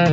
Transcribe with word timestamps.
Hej 0.00 0.08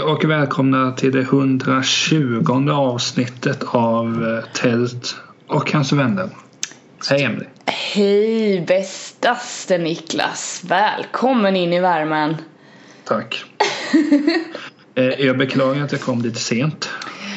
och 0.00 0.24
välkomna 0.24 0.92
till 0.92 1.12
det 1.12 1.20
120 1.20 2.70
avsnittet 2.70 3.62
av 3.62 4.24
eh, 4.24 4.44
Tält 4.54 5.16
och 5.46 5.72
hans 5.72 5.92
vänner. 5.92 6.28
Hej 7.10 7.22
Emelie. 7.22 7.53
Hej 7.66 8.60
bästaste 8.60 9.78
Niklas! 9.78 10.62
Välkommen 10.64 11.56
in 11.56 11.72
i 11.72 11.80
värmen! 11.80 12.36
Tack. 13.04 13.44
Eh, 14.96 15.04
jag 15.26 15.38
beklagar 15.38 15.84
att 15.84 15.92
jag 15.92 16.00
kom 16.00 16.22
lite 16.22 16.38
sent. 16.40 16.88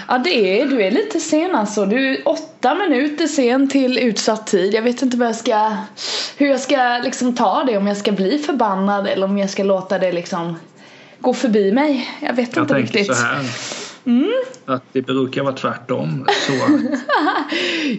Ja 0.07 0.17
det 0.17 0.61
är, 0.61 0.65
du 0.65 0.83
är 0.83 0.91
lite 0.91 1.19
sen 1.19 1.55
alltså. 1.55 1.85
Du 1.85 2.09
är 2.09 2.27
åtta 2.27 2.75
minuter 2.75 3.27
sen 3.27 3.69
till 3.69 3.97
utsatt 3.97 4.47
tid. 4.47 4.73
Jag 4.73 4.81
vet 4.81 5.01
inte 5.01 5.17
vad 5.17 5.27
jag 5.27 5.35
ska, 5.35 5.75
hur 6.37 6.47
jag 6.47 6.59
ska 6.59 6.99
liksom 7.03 7.35
ta 7.35 7.63
det. 7.63 7.77
Om 7.77 7.87
jag 7.87 7.97
ska 7.97 8.11
bli 8.11 8.37
förbannad 8.37 9.07
eller 9.07 9.25
om 9.27 9.37
jag 9.37 9.49
ska 9.49 9.63
låta 9.63 9.99
det 9.99 10.11
liksom 10.11 10.59
gå 11.19 11.33
förbi 11.33 11.71
mig. 11.71 12.09
Jag 12.19 12.33
vet 12.33 12.55
Jag 12.55 12.63
inte 12.63 12.73
riktigt. 12.73 13.07
så 13.07 13.13
här. 13.13 13.43
Att 14.65 14.83
det 14.91 15.01
brukar 15.01 15.43
vara 15.43 15.53
tvärtom. 15.55 16.27
Så 16.47 16.53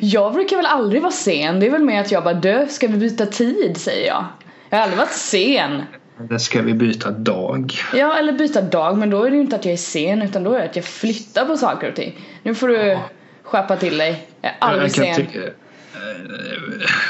Jag 0.00 0.32
brukar 0.34 0.56
väl 0.56 0.66
aldrig 0.66 1.02
vara 1.02 1.12
sen. 1.12 1.60
Det 1.60 1.66
är 1.66 1.70
väl 1.70 1.82
mer 1.84 2.00
att 2.00 2.12
jag 2.12 2.24
bara 2.24 2.34
dö, 2.34 2.66
ska 2.68 2.86
vi 2.86 2.96
byta 2.96 3.26
tid 3.26 3.76
säger 3.76 4.06
jag. 4.06 4.24
Jag 4.70 4.78
har 4.78 4.82
aldrig 4.82 4.98
varit 4.98 5.12
sen. 5.12 5.82
det 6.30 6.38
ska 6.38 6.62
vi 6.62 6.74
byta 6.74 7.10
dag. 7.10 7.72
Ja, 7.94 8.18
eller 8.18 8.32
byta 8.32 8.60
dag, 8.60 8.98
men 8.98 9.10
då 9.10 9.24
är 9.24 9.30
det 9.30 9.36
ju 9.36 9.42
inte 9.42 9.56
att 9.56 9.64
jag 9.64 9.72
är 9.72 9.76
sen 9.76 10.22
utan 10.22 10.44
då 10.44 10.52
är 10.54 10.58
det 10.58 10.64
att 10.64 10.76
jag 10.76 10.84
flyttar 10.84 11.44
på 11.46 11.56
saker 11.56 11.88
och 11.88 11.94
ting. 11.96 12.18
Nu 12.42 12.54
får 12.54 12.68
du 12.68 12.98
skärpa 13.42 13.76
till 13.76 13.98
dig. 13.98 14.26
Jag 14.40 14.50
är 14.50 14.56
aldrig 14.60 14.84
Jag 14.84 14.92
sen. 14.92 15.14
tycka- 15.26 15.38
eh, 15.46 15.52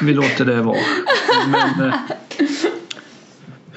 Vi 0.02 0.14
låter 0.14 0.44
det 0.44 0.62
vara. 0.62 0.76
Men, 1.48 1.88
eh, 1.88 1.94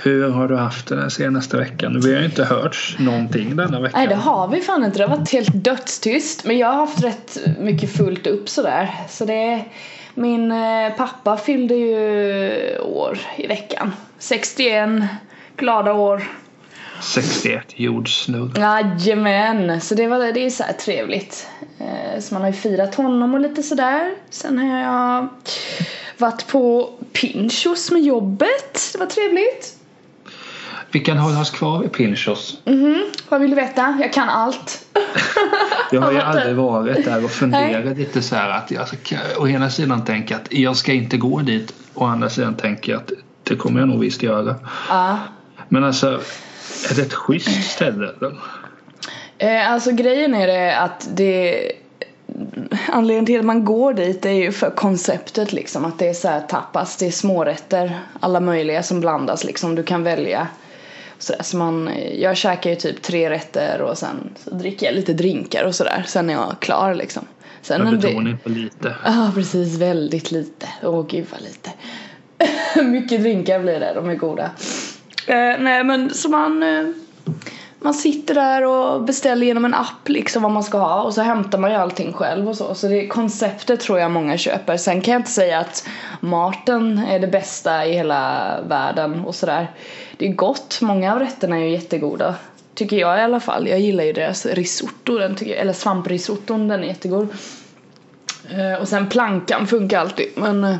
hur 0.04 0.30
har 0.30 0.48
du 0.48 0.56
haft 0.56 0.88
det 0.88 0.96
den 0.96 1.12
senaste 1.12 1.58
veckan? 1.58 2.02
Vi 2.04 2.14
har 2.14 2.20
ju 2.20 2.26
inte 2.26 2.44
hört 2.44 2.96
någonting 3.00 3.56
denna 3.56 3.80
veckan. 3.80 4.00
Nej 4.00 4.08
det 4.08 4.16
har 4.16 4.48
vi 4.48 4.62
fan 4.62 4.84
inte, 4.84 4.98
det 4.98 5.08
har 5.08 5.18
varit 5.18 5.32
helt 5.32 5.64
dödstyst. 5.64 6.46
Men 6.46 6.58
jag 6.58 6.68
har 6.68 6.76
haft 6.76 7.04
rätt 7.04 7.38
mycket 7.60 7.98
fullt 7.98 8.28
upp 8.28 8.50
sådär. 8.50 8.96
Så 9.10 9.26
det 9.26 9.66
Min 10.14 10.52
eh, 10.52 10.94
pappa 10.98 11.38
fyllde 11.38 11.76
ju 11.76 12.80
år 12.80 13.20
i 13.38 13.48
veckan. 13.48 13.94
61 14.20 14.90
glada 15.58 15.94
år. 15.94 16.24
61 17.02 17.64
jordsnurr. 17.76 18.52
Jajamän, 18.58 19.82
så 19.82 19.96
det, 19.96 20.08
var, 20.08 20.20
det 20.20 20.46
är 20.46 20.50
så 20.50 20.64
här 20.64 20.74
trevligt. 20.74 21.48
Eh, 21.80 22.20
Så 22.20 22.34
man 22.34 22.42
har 22.42 22.50
ju 22.50 22.56
firat 22.56 22.96
honom 22.96 23.34
och 23.34 23.40
lite 23.40 23.64
sådär. 23.64 24.12
Sen 24.30 24.58
har 24.58 24.80
jag 24.80 25.28
varit 26.18 26.48
på 26.48 26.90
Pinchos 27.14 27.92
med 27.92 28.02
jobbet. 28.02 28.90
Det 28.94 29.00
var 29.00 29.06
trevligt. 29.06 29.78
Vi 30.92 31.00
kan 31.00 31.18
hålla 31.18 31.42
oss 31.42 31.50
kvar 31.50 31.80
vid 31.80 31.92
Pinchos. 31.92 32.58
Vad 33.30 33.42
vill 33.42 33.50
du 33.50 33.56
veta? 33.56 33.98
Jag 34.02 34.14
kan 34.14 34.30
allt. 34.30 34.86
Jag 35.92 36.02
har 36.02 36.12
ju 36.12 36.20
aldrig 36.20 36.56
varit 36.56 37.06
där 37.06 37.24
och 37.24 37.32
funderat 37.32 37.98
lite 37.98 38.22
så 38.22 38.36
här 38.36 38.50
att 38.50 38.72
jag 38.72 38.88
ska 38.88 39.16
å 39.38 39.48
ena 39.48 39.70
sidan 39.70 40.06
tänka 40.06 40.36
att 40.36 40.54
jag 40.54 40.76
ska 40.76 40.94
inte 40.94 41.18
gå 41.18 41.40
dit. 41.40 41.74
Å 41.94 42.06
andra 42.06 42.30
sidan 42.30 42.56
tänker 42.56 42.92
jag 42.92 43.02
att 43.02 43.12
det 43.44 43.56
kommer 43.56 43.80
jag 43.80 43.90
nog 43.90 44.00
visst 44.00 44.24
göra. 44.24 44.56
Ja. 44.90 45.18
Men 45.70 45.84
alltså, 45.84 46.08
är 46.90 46.96
det 46.96 47.02
ett 47.02 47.14
schysst 47.14 47.72
ställe 47.72 48.12
eller? 48.18 48.36
Eh, 49.38 49.72
alltså 49.72 49.92
grejen 49.92 50.36
är 50.36 50.48
det 50.48 50.78
att 50.78 51.10
det 51.16 51.72
Anledningen 52.88 53.26
till 53.26 53.40
att 53.40 53.46
man 53.46 53.66
går 53.66 53.94
dit 53.94 54.26
är 54.26 54.32
ju 54.32 54.52
för 54.52 54.70
konceptet 54.70 55.54
liksom 55.54 55.86
att 55.86 56.00
det 56.00 56.08
är 56.08 56.14
så 56.14 56.28
här 56.28 56.42
tapas, 56.42 56.98
det 56.98 57.08
är 57.08 57.12
smårätter 57.12 58.00
alla 58.20 58.40
möjliga 58.40 58.84
som 58.84 59.00
blandas 59.00 59.44
liksom, 59.44 59.76
du 59.76 59.84
kan 59.84 60.04
välja 60.04 60.48
så, 61.22 61.34
där, 61.34 61.44
så 61.44 61.58
man, 61.58 61.90
jag 62.20 62.38
käkar 62.38 62.70
ju 62.70 62.76
typ 62.76 63.02
tre 63.02 63.30
rätter 63.30 63.82
och 63.82 63.98
sen 63.98 64.30
så 64.36 64.56
dricker 64.56 64.86
jag 64.86 64.96
lite 64.96 65.14
drinkar 65.14 65.64
och 65.64 65.76
sådär, 65.76 66.04
sen 66.08 66.30
är 66.30 66.34
jag 66.34 66.56
klar 66.60 66.94
liksom 66.94 67.26
sen 67.62 67.84
Med 67.84 68.00
betoning 68.00 68.38
på 68.38 68.50
lite. 68.50 68.96
Ja 69.06 69.32
precis, 69.36 69.78
väldigt 69.78 70.32
lite. 70.32 70.68
Åh 70.84 71.06
gud 71.08 71.26
vad 71.32 71.42
lite. 71.42 71.72
Mycket 72.84 73.22
drinkar 73.22 73.60
blir 73.60 73.80
det, 73.80 73.94
de 73.94 74.10
är 74.10 74.16
goda. 74.16 74.52
Eh, 75.28 75.60
nej 75.60 75.84
men 75.84 76.14
så 76.14 76.30
man, 76.30 76.64
eh, 76.64 76.86
man 77.84 77.94
sitter 77.94 78.34
där 78.34 78.66
och 78.66 79.04
beställer 79.04 79.46
genom 79.46 79.66
en 79.66 79.74
app 79.74 80.10
liksom 80.10 80.44
vad 80.44 80.52
man 80.52 80.64
ska 80.64 80.78
ha 80.78 81.02
och 81.02 81.14
så 81.14 81.22
hämtar 81.22 81.58
man 81.58 81.72
ju 81.72 81.78
allting 81.78 82.14
själv 82.14 82.50
och 82.50 82.58
så. 82.58 82.76
Så 82.76 82.88
det 82.88 83.08
konceptet 83.08 83.80
tror 83.80 84.00
jag 84.00 84.12
många 84.12 84.38
köper. 84.38 84.78
Sen 84.78 85.02
kan 85.02 85.12
jag 85.12 85.20
inte 85.20 85.32
säga 85.32 85.60
att 85.60 85.88
maten 86.20 86.98
är 86.98 87.20
det 87.20 87.28
bästa 87.28 87.86
i 87.86 87.94
hela 87.94 88.56
världen 88.68 89.26
och 89.26 89.36
sådär. 89.36 89.72
Det 90.18 90.28
är 90.28 90.34
gott, 90.34 90.80
många 90.82 91.14
av 91.14 91.20
rätterna 91.20 91.58
är 91.58 91.64
ju 91.64 91.70
jättegoda. 91.70 92.36
Tycker 92.74 92.98
jag 92.98 93.20
i 93.20 93.22
alla 93.22 93.40
fall. 93.40 93.68
Jag 93.68 93.80
gillar 93.80 94.04
ju 94.04 94.14
deras 94.14 94.46
risotto, 94.46 95.18
den 95.18 95.36
tycker, 95.36 95.56
eller 95.56 95.74
svamprisotton, 95.74 96.68
den 96.68 96.84
är 96.84 96.88
jättegod. 96.88 97.28
Eh, 98.50 98.82
och 98.82 98.88
sen 98.88 99.10
plankan 99.10 99.68
funkar 99.68 100.00
alltid 100.00 100.28
men 100.36 100.64
eh, 100.64 100.76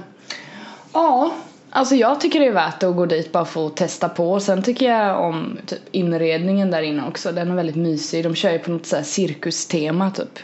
ja, 0.94 1.32
alltså 1.72 1.96
jag 1.96 2.22
tycker 2.22 2.40
det 2.40 2.48
är 2.48 2.54
värt 2.54 2.84
att 2.84 2.96
gå 2.96 3.06
dit 3.06 3.32
bara 3.32 3.46
för 3.46 3.68
att 3.68 3.78
testa 3.78 4.10
på. 4.10 4.40
Sen 4.40 4.64
tycker 4.64 4.92
jag 4.92 5.20
om 5.20 5.58
typ 5.66 5.80
inredningen 5.92 6.72
där 6.72 6.82
inne 6.82 7.08
också, 7.08 7.32
den 7.32 7.52
är 7.52 7.56
väldigt 7.56 7.76
mysig. 7.76 8.24
De 8.24 8.36
kör 8.36 8.52
ju 8.52 8.60
på 8.60 8.72
något 8.72 8.86
så 8.86 8.96
här 8.96 9.04
cirkustema 9.04 10.12
typ. 10.12 10.40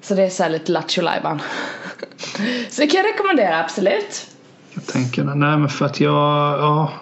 Så 0.00 0.14
det 0.14 0.22
är 0.22 0.28
så 0.28 0.42
här 0.42 0.50
lite 0.50 0.72
lattjo. 0.72 1.02
Så 2.70 2.80
det 2.80 2.86
kan 2.86 3.00
jag 3.00 3.12
rekommendera 3.12 3.60
absolut. 3.60 4.26
Jag 4.74 4.86
tänker, 4.86 5.24
nej 5.24 5.58
men 5.58 5.68
för 5.68 5.84
att 5.84 6.00
jag, 6.00 6.12
ja. 6.58 6.92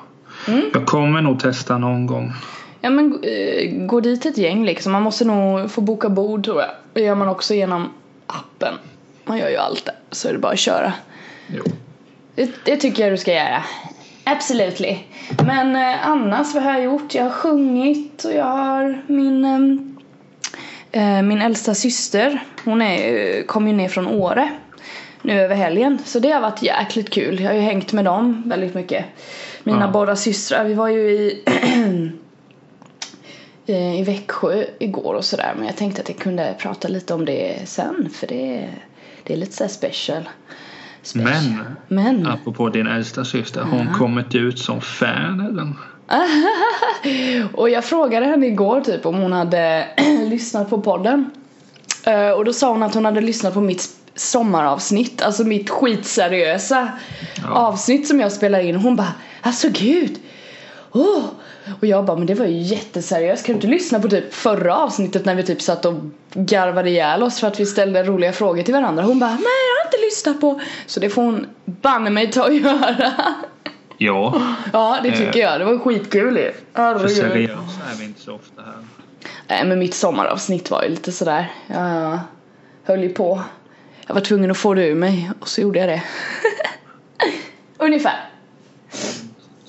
Mm. 0.48 0.62
Jag 0.72 0.86
kommer 0.86 1.22
nog 1.22 1.40
testa 1.40 1.78
någon 1.78 2.06
gång. 2.06 2.32
Ja 2.80 2.90
men 2.90 3.18
eh, 3.22 3.86
gå 3.86 4.00
dit 4.00 4.26
ett 4.26 4.38
gäng 4.38 4.64
liksom. 4.64 4.92
Man 4.92 5.02
måste 5.02 5.24
nog 5.24 5.70
få 5.70 5.80
boka 5.80 6.08
bord 6.08 6.44
tror 6.44 6.60
jag. 6.60 6.70
Det 6.92 7.00
gör 7.00 7.14
man 7.14 7.28
också 7.28 7.54
genom 7.54 7.92
appen. 8.26 8.74
Man 9.24 9.38
gör 9.38 9.48
ju 9.48 9.56
allt 9.56 9.84
där, 9.84 9.94
så 10.10 10.28
är 10.28 10.32
det 10.32 10.38
bara 10.38 10.52
att 10.52 10.58
köra. 10.58 10.92
Jo. 11.46 11.62
Det, 12.34 12.50
det 12.64 12.76
tycker 12.76 13.02
jag 13.02 13.12
du 13.12 13.16
ska 13.16 13.32
göra. 13.32 13.64
Absolutely. 14.24 14.96
Men 15.46 15.76
eh, 15.76 16.08
annars, 16.08 16.54
vad 16.54 16.62
har 16.62 16.72
jag 16.72 16.84
gjort? 16.84 17.14
Jag 17.14 17.24
har 17.24 17.30
sjungit 17.30 18.24
och 18.24 18.32
jag 18.32 18.44
har 18.44 19.02
min 19.06 19.44
ehm, 19.44 19.96
eh, 20.92 21.22
min 21.22 21.42
äldsta 21.42 21.74
syster. 21.74 22.42
Hon 22.64 22.82
är, 22.82 23.36
eh, 23.38 23.44
kom 23.44 23.66
ju 23.68 23.72
ner 23.72 23.88
från 23.88 24.06
Åre 24.06 24.50
nu 25.22 25.40
över 25.40 25.54
helgen. 25.56 25.98
Så 26.04 26.18
det 26.18 26.30
har 26.30 26.40
varit 26.40 26.62
jäkligt 26.62 27.10
kul. 27.10 27.40
Jag 27.40 27.48
har 27.48 27.54
ju 27.54 27.60
hängt 27.60 27.92
med 27.92 28.04
dem 28.04 28.42
väldigt 28.46 28.74
mycket. 28.74 29.04
Mina 29.62 29.80
Ja. 29.84 29.90
båda 29.90 30.16
systrar. 30.16 30.64
Vi 30.64 30.74
var 30.74 30.88
ju 30.88 31.00
i 31.10 31.42
eh, 33.66 34.00
i 34.00 34.02
Växjö 34.02 34.64
igår 34.78 35.14
och 35.14 35.24
sådär. 35.24 35.52
Men 35.56 35.66
jag 35.66 35.76
tänkte 35.76 36.02
att 36.02 36.08
jag 36.08 36.18
kunde 36.18 36.54
prata 36.58 36.88
lite 36.88 37.14
om 37.14 37.24
det 37.24 37.68
sen. 37.68 38.10
För 38.14 38.26
det, 38.26 38.68
det 39.22 39.32
är 39.32 39.36
lite 39.36 39.52
såhär 39.52 39.68
special. 39.70 40.28
Special. 41.06 41.42
Men, 41.88 42.14
Men. 42.16 42.26
apropå 42.26 42.68
din 42.68 42.86
äldsta 42.86 43.24
syster, 43.24 43.60
har 43.62 43.78
hon 43.78 43.94
kommit 43.94 44.34
ut 44.34 44.58
som 44.58 44.80
fan 44.80 45.40
eller? 45.40 45.72
Och 47.52 47.70
jag 47.70 47.84
frågade 47.84 48.26
henne 48.26 48.46
igår 48.46 48.80
typ 48.80 49.06
om 49.06 49.14
hon 49.14 49.32
hade 49.32 49.86
lyssnat 50.30 50.70
på 50.70 50.80
podden. 50.80 51.30
Eh, 52.06 52.30
och 52.30 52.44
då 52.44 52.52
sa 52.52 52.70
hon 52.72 52.82
att 52.82 52.94
hon 52.94 53.04
hade 53.04 53.20
lyssnat 53.20 53.54
på 53.54 53.60
mitt 53.60 53.88
sommaravsnitt, 54.14 55.22
alltså 55.22 55.44
mitt 55.44 55.70
skitseriösa 55.70 56.88
Ja. 57.42 57.50
avsnitt 57.50 58.08
som 58.08 58.20
jag 58.20 58.32
spelar 58.32 58.60
in. 58.60 58.76
Hon 58.76 58.96
bara, 58.96 59.12
alltså 59.40 59.68
gud! 59.72 60.18
Oh. 60.92 61.24
Och 61.80 61.86
jag 61.86 62.04
bara, 62.04 62.16
men 62.16 62.26
det 62.26 62.34
var 62.34 62.46
ju 62.46 62.58
jätteseriöst. 62.58 63.46
Kan 63.46 63.52
du 63.52 63.56
inte 63.56 63.66
lyssna 63.66 64.00
på 64.00 64.08
typ 64.08 64.34
förra 64.34 64.76
avsnittet 64.76 65.24
när 65.24 65.34
vi 65.34 65.42
typ 65.42 65.62
satt 65.62 65.84
och 65.84 65.94
garvade 66.34 66.90
ihjäl 66.90 67.22
oss 67.22 67.40
för 67.40 67.46
att 67.46 67.60
vi 67.60 67.66
ställde 67.66 68.02
roliga 68.02 68.32
frågor 68.32 68.62
till 68.62 68.74
varandra? 68.74 69.02
Hon 69.02 69.18
bara, 69.18 69.30
nej 69.30 69.38
jag 69.40 69.84
har 69.84 69.86
inte 69.86 70.06
lyssnat 70.06 70.40
på. 70.40 70.60
Så 70.86 71.00
det 71.00 71.10
får 71.10 71.22
hon 71.22 71.46
banne 71.64 72.10
mig 72.10 72.30
ta 72.30 72.44
och 72.44 72.54
göra. 72.54 73.12
Ja, 73.98 74.42
Ja, 74.72 74.98
det 75.02 75.12
tycker 75.12 75.40
jag. 75.40 75.60
Det 75.60 75.64
var 75.64 75.78
skitkul 75.78 76.36
ju. 76.36 76.52
för 76.74 77.08
seriösa 77.08 77.52
är 77.92 77.98
vi 77.98 78.04
inte 78.04 78.20
så 78.20 78.34
ofta 78.34 78.62
här. 78.62 78.74
Nej 79.48 79.64
men 79.64 79.78
mitt 79.78 79.94
sommaravsnitt 79.94 80.70
var 80.70 80.82
ju 80.82 80.88
lite 80.88 81.12
sådär. 81.12 81.52
Jag 81.66 82.18
höll 82.84 83.02
ju 83.02 83.08
på. 83.08 83.42
Jag 84.06 84.14
var 84.14 84.20
tvungen 84.20 84.50
att 84.50 84.58
få 84.58 84.74
det 84.74 84.86
ur 84.86 84.94
mig 84.94 85.30
och 85.40 85.48
så 85.48 85.60
gjorde 85.60 85.78
jag 85.78 85.88
det. 85.88 86.02
Ungefär. 87.78 88.30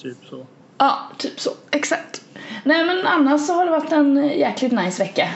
Typ 0.01 0.18
så. 0.30 0.45
Ja, 0.77 1.00
typ 1.18 1.39
så. 1.39 1.50
Exakt. 1.72 2.22
Nej 2.63 2.86
men 2.86 3.07
annars 3.07 3.42
så 3.42 3.54
har 3.54 3.66
det 3.66 3.72
varit 3.72 3.92
en 3.92 4.27
jäkligt 4.27 4.72
nice 4.72 5.04
vecka. 5.04 5.27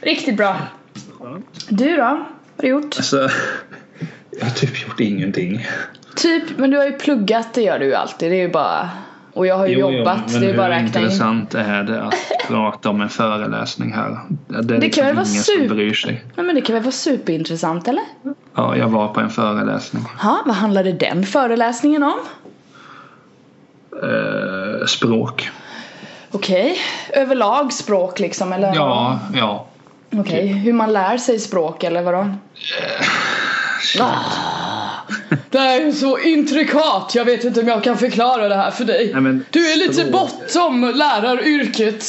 Riktigt 0.00 0.36
bra. 0.36 0.56
Du 1.68 1.96
då? 1.96 2.02
Vad 2.02 2.08
har 2.08 2.26
du 2.56 2.68
gjort? 2.68 2.96
Alltså, 2.96 3.16
jag 4.30 4.44
har 4.46 4.50
typ 4.50 4.82
gjort 4.88 5.00
ingenting. 5.00 5.66
Typ, 6.16 6.44
men 6.58 6.70
du 6.70 6.76
har 6.78 6.84
ju 6.84 6.92
pluggat, 6.92 7.54
det 7.54 7.62
gör 7.62 7.78
du 7.78 7.84
ju 7.86 7.94
alltid. 7.94 8.30
Det 8.30 8.36
är 8.36 8.42
ju 8.42 8.52
bara 8.52 8.90
Och 9.32 9.46
jag 9.46 9.58
har 9.58 9.66
ju 9.66 9.78
jobbat, 9.78 10.32
men 10.32 10.40
det 10.40 10.50
är 10.50 10.56
bara 10.56 10.66
hur 10.66 10.72
att 10.72 10.82
räkna 10.84 11.00
in. 11.00 11.06
intressant 11.06 11.54
är 11.54 11.82
det 11.82 12.02
att 12.02 12.14
prata 12.48 12.90
om 12.90 13.00
en 13.00 13.08
föreläsning 13.08 13.92
här? 13.92 14.18
Det, 14.48 14.58
är 14.58 14.62
Det 14.62 14.78
liksom 14.78 15.00
kan 15.00 15.06
väl 15.06 15.16
vara 15.16 15.24
super-. 15.24 16.20
Nej 16.36 16.46
men 16.46 16.54
det 16.54 16.60
kan 16.60 16.74
väl 16.74 16.82
vara 16.82 16.92
superintressant 16.92 17.88
eller? 17.88 18.02
Ja, 18.54 18.76
jag 18.76 18.88
var 18.88 19.08
på 19.08 19.20
en 19.20 19.30
föreläsning. 19.30 20.02
Ja, 20.22 20.42
vad 20.46 20.54
handlade 20.54 20.92
den 20.92 21.26
föreläsningen 21.26 22.02
om? 22.02 22.18
Eh, 24.02 24.86
språk. 24.86 25.50
Okej, 26.30 26.78
överlag 27.12 27.72
språk 27.72 28.20
liksom 28.20 28.52
eller? 28.52 28.74
Ja, 28.74 29.18
ja. 29.34 29.66
Okej, 30.16 30.46
hur 30.46 30.72
man 30.72 30.92
lär 30.92 31.16
sig 31.18 31.38
språk 31.38 31.84
eller 31.84 32.02
vadå? 32.02 32.26
Ah, 34.00 34.18
det 35.50 35.58
här 35.58 35.80
är 35.80 35.92
så 35.92 36.18
intrikat, 36.18 37.12
jag 37.14 37.24
vet 37.24 37.44
inte 37.44 37.60
om 37.60 37.68
jag 37.68 37.84
kan 37.84 37.98
förklara 37.98 38.48
det 38.48 38.54
här 38.56 38.70
för 38.70 38.84
dig. 38.84 39.10
Nej, 39.12 39.22
men 39.22 39.44
Du 39.50 39.72
är 39.72 39.76
lite 39.76 39.94
språk- 39.94 40.12
bortom 40.12 40.92
läraryrket. 40.94 42.04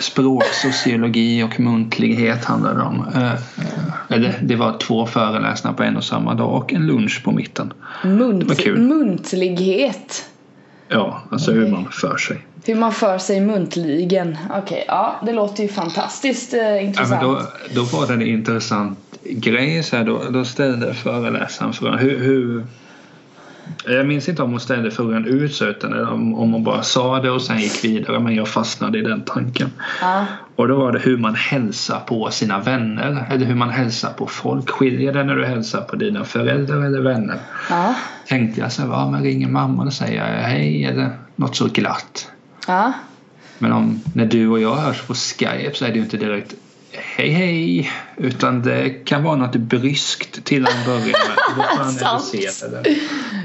Språk, 0.00 0.44
sociologi 0.44 1.42
och 1.42 1.60
muntlighet 1.60 2.44
handlade 2.44 2.76
det 2.78 2.82
om. 2.84 3.06
Eh, 3.14 3.32
eh, 3.32 3.36
eller 4.08 4.38
det 4.42 4.56
var 4.56 4.78
två 4.78 5.06
föreläsningar 5.06 5.76
på 5.76 5.82
en 5.82 5.96
och 5.96 6.04
samma 6.04 6.34
dag 6.34 6.54
och 6.54 6.72
en 6.72 6.86
lunch 6.86 7.24
på 7.24 7.32
mitten. 7.32 7.72
Munt, 8.04 8.66
muntlighet. 8.76 10.24
Ja, 10.88 11.22
alltså 11.32 11.52
hur 11.52 11.70
man 11.70 11.88
för 11.92 12.16
sig. 12.16 12.46
Hur 12.64 12.74
man 12.74 12.92
för 12.92 13.18
sig 13.18 13.40
muntligen. 13.40 14.38
Okej, 14.58 14.84
ja 14.88 15.20
det 15.26 15.32
låter 15.32 15.62
ju 15.62 15.68
fantastiskt 15.68 16.54
eh, 16.54 16.60
Ja, 16.60 16.80
intressant. 16.80 17.22
men 17.22 17.30
då, 17.30 17.42
då 17.74 17.82
var 17.82 18.06
det 18.06 18.12
en 18.12 18.22
intressant 18.22 18.98
grej. 19.24 19.82
Så 19.82 19.96
här, 19.96 20.04
då, 20.04 20.22
då 20.30 20.44
ställde 20.44 20.94
föreläsaren 20.94 21.72
frågan 21.72 21.98
hur, 21.98 22.18
hur 22.18 22.66
jag 23.86 24.06
minns 24.06 24.28
inte 24.28 24.42
om 24.42 24.50
hon 24.50 24.60
ställde 24.60 24.90
frågan 24.90 25.24
ut 25.24 25.54
så 25.54 25.64
utan 25.64 26.08
om, 26.08 26.34
om 26.34 26.52
hon 26.52 26.64
bara 26.64 26.82
sa 26.82 27.20
det 27.20 27.30
och 27.30 27.42
sen 27.42 27.58
gick 27.58 27.84
vidare 27.84 28.20
men 28.20 28.34
jag 28.34 28.48
fastnade 28.48 28.98
i 28.98 29.02
den 29.02 29.22
tanken. 29.22 29.70
Ja. 30.00 30.26
Och 30.56 30.68
då 30.68 30.76
var 30.76 30.92
det 30.92 30.98
hur 30.98 31.16
man 31.16 31.34
hälsar 31.34 32.00
på 32.00 32.30
sina 32.30 32.58
vänner 32.58 33.26
eller 33.30 33.46
hur 33.46 33.54
man 33.54 33.70
hälsar 33.70 34.12
på 34.12 34.26
folk. 34.26 34.70
Skiljer 34.70 35.12
det 35.12 35.24
när 35.24 35.34
du 35.34 35.46
hälsar 35.46 35.80
på 35.80 35.96
dina 35.96 36.24
föräldrar 36.24 36.84
eller 36.84 37.00
vänner? 37.00 37.38
Ja. 37.70 37.94
Tänkte 38.26 38.60
jag 38.60 38.72
så 38.72 38.82
här, 38.82 38.88
ja, 38.88 39.10
men 39.10 39.22
ringer 39.22 39.48
mamma 39.48 39.82
och 39.82 39.92
säger 39.92 40.42
hej 40.42 40.84
eller 40.84 41.10
något 41.36 41.56
så 41.56 41.66
glatt. 41.66 42.30
Ja. 42.66 42.92
Men 43.58 43.72
om, 43.72 44.00
när 44.14 44.26
du 44.26 44.48
och 44.48 44.60
jag 44.60 44.76
hörs 44.76 45.02
på 45.02 45.14
Skype 45.14 45.74
så 45.74 45.84
är 45.84 45.88
det 45.88 45.94
ju 45.94 46.02
inte 46.02 46.16
direkt 46.16 46.54
hej 47.02 47.30
hej 47.30 47.90
utan 48.16 48.62
det 48.62 48.90
kan 48.90 49.22
vara 49.24 49.36
något 49.36 49.56
bryskt 49.56 50.44
till 50.44 50.66
en 50.66 50.86
början 50.86 51.06
med. 51.06 51.56
Vad 51.56 51.66
fan 51.66 52.14
är 52.34 52.48
sen, 52.50 52.74
eller? 52.74 52.96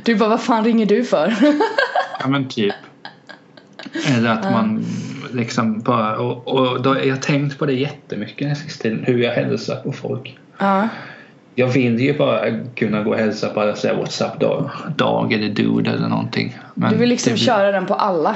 Du 0.04 0.16
bara, 0.16 0.30
vad 0.30 0.42
fan 0.42 0.64
ringer 0.64 0.86
du 0.86 1.04
för? 1.04 1.36
Ja 2.20 2.28
men 2.30 2.48
typ. 2.50 2.74
Eller 4.18 4.30
att 4.30 4.52
man 4.52 4.86
liksom 5.34 5.80
bara 5.82 6.18
och, 6.18 6.48
och 6.48 6.82
då, 6.84 6.98
jag 7.04 7.16
har 7.16 7.22
tänkt 7.22 7.60
på 7.60 7.66
det 7.66 7.74
jättemycket 7.74 8.48
den 8.48 8.56
sista 8.56 8.84
tiden 8.84 9.04
hur 9.08 9.18
jag 9.24 9.32
hälsar 9.34 9.76
på 9.76 9.92
folk. 9.92 10.38
ja. 10.58 10.88
Jag 11.56 11.68
vill 11.68 12.00
ju 12.00 12.18
bara 12.18 12.40
kunna 12.76 13.04
gå 13.04 13.12
och 13.12 13.18
hälsa 13.18 13.50
på 13.50 13.62
alla 13.62 13.76
säga 13.76 13.94
What's 13.94 14.34
up 14.34 14.40
dag, 14.40 14.70
dag 14.98 15.34
eller 15.34 15.50
dude 15.50 15.92
eller 15.92 16.08
någonting. 16.08 16.58
Men 16.74 16.92
Du 16.92 16.98
vill 16.98 17.10
liksom 17.10 17.34
blir- 17.34 17.44
köra 17.44 17.72
den 17.72 17.86
på 17.86 17.94
alla. 17.94 18.36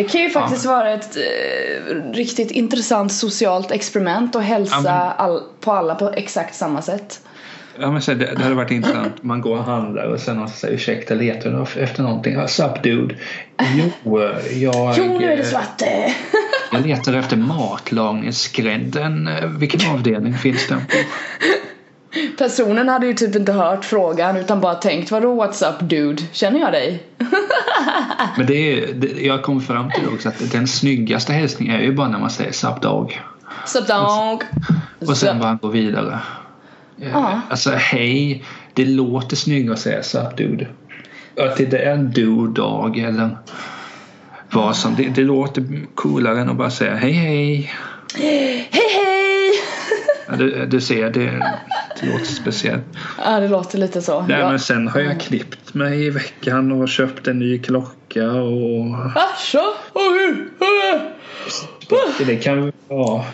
Det 0.00 0.04
kan 0.04 0.20
ju 0.20 0.30
faktiskt 0.30 0.64
vara 0.66 0.90
ett 0.90 1.16
eh, 1.16 1.94
riktigt 2.12 2.50
intressant 2.50 3.12
socialt 3.12 3.70
experiment 3.70 4.36
att 4.36 4.42
hälsa 4.44 4.74
Ja, 4.76 4.82
men- 4.82 4.92
all, 5.26 5.42
på 5.60 5.72
alla 5.72 5.94
på 5.94 6.08
exakt 6.10 6.54
samma 6.54 6.82
sätt. 6.82 7.20
Ja, 7.80 7.90
men 7.90 8.02
så 8.02 8.14
det, 8.14 8.34
det 8.36 8.42
hade 8.42 8.54
varit 8.54 8.70
intressant. 8.70 9.22
Man 9.22 9.40
går 9.40 9.56
och 9.58 9.64
handlar 9.64 10.04
och 10.04 10.20
sen 10.20 10.48
säger 10.48 10.74
ursäkta 10.74 11.14
letar 11.14 11.50
du 11.74 11.82
efter 11.82 12.02
någonting? 12.02 12.36
What's 12.36 12.66
up 12.76 12.82
dude? 12.82 13.14
Jo, 13.74 14.18
jag, 14.52 14.94
Jo, 14.98 15.18
nu 15.18 15.32
är 15.32 15.36
det 15.36 15.42
eh, 15.42 15.48
svart! 15.48 15.82
eh. 15.82 16.12
jag 16.72 16.86
letar 16.86 17.12
efter 17.14 17.36
matlagningsgrädden. 17.36 19.28
Eh, 19.28 19.46
Vilken 19.48 19.90
avdelning 19.94 20.34
finns 20.38 20.68
den 20.68 20.80
på? 20.86 20.96
Personen 22.38 22.88
hade 22.88 23.06
ju 23.06 23.14
typ 23.14 23.36
inte 23.36 23.52
hört 23.52 23.84
frågan 23.84 24.36
utan 24.36 24.60
bara 24.60 24.74
tänkt 24.74 25.10
vadå 25.10 25.44
what's 25.44 25.70
up 25.70 25.90
dude? 25.90 26.22
Känner 26.32 26.60
jag 26.60 26.72
dig? 26.72 27.02
Men 28.36 28.46
det 28.46 28.54
är, 28.54 28.92
det, 28.92 29.26
jag 29.26 29.42
kom 29.42 29.60
fram 29.60 29.90
till 29.90 30.08
också 30.14 30.28
att 30.28 30.52
den 30.52 30.68
snyggaste 30.68 31.32
hälsningen 31.32 31.76
är 31.76 31.82
ju 31.82 31.92
bara 31.92 32.08
när 32.08 32.18
man 32.18 32.30
säger 32.30 32.52
sup 32.52 32.82
dog. 32.82 33.20
Sup 33.66 33.86
dog? 33.88 34.42
Och 35.08 35.16
sen 35.16 35.38
bara 35.38 35.58
gå 35.62 35.68
vidare. 35.68 36.18
Eh, 37.00 37.10
Ja. 37.12 37.40
Alltså 37.50 37.70
hej, 37.70 38.44
det 38.74 38.84
låter 38.84 39.36
snyggare 39.36 39.72
att 39.72 39.80
säga 39.80 40.02
sup 40.02 40.36
dude. 40.36 40.66
Att 41.38 41.56
det 41.56 41.72
är 41.78 41.92
en 41.92 42.12
do 42.12 42.46
dag 42.46 42.98
eller 42.98 43.38
vad 44.50 44.76
som. 44.76 44.94
Det, 44.94 45.08
det 45.08 45.22
låter 45.22 45.86
coolare 45.94 46.40
än 46.40 46.48
att 46.50 46.56
bara 46.56 46.70
säga 46.70 46.94
hej 46.96 47.12
hej. 47.12 47.72
Hej 48.70 48.70
hej! 48.70 49.52
Du, 50.38 50.66
du 50.66 50.80
ser, 50.80 51.10
det 51.10 51.42
låter 52.06 52.24
speciellt. 52.24 52.82
Ja 53.24 53.40
det 53.40 53.48
låter 53.48 53.78
lite 53.78 54.02
så. 54.02 54.22
Nej, 54.22 54.40
Ja. 54.40 54.50
men 54.50 54.60
sen 54.60 54.88
har 54.88 55.00
jag 55.00 55.20
klippt 55.20 55.74
mig 55.74 56.06
i 56.06 56.10
veckan 56.10 56.72
och 56.82 56.88
köpt 56.88 57.26
en 57.26 57.38
ny 57.38 57.58
klocka 57.58 58.30
och 58.32 58.86
Asså? 59.14 59.62
Det 62.26 62.36
kan 62.36 62.72
vara 62.88 63.24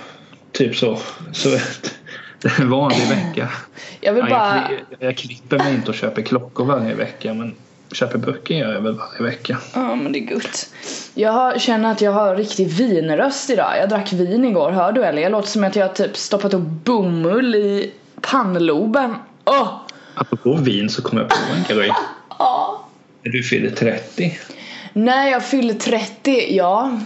typ 0.53 0.77
så. 0.77 0.99
Så 1.33 1.49
det 2.43 2.49
är 2.49 2.61
en 2.61 2.71
vanlig 2.71 3.09
vecka. 3.09 3.49
Jag 4.01 4.13
vill 4.13 4.25
Ja, 4.29 4.37
bara... 4.37 4.69
jag, 4.99 5.09
jag 5.09 5.17
klipper 5.17 5.59
mig 5.59 5.75
inte 5.75 5.89
och 5.91 5.95
köper 5.95 6.23
klockor 6.23 6.65
varje 6.65 6.95
vecka 6.95 7.35
men 7.35 7.55
köper 7.93 8.19
böcker 8.19 8.55
gör 8.55 8.73
jag 8.73 8.81
väl 8.81 8.95
varje 8.95 9.23
vecka. 9.23 9.59
Ja 9.75 9.95
men 9.95 10.13
det 10.13 10.19
är 10.19 10.35
gott. 10.35 10.67
Jag 11.15 11.61
känner 11.61 11.93
att 11.93 12.01
jag 12.01 12.13
har 12.13 12.37
riktig 12.37 12.69
vinröst 12.69 13.51
idag. 13.51 13.73
Jag 13.81 13.89
drack 13.89 14.13
vin 14.13 14.45
igår, 14.45 14.71
hör 14.71 14.93
du 14.93 15.05
eller? 15.05 15.23
Jag 15.23 15.33
låter 15.33 15.49
som 15.49 15.65
att 15.65 15.77
jag 15.77 15.95
typ 15.95 16.17
stoppat 16.17 16.55
upp 16.55 16.61
bomull 16.85 17.55
i 17.55 17.91
pannloben. 18.31 19.15
Åh! 19.45 19.81
Apropå 20.15 20.57
vin 20.57 20.91
så 20.91 21.03
kom 21.03 21.19
jag 21.19 21.29
på 21.29 21.37
en 21.57 21.77
grej. 21.77 21.91
Ja. 22.39 22.89
När 23.23 23.33
du 23.33 23.43
fyller 23.43 23.71
30 23.71 24.39
När 24.93 25.29
jag 25.29 25.45
fyller 25.45 25.75
30, 25.75 26.57
ja. 26.57 27.01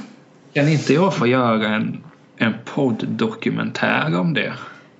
kan 0.52 0.68
inte 0.68 0.94
jag 0.94 1.16
få 1.16 1.26
göra 1.26 1.68
en, 1.68 2.02
en 2.36 2.54
podddokumentär 2.64 4.18
om 4.18 4.34
det? 4.34 4.52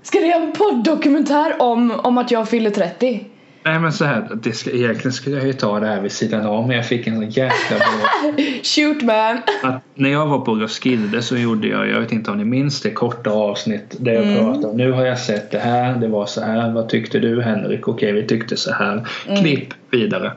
Ska 0.03 0.21
det 0.21 0.27
göra 0.27 0.43
en 0.43 0.53
podddokumentär 0.53 1.63
om, 1.63 1.91
om 1.91 2.19
att 2.19 2.31
jag 2.31 2.49
fyller 2.49 2.71
30? 2.71 3.25
Nej 3.63 3.79
men 3.79 3.93
så 3.93 4.05
här, 4.05 4.29
det 4.43 4.53
ska, 4.53 4.71
egentligen 4.71 5.13
skulle 5.13 5.37
jag 5.37 5.47
ju 5.47 5.53
ta 5.53 5.81
det 5.81 5.87
här 5.87 6.01
vid 6.01 6.13
sidan 6.13 6.47
av 6.47 6.67
men 6.67 6.77
jag 6.77 6.87
fick 6.87 7.07
en 7.07 7.15
sån 7.15 7.31
jäkla 7.31 7.77
bra 7.77 8.33
Shoot 8.63 9.03
man! 9.03 9.39
att 9.63 9.83
när 9.95 10.11
jag 10.11 10.27
var 10.27 10.39
på 10.39 10.55
Roskilde 10.55 11.23
så 11.23 11.37
gjorde 11.37 11.69
jag, 11.69 11.89
jag 11.89 12.01
vet 12.01 12.13
inte 12.13 12.31
om 12.31 12.39
ni 12.39 12.45
minns 12.45 12.81
det, 12.81 12.91
korta 12.91 13.31
avsnitt 13.31 13.97
där 13.99 14.13
jag 14.13 14.39
pratade 14.39 14.67
om 14.67 14.77
nu 14.77 14.93
har 14.93 15.05
jag 15.05 15.19
sett 15.19 15.51
det 15.51 15.59
här, 15.59 15.97
det 15.97 16.09
var 16.09 16.27
så 16.27 16.41
här, 16.41 16.73
vad 16.73 16.89
tyckte 16.89 17.19
du 17.19 17.43
Henrik? 17.43 17.89
Okej 17.89 18.13
vi 18.13 18.27
tyckte 18.27 18.57
så 18.57 18.73
här. 18.73 19.09
Klipp 19.41 19.69
vidare. 19.91 20.33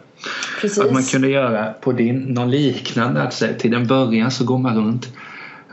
Precis. 0.62 0.80
Att 0.84 0.94
man 0.94 1.04
kunde 1.04 1.30
göra 1.30 1.74
på 1.82 1.92
din, 1.92 2.20
någon 2.20 2.52
liknande, 2.52 3.22
att 3.22 3.34
säga, 3.34 3.54
till 3.54 3.74
en 3.74 3.88
början 3.88 4.32
så 4.32 4.46
går 4.46 4.58
man 4.58 4.76
runt 4.76 5.08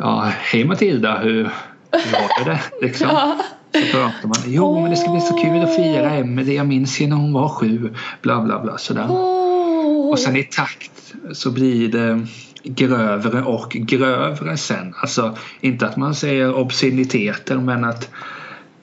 Ja, 0.00 0.32
hej 0.38 0.64
Matilda, 0.64 1.18
hur, 1.18 1.50
hur 1.92 2.12
var 2.12 2.44
det? 2.44 2.60
Liksom. 2.80 3.08
Så 3.72 3.78
pratar 3.92 4.28
man, 4.28 4.36
jo 4.46 4.80
men 4.80 4.90
det 4.90 4.96
ska 4.96 5.10
bli 5.10 5.20
så 5.20 5.34
kul 5.34 5.62
att 5.62 5.76
fira 5.76 6.10
Emelie, 6.10 6.54
jag 6.54 6.66
minns 6.66 7.00
ju 7.00 7.06
när 7.06 7.16
hon 7.16 7.32
var 7.32 7.48
sju, 7.48 7.94
bla 8.22 8.40
bla 8.40 8.60
bla 8.60 8.78
sådär. 8.78 9.06
Åh. 9.10 10.10
Och 10.10 10.18
sen 10.18 10.36
i 10.36 10.42
takt 10.42 11.14
så 11.32 11.50
blir 11.50 11.88
det 11.88 12.26
grövre 12.64 13.42
och 13.42 13.70
grövre 13.70 14.56
sen. 14.56 14.94
Alltså 14.96 15.36
inte 15.60 15.86
att 15.86 15.96
man 15.96 16.14
säger 16.14 16.54
obsceniteter 16.54 17.56
men 17.56 17.84
att 17.84 18.10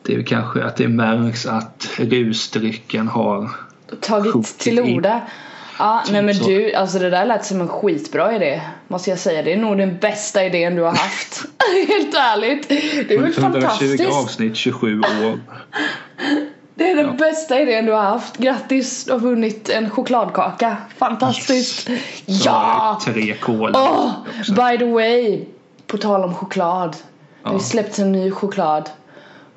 det 0.04 0.16
är 0.16 0.24
kanske 0.24 0.64
att 0.64 0.76
det 0.76 0.88
märks 0.88 1.46
att 1.46 1.90
rusdrycken 1.98 3.08
har 3.08 3.50
tagit 4.02 4.58
till 4.58 4.80
orda. 4.80 5.22
Ja, 5.80 6.04
nej 6.12 6.22
men 6.22 6.36
så. 6.36 6.48
du, 6.48 6.74
alltså 6.74 7.00
det 7.00 7.10
där 7.10 7.26
lät 7.26 7.46
som 7.46 7.62
en 7.62 7.68
skitbra 7.68 8.36
idé. 8.36 8.62
Måste 8.88 9.10
jag 9.10 9.20
säga. 9.20 9.42
Det 9.44 9.54
är 9.54 9.58
nog 9.58 9.78
den 9.78 9.98
bästa 9.98 10.46
idén 10.46 10.76
du 10.76 10.82
har 10.82 10.90
haft. 10.96 11.42
Helt 11.88 12.16
ärligt. 12.16 12.70
Det 12.70 12.76
är 13.14 13.20
väl 13.22 13.34
120 13.38 13.42
fantastiskt. 13.42 14.06
avsnitt, 14.14 14.56
27 14.56 15.00
år. 15.00 15.40
Det 16.76 16.92
är 16.92 16.96
den 16.96 17.18
bästa 17.18 17.62
idén 17.62 17.86
du 17.86 17.92
har 17.92 18.02
haft. 18.04 18.38
Grattis, 18.38 19.06
du 19.06 19.12
har 19.12 19.20
vunnit 19.20 19.70
en 19.70 19.90
chokladkaka. 19.90 20.78
Fantastiskt. 20.98 21.86
Så 21.88 21.92
Ja! 22.26 23.00
Tre. 23.06 23.36
Åh, 23.48 24.12
också. 24.40 24.54
by 24.54 24.78
the 24.78 24.86
way. 24.86 25.46
På 25.88 25.98
tal 25.98 26.24
om 26.24 26.36
choklad. 26.36 26.92
Det 27.44 27.50
har 27.50 27.54
Ja. 27.54 27.60
släppts 27.60 28.00
en 28.00 28.12
ny 28.12 28.32
choklad. 28.32 28.90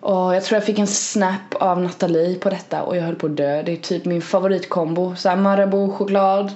Och 0.01 0.35
jag 0.35 0.45
tror 0.45 0.57
jag 0.57 0.65
fick 0.65 0.79
en 0.79 0.87
snap 0.87 1.55
av 1.55 1.83
Nathalie 1.83 2.35
på 2.39 2.51
detta 2.51 2.83
och 2.83 2.97
jag 2.97 3.03
höll 3.03 3.15
på 3.15 3.27
att 3.27 3.37
dö. 3.37 3.63
Det 3.63 3.73
är 3.73 3.77
typ 3.77 4.05
min 4.05 4.23
favoritkombo. 4.23 5.17
Såhär 5.17 5.37
Marabou-choklad. 5.37 6.51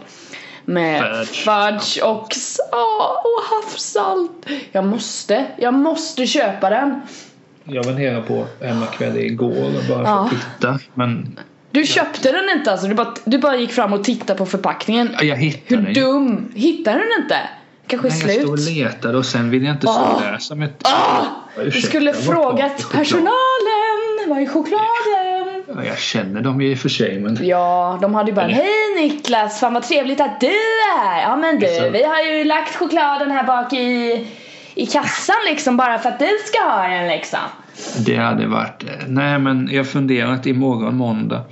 Med 0.64 1.02
Fudge. 1.26 1.44
fudge 1.44 2.02
och, 2.04 2.28
ah, 2.72 3.22
och 3.24 3.42
havssalt. 3.50 4.46
Jag 4.72 4.84
måste, 4.84 5.46
jag 5.56 5.74
måste 5.74 6.26
köpa 6.26 6.70
den. 6.70 7.00
Jag 7.64 7.84
var 7.84 7.92
nere 7.92 8.22
på 8.22 8.46
hemmakväll 8.60 9.16
igår 9.18 9.64
och 9.66 9.84
bara 9.96 10.02
Ja. 10.02 10.28
för 10.30 10.36
att 10.36 10.42
titta. 10.58 10.78
Men 10.94 11.38
Du 11.70 11.84
köpte 11.86 12.32
den 12.32 12.58
inte 12.58 12.72
alltså? 12.72 12.86
Du 12.86 12.94
bara, 12.94 13.14
du 13.24 13.38
bara 13.38 13.56
gick 13.56 13.72
fram 13.72 13.92
och 13.92 14.04
tittade 14.04 14.38
på 14.38 14.46
förpackningen? 14.46 15.08
Ja, 15.18 15.24
Jag 15.24 15.36
hittade 15.36 15.76
Hur 15.76 15.82
den. 15.84 15.94
dum? 15.94 16.52
Hittade 16.54 16.98
du 16.98 17.04
den 17.04 17.22
inte? 17.22 17.36
Kanske 17.86 18.08
Nej, 18.08 18.18
jag 18.20 18.30
slut? 18.30 18.40
stod 18.40 18.50
och 18.52 18.58
letade 18.58 19.18
och 19.18 19.26
sen 19.26 19.50
ville 19.50 19.66
jag 19.66 19.74
inte 19.74 19.86
stå 19.86 20.20
där 20.20 20.38
som 20.38 20.62
ett... 20.62 20.80
Ah! 20.82 21.24
Du 21.64 21.80
skulle 21.80 22.12
frågat 22.12 22.90
personalen! 22.92 24.28
Var 24.28 24.40
är 24.40 24.46
chokladen? 24.46 25.64
Ja, 25.76 25.84
jag 25.84 25.98
känner 25.98 26.40
dem 26.40 26.60
ju 26.60 26.70
i 26.70 26.74
och 26.74 26.78
för 26.78 26.88
sig 26.88 27.20
men... 27.20 27.38
Ja, 27.42 27.98
de 28.02 28.14
hade 28.14 28.30
ju 28.30 28.34
bara 28.34 28.46
Hej 28.46 28.94
Niklas, 29.00 29.60
fan 29.60 29.74
vad 29.74 29.82
trevligt 29.82 30.20
att 30.20 30.40
du 30.40 30.46
är 30.46 30.98
här! 30.98 31.22
Ja 31.22 31.36
men 31.36 31.58
du, 31.58 31.66
Liksom. 31.66 31.92
vi 31.92 32.04
har 32.04 32.22
ju 32.22 32.44
lagt 32.44 32.76
chokladen 32.76 33.30
här 33.30 33.44
bak 33.44 33.72
i, 33.72 34.26
i 34.74 34.86
kassan 34.86 35.36
liksom 35.48 35.76
bara 35.76 35.98
för 35.98 36.08
att 36.08 36.18
du 36.18 36.28
ska 36.46 36.62
ha 36.62 36.88
den 36.88 37.08
liksom. 37.08 37.38
Det 38.06 38.16
hade 38.16 38.46
varit... 38.46 38.84
Nej 39.06 39.38
men 39.38 39.68
jag 39.72 39.78
har 39.78 39.84
funderat 39.84 40.46
imorgon 40.46 40.96
måndag 40.96 41.42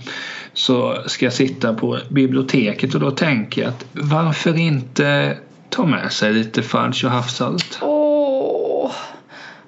så 0.53 0.97
ska 1.07 1.25
jag 1.27 1.33
sitta 1.33 1.75
på 1.75 1.99
biblioteket 2.11 2.95
och 2.95 3.01
då 3.01 3.11
tänker 3.11 3.63
jag 3.63 3.69
att 3.69 3.85
varför 3.93 4.59
inte 4.59 5.37
ta 5.73 5.85
med 5.85 6.13
sig 6.13 6.33
lite 6.33 6.63
fudge 6.63 7.05
och 7.05 7.11
havssalt? 7.11 7.79
Åh, 7.83 8.93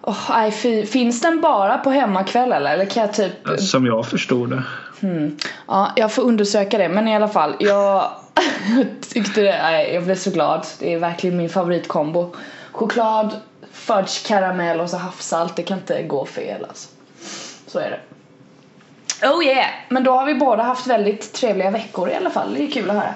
Åh, 0.07 0.31
nej, 0.31 0.53
fy. 0.53 0.87
Finns 0.87 1.21
den 1.21 1.41
bara 1.41 1.79
på 1.79 1.91
hemmakväll 1.91 2.53
eller? 2.53 2.73
Eller 2.75 2.85
kan 2.85 3.01
jag 3.01 3.15
typ 3.15 3.33
Som 3.61 3.87
jag 3.87 4.07
förstod 4.07 4.51
det. 4.51 4.63
Hmm. 5.01 5.39
Ja, 5.69 5.93
jag 5.97 6.13
får 6.13 6.23
undersöka 6.23 6.79
det 6.79 6.89
men 6.89 7.09
i 7.09 7.17
alla 7.17 7.29
fall 7.29 7.57
jag, 7.59 8.11
jag 8.77 8.87
tyckte 9.13 9.41
det, 9.41 9.63
nej, 9.63 9.95
jag 9.95 10.05
blev 10.05 10.15
så 10.15 10.31
glad. 10.31 10.67
Det 10.79 10.95
är 10.95 10.99
verkligen 10.99 11.37
min 11.37 11.49
favoritkombo. 11.49 12.35
Choklad, 12.73 13.37
fudge, 13.73 14.27
karamell 14.27 14.81
och 14.81 14.91
så 14.91 14.97
havssalt. 14.97 15.57
Det 15.57 15.63
kan 15.63 15.79
inte 15.79 16.03
gå 16.03 16.27
fel 16.27 16.65
alltså. 16.69 16.89
Så 17.67 17.79
är 17.79 17.91
det. 17.91 18.01
Oh 19.29 19.45
yeah! 19.45 19.67
Men 19.89 20.05
då 20.05 20.13
har 20.13 20.27
vi 20.27 20.35
båda 20.35 20.63
haft 20.63 20.87
väldigt 20.87 21.33
trevliga 21.33 21.71
veckor 21.71 22.09
i 22.09 22.15
alla 22.15 22.31
fall. 22.31 22.55
Det 22.55 22.63
är 22.63 22.71
kul 22.71 22.91
att 22.91 22.97
höra. 22.97 23.15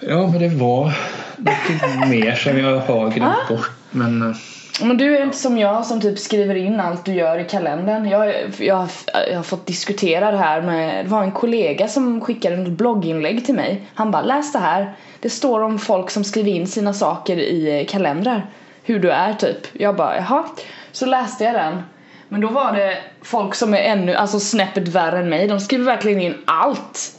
Ja 0.00 0.26
men 0.26 0.38
det 0.38 0.48
var 0.48 0.92
något 1.38 2.08
mer 2.08 2.34
som 2.34 2.58
jag 2.58 2.78
har 2.78 3.10
glömt 3.10 3.48
bort. 3.48 3.70
Men 3.90 4.22
eh, 4.22 4.36
Men 4.82 4.96
du 4.96 5.16
är 5.16 5.22
inte 5.22 5.36
som 5.36 5.58
jag 5.58 5.86
som 5.86 6.00
typ 6.00 6.18
skriver 6.18 6.54
in 6.54 6.80
allt 6.80 7.04
du 7.04 7.12
gör 7.12 7.38
i 7.38 7.44
kalendern. 7.44 8.08
Jag, 8.08 8.34
jag, 8.58 8.88
jag 9.30 9.36
har 9.36 9.42
fått 9.42 9.66
diskutera 9.66 10.30
det 10.30 10.36
här 10.36 10.62
med, 10.62 11.04
det 11.04 11.10
var 11.10 11.22
en 11.22 11.32
kollega 11.32 11.88
som 11.88 12.20
skickade 12.20 12.62
ett 12.62 12.68
blogginlägg 12.68 13.46
till 13.46 13.54
mig. 13.54 13.86
Han 13.94 14.10
bara 14.10 14.22
läs 14.22 14.52
det 14.52 14.58
här. 14.58 14.92
Det 15.20 15.30
står 15.30 15.60
om 15.62 15.78
folk 15.78 16.10
som 16.10 16.24
skriver 16.24 16.50
in 16.50 16.66
sina 16.66 16.94
saker 16.94 17.36
i 17.38 17.86
kalendrar. 17.90 18.46
Hur 18.82 18.98
du 18.98 19.10
är 19.10 19.32
typ. 19.34 19.66
Jag 19.72 19.96
bara 19.96 20.16
jaha. 20.16 20.44
Så 20.92 21.06
läste 21.06 21.44
jag 21.44 21.54
den. 21.54 21.82
Men 22.28 22.40
då 22.40 22.48
var 22.48 22.72
det 22.72 22.98
folk 23.22 23.54
som 23.54 23.74
är 23.74 23.78
ännu, 23.78 24.14
alltså 24.14 24.40
snäppet 24.40 24.88
värre 24.88 25.18
än 25.18 25.28
mig. 25.28 25.48
De 25.48 25.60
skriver 25.60 25.84
verkligen 25.84 26.20
in 26.20 26.34
allt. 26.44 27.14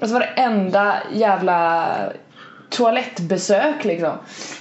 Alltså 0.00 0.18
varenda 0.18 0.96
jävla 1.12 1.86
toalettbesök 2.70 3.84
liksom. 3.84 4.12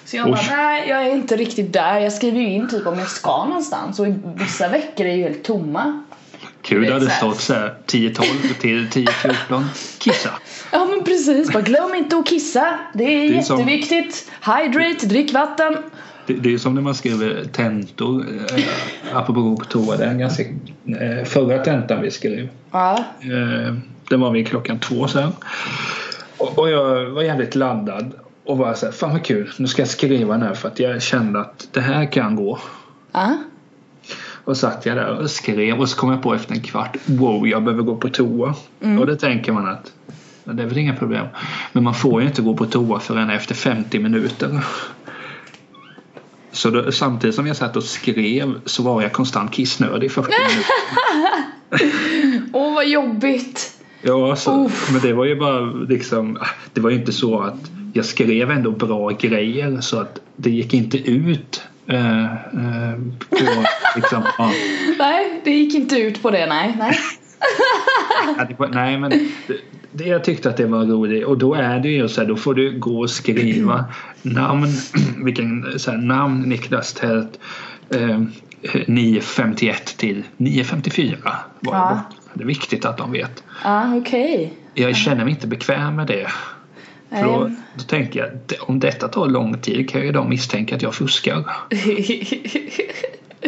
Så 0.06 0.18
jag 0.18 0.32
bara, 0.32 0.42
nej 0.58 0.90
jag 0.90 1.02
är 1.06 1.12
inte 1.12 1.36
riktigt 1.36 1.74
där. 1.74 2.00
Jag 2.00 2.14
skriver 2.14 2.40
ju 2.40 2.48
in 2.50 2.70
typ 2.70 2.88
om 2.88 3.00
jag 3.00 3.10
ska 3.10 3.46
någonstans 3.46 4.00
och 4.00 4.08
vissa 4.36 4.68
veckor 4.68 5.06
är 5.06 5.16
ju 5.16 5.24
helt 5.24 5.44
tomma. 5.44 6.04
kul 6.62 6.86
Det 6.86 6.94
hade 6.94 7.10
stått 7.10 7.42
så 7.42 7.54
här 7.54 7.74
10-12 7.88 8.24
till 8.62 8.88
10-14. 8.90 9.64
Kissa. 10.00 10.30
Ja 10.72 10.86
men 10.86 11.04
precis, 11.04 11.54
bara 11.54 11.64
glöm 11.64 11.96
inte 11.96 12.18
att 12.18 12.28
kissa. 12.28 12.80
Det 12.94 13.04
är, 13.04 13.30
Det 13.32 13.38
är 13.38 13.42
som- 13.42 13.60
jätteviktigt. 13.60 14.32
Hydrate, 14.46 15.06
drick 15.06 15.34
vatten. 15.34 15.78
Det, 16.28 16.34
det 16.34 16.54
är 16.54 16.58
som 16.58 16.76
när 16.76 16.82
man 16.82 16.96
skriver 16.96 17.44
tentor. 17.52 18.26
Eh, 18.56 18.64
apropå 19.18 19.42
gå 19.42 19.58
på 19.58 19.66
toa. 19.66 19.98
Det 19.98 20.04
är 20.06 20.10
en 20.10 20.20
ganska, 20.20 20.44
eh, 20.44 21.24
förra 21.26 21.58
tentan 21.64 22.02
vi 22.02 22.12
skrev. 22.12 22.50
Ja. 22.72 23.04
Eh, 23.22 23.74
den 24.10 24.22
var 24.22 24.32
vid 24.32 24.48
klockan 24.48 24.80
två 24.80 25.08
sen. 25.08 25.32
Och, 26.38 26.60
och 26.60 26.70
jag 26.70 27.06
var 27.06 27.22
jävligt 27.22 27.56
laddad. 27.56 28.14
Och 28.46 28.58
bara 28.58 28.74
så 28.74 28.86
här, 28.86 28.94
fan 28.94 29.12
vad 29.12 29.26
kul. 29.26 29.52
Nu 29.58 29.68
ska 29.68 29.82
jag 29.82 29.90
skriva 29.90 30.34
den 30.34 30.42
här 30.42 30.54
för 30.54 30.68
att 30.68 30.80
jag 30.80 31.02
kände 31.02 31.40
att 31.40 31.68
det 31.72 31.82
här 31.82 32.12
kan 32.12 32.36
gå. 32.36 32.60
Ja. 33.12 33.38
Och 34.46 34.58
satt 34.58 34.86
jag 34.86 34.98
där 34.98 35.08
och 35.08 35.30
skrev 35.30 35.80
och 35.80 35.90
så 35.90 35.98
kom 35.98 36.12
jag 36.12 36.24
på 36.24 36.34
efter 36.34 36.54
en 36.54 36.62
kvart. 36.62 36.98
Wow, 37.06 37.48
jag 37.48 37.64
behöver 37.64 37.84
gå 37.84 37.96
på 37.96 38.10
toa. 38.10 38.56
Och 39.00 39.08
då 39.08 39.16
tänker 39.16 39.52
man 39.52 39.68
att 39.68 39.92
det 40.44 40.64
är 40.64 40.68
väl 40.68 40.78
inga 40.78 40.96
problem. 40.96 41.28
Men 41.72 41.84
man 41.84 41.94
får 41.94 42.22
ju 42.22 42.28
inte 42.28 42.42
gå 42.42 42.58
på 42.58 42.66
toa 42.66 43.00
förrän 43.00 43.30
efter 43.30 43.56
50 43.56 44.00
minuter. 44.00 44.62
Så 46.52 46.70
då, 46.70 46.92
samtidigt 46.92 47.36
som 47.36 47.48
jag 47.48 47.56
satt 47.56 47.76
och 47.76 47.84
skrev 47.84 48.60
så 48.66 48.84
var 48.84 49.02
jag 49.02 49.14
konstant 49.14 49.52
kissnödig 49.52 50.08
i 50.08 50.10
40 50.10 50.30
minuter. 50.50 50.72
Åh 52.54 52.76
vad 52.76 52.88
jobbigt. 52.88 53.83
Ja, 54.06 54.36
så, 54.36 54.66
Uff. 54.66 54.90
men 54.92 55.02
det 55.02 55.14
var 55.14 55.26
ju 55.26 55.36
bara 55.36 55.60
liksom 55.62 56.38
Det 56.74 56.82
var 56.82 56.90
ju 56.90 56.96
inte 56.96 57.12
så 57.12 57.40
att 57.40 57.72
jag 57.94 58.06
skrev 58.06 58.52
ändå 58.52 58.72
bra 58.72 59.10
grejer 59.10 59.82
så 59.82 60.00
att 60.00 60.20
det 60.36 60.50
gick 60.50 60.74
inte 60.74 60.98
ut 61.12 61.62
eh, 61.88 62.24
eh, 62.34 62.96
på 63.30 63.38
liksom, 63.96 64.24
ja, 64.38 64.52
Nej, 65.00 65.42
det 65.44 65.52
gick 65.52 65.76
inte 65.76 65.96
ut 66.00 66.22
på 66.22 66.32
det 66.32 66.46
nej. 66.46 66.76
nej. 66.80 66.98
Ja, 68.38 68.46
det 68.50 68.60
var- 68.60 68.68
Nej 68.68 68.98
men 69.00 69.10
det, 69.10 69.58
det, 69.92 70.04
jag 70.04 70.24
tyckte 70.24 70.50
att 70.50 70.58
det 70.58 70.66
var 70.66 70.86
roligt 70.86 71.26
och 71.26 71.38
då 71.38 71.54
är 71.54 71.80
det 71.80 71.90
ju 71.90 72.08
så 72.10 72.22
här, 72.22 72.28
då 72.28 72.36
får 72.36 72.54
du 72.54 72.80
gå 72.80 73.00
och 73.00 73.10
skriva 73.10 73.86
namn, 74.22 74.68
vilken 75.24 75.80
så 75.80 75.92
här, 75.92 75.98
namn 75.98 76.42
Niklas 76.42 76.94
Tält 76.94 77.40
eh, 77.90 78.20
9.51 78.62 79.98
till 79.98 80.24
9.54 80.38 81.16
var 81.60 81.74
Ja. 81.74 81.90
det 81.90 81.96
bort. 81.96 82.23
Det 82.34 82.44
är 82.44 82.48
viktigt 82.48 82.86
att 82.86 82.98
de 82.98 83.12
vet. 83.12 83.44
Ja, 83.64 83.96
okej. 83.96 84.54
Jag 84.74 84.96
känner 84.96 85.24
mig 85.24 85.34
inte 85.34 85.48
bekväm 85.48 85.96
med 85.96 86.08
det. 86.08 86.28
För 87.10 87.24
då, 87.24 87.52
då 87.76 87.84
tänker 87.84 88.20
jag 88.20 88.30
"Det- 88.46 88.60
om 88.60 88.80
detta 88.80 89.08
tar 89.08 89.28
lång 89.28 89.58
tid 89.62 89.90
kan 89.90 90.02
ju 90.02 90.12
de 90.12 90.30
misstänka 90.30 90.76
att 90.76 90.82
jag 90.82 90.94
fuskar. 90.96 91.44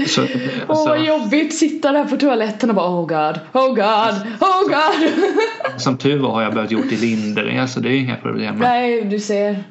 Så, 0.07 0.21
Åh 0.21 0.29
alltså, 0.67 0.89
vad 0.89 1.05
jobbigt, 1.05 1.55
sitta 1.57 1.91
där 1.91 2.05
på 2.05 2.17
toaletten 2.17 2.69
och 2.69 2.75
bara 2.75 2.89
oh 2.89 3.07
god, 3.07 3.39
oh 3.53 3.67
god, 3.75 4.27
oh 4.41 4.63
god. 4.67 5.11
som 5.81 5.97
tur 5.97 6.17
var 6.19 6.31
har 6.31 6.41
jag 6.41 6.53
börjat 6.53 6.71
gjort 6.71 6.91
i 6.91 6.97
lindring 6.97 7.67
så 7.67 7.79
det 7.79 7.89
är 7.89 7.95
inga 7.99 8.15
problem. 8.15 8.55
Nej, 8.55 9.01
du 9.05 9.19
ser. 9.19 9.63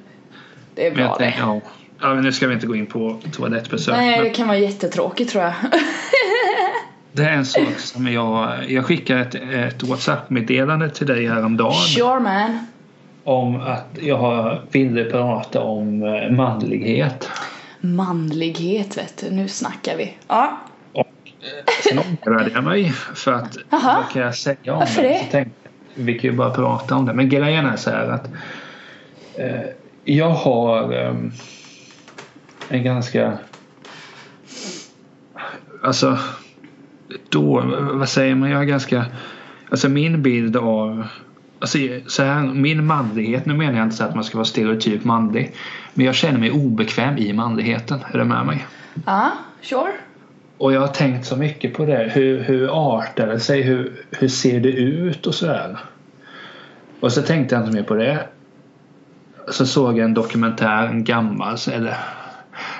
Det 0.74 0.86
är 0.86 0.90
men 0.90 1.00
jag 1.00 1.08
bra 1.08 1.16
tänker, 1.18 1.38
det. 1.40 1.46
ja, 1.46 1.60
ja, 2.00 2.14
men 2.14 2.24
nu 2.24 2.32
ska 2.32 2.46
vi 2.46 2.54
inte 2.54 2.66
gå 2.66 2.76
in 2.76 2.86
på 2.86 3.20
toalettbesök. 3.32 3.96
Nej, 3.96 4.16
det 4.18 4.22
Men 4.24 4.32
kan 4.32 4.48
vara 4.48 4.58
jättetråkigt 4.58 5.30
tror 5.30 5.44
jag. 5.44 5.52
det 7.16 7.24
är 7.24 7.32
en 7.32 7.44
sak 7.44 7.78
som 7.78 8.06
jag, 8.12 8.70
jag 8.70 8.84
skickade 8.84 9.20
ett, 9.20 9.34
ett 9.34 9.82
WhatsApp-meddelande 9.82 10.90
till 10.90 11.06
dig 11.06 11.28
häromdagen 11.28 11.72
Sure 11.74 12.20
man. 12.20 12.66
om 13.24 13.60
att 13.60 13.98
jag 14.00 14.58
ville 14.72 15.04
prata 15.04 15.60
om 15.62 16.02
eh, 16.02 16.30
manlighet. 16.30 17.30
Manlighet 17.80 18.98
vet 18.98 19.18
du, 19.20 19.30
nu 19.30 19.48
snackar 19.48 19.96
vi. 19.96 20.14
Ja. 20.28 20.58
Och 20.92 21.06
eh, 21.26 21.72
sen 21.88 21.98
ångrade 21.98 22.50
jag 22.54 22.64
mig 22.64 22.90
för 23.14 23.32
att 23.32 23.56
vad 23.70 24.10
kan 24.12 24.22
jag 24.22 24.34
säga 24.36 24.72
om 24.72 24.78
Varför 24.78 25.02
det? 25.02 25.08
det? 25.08 25.18
Så 25.24 25.30
tänkte, 25.30 25.68
vi 25.94 26.18
kan 26.18 26.30
ju 26.30 26.36
bara 26.36 26.50
prata 26.50 26.94
om 26.94 27.06
det. 27.06 27.14
Men 27.14 27.28
grejen 27.28 27.66
är 27.66 27.76
så 27.76 27.90
här 27.90 28.08
att 28.08 28.28
eh, 29.34 29.60
jag 30.04 30.30
har 30.30 30.92
eh, 30.92 31.14
en 32.68 32.84
ganska 32.84 33.38
alltså 35.82 36.18
då, 37.28 37.62
vad 37.92 38.08
säger 38.08 38.34
man, 38.34 38.50
jag 38.50 38.58
har 38.58 38.64
ganska 38.64 39.06
alltså 39.70 39.88
min 39.88 40.22
bild 40.22 40.56
av 40.56 41.06
Alltså, 41.58 41.78
så 42.06 42.22
här, 42.22 42.42
min 42.42 42.86
manlighet, 42.86 43.46
nu 43.46 43.54
menar 43.54 43.78
jag 43.78 43.86
inte 43.86 43.96
så 43.96 44.04
att 44.04 44.14
man 44.14 44.24
ska 44.24 44.38
vara 44.38 44.44
stereotyp 44.44 45.04
manlig. 45.04 45.54
Men 45.94 46.06
jag 46.06 46.14
känner 46.14 46.38
mig 46.38 46.50
obekväm 46.50 47.18
i 47.18 47.32
manligheten. 47.32 48.00
Är 48.12 48.18
du 48.18 48.24
med 48.24 48.46
mig? 48.46 48.66
Ja, 49.06 49.32
sure. 49.62 49.92
Och 50.58 50.72
jag 50.72 50.80
har 50.80 50.88
tänkt 50.88 51.26
så 51.26 51.36
mycket 51.36 51.74
på 51.74 51.86
det. 51.86 52.10
Hur, 52.14 52.42
hur 52.42 52.98
artar 52.98 53.26
det 53.26 53.40
sig? 53.40 53.62
Hur, 53.62 53.92
hur 54.10 54.28
ser 54.28 54.60
det 54.60 54.68
ut 54.72 55.26
och 55.26 55.34
sådär? 55.34 55.78
Och 57.00 57.12
så 57.12 57.22
tänkte 57.22 57.54
jag 57.54 57.64
inte 57.64 57.76
mer 57.76 57.82
på 57.82 57.94
det. 57.94 58.28
Så 59.48 59.66
såg 59.66 59.98
jag 59.98 60.04
en 60.04 60.14
dokumentär, 60.14 60.86
en 60.86 61.04
gammal, 61.04 61.56
eller 61.72 61.96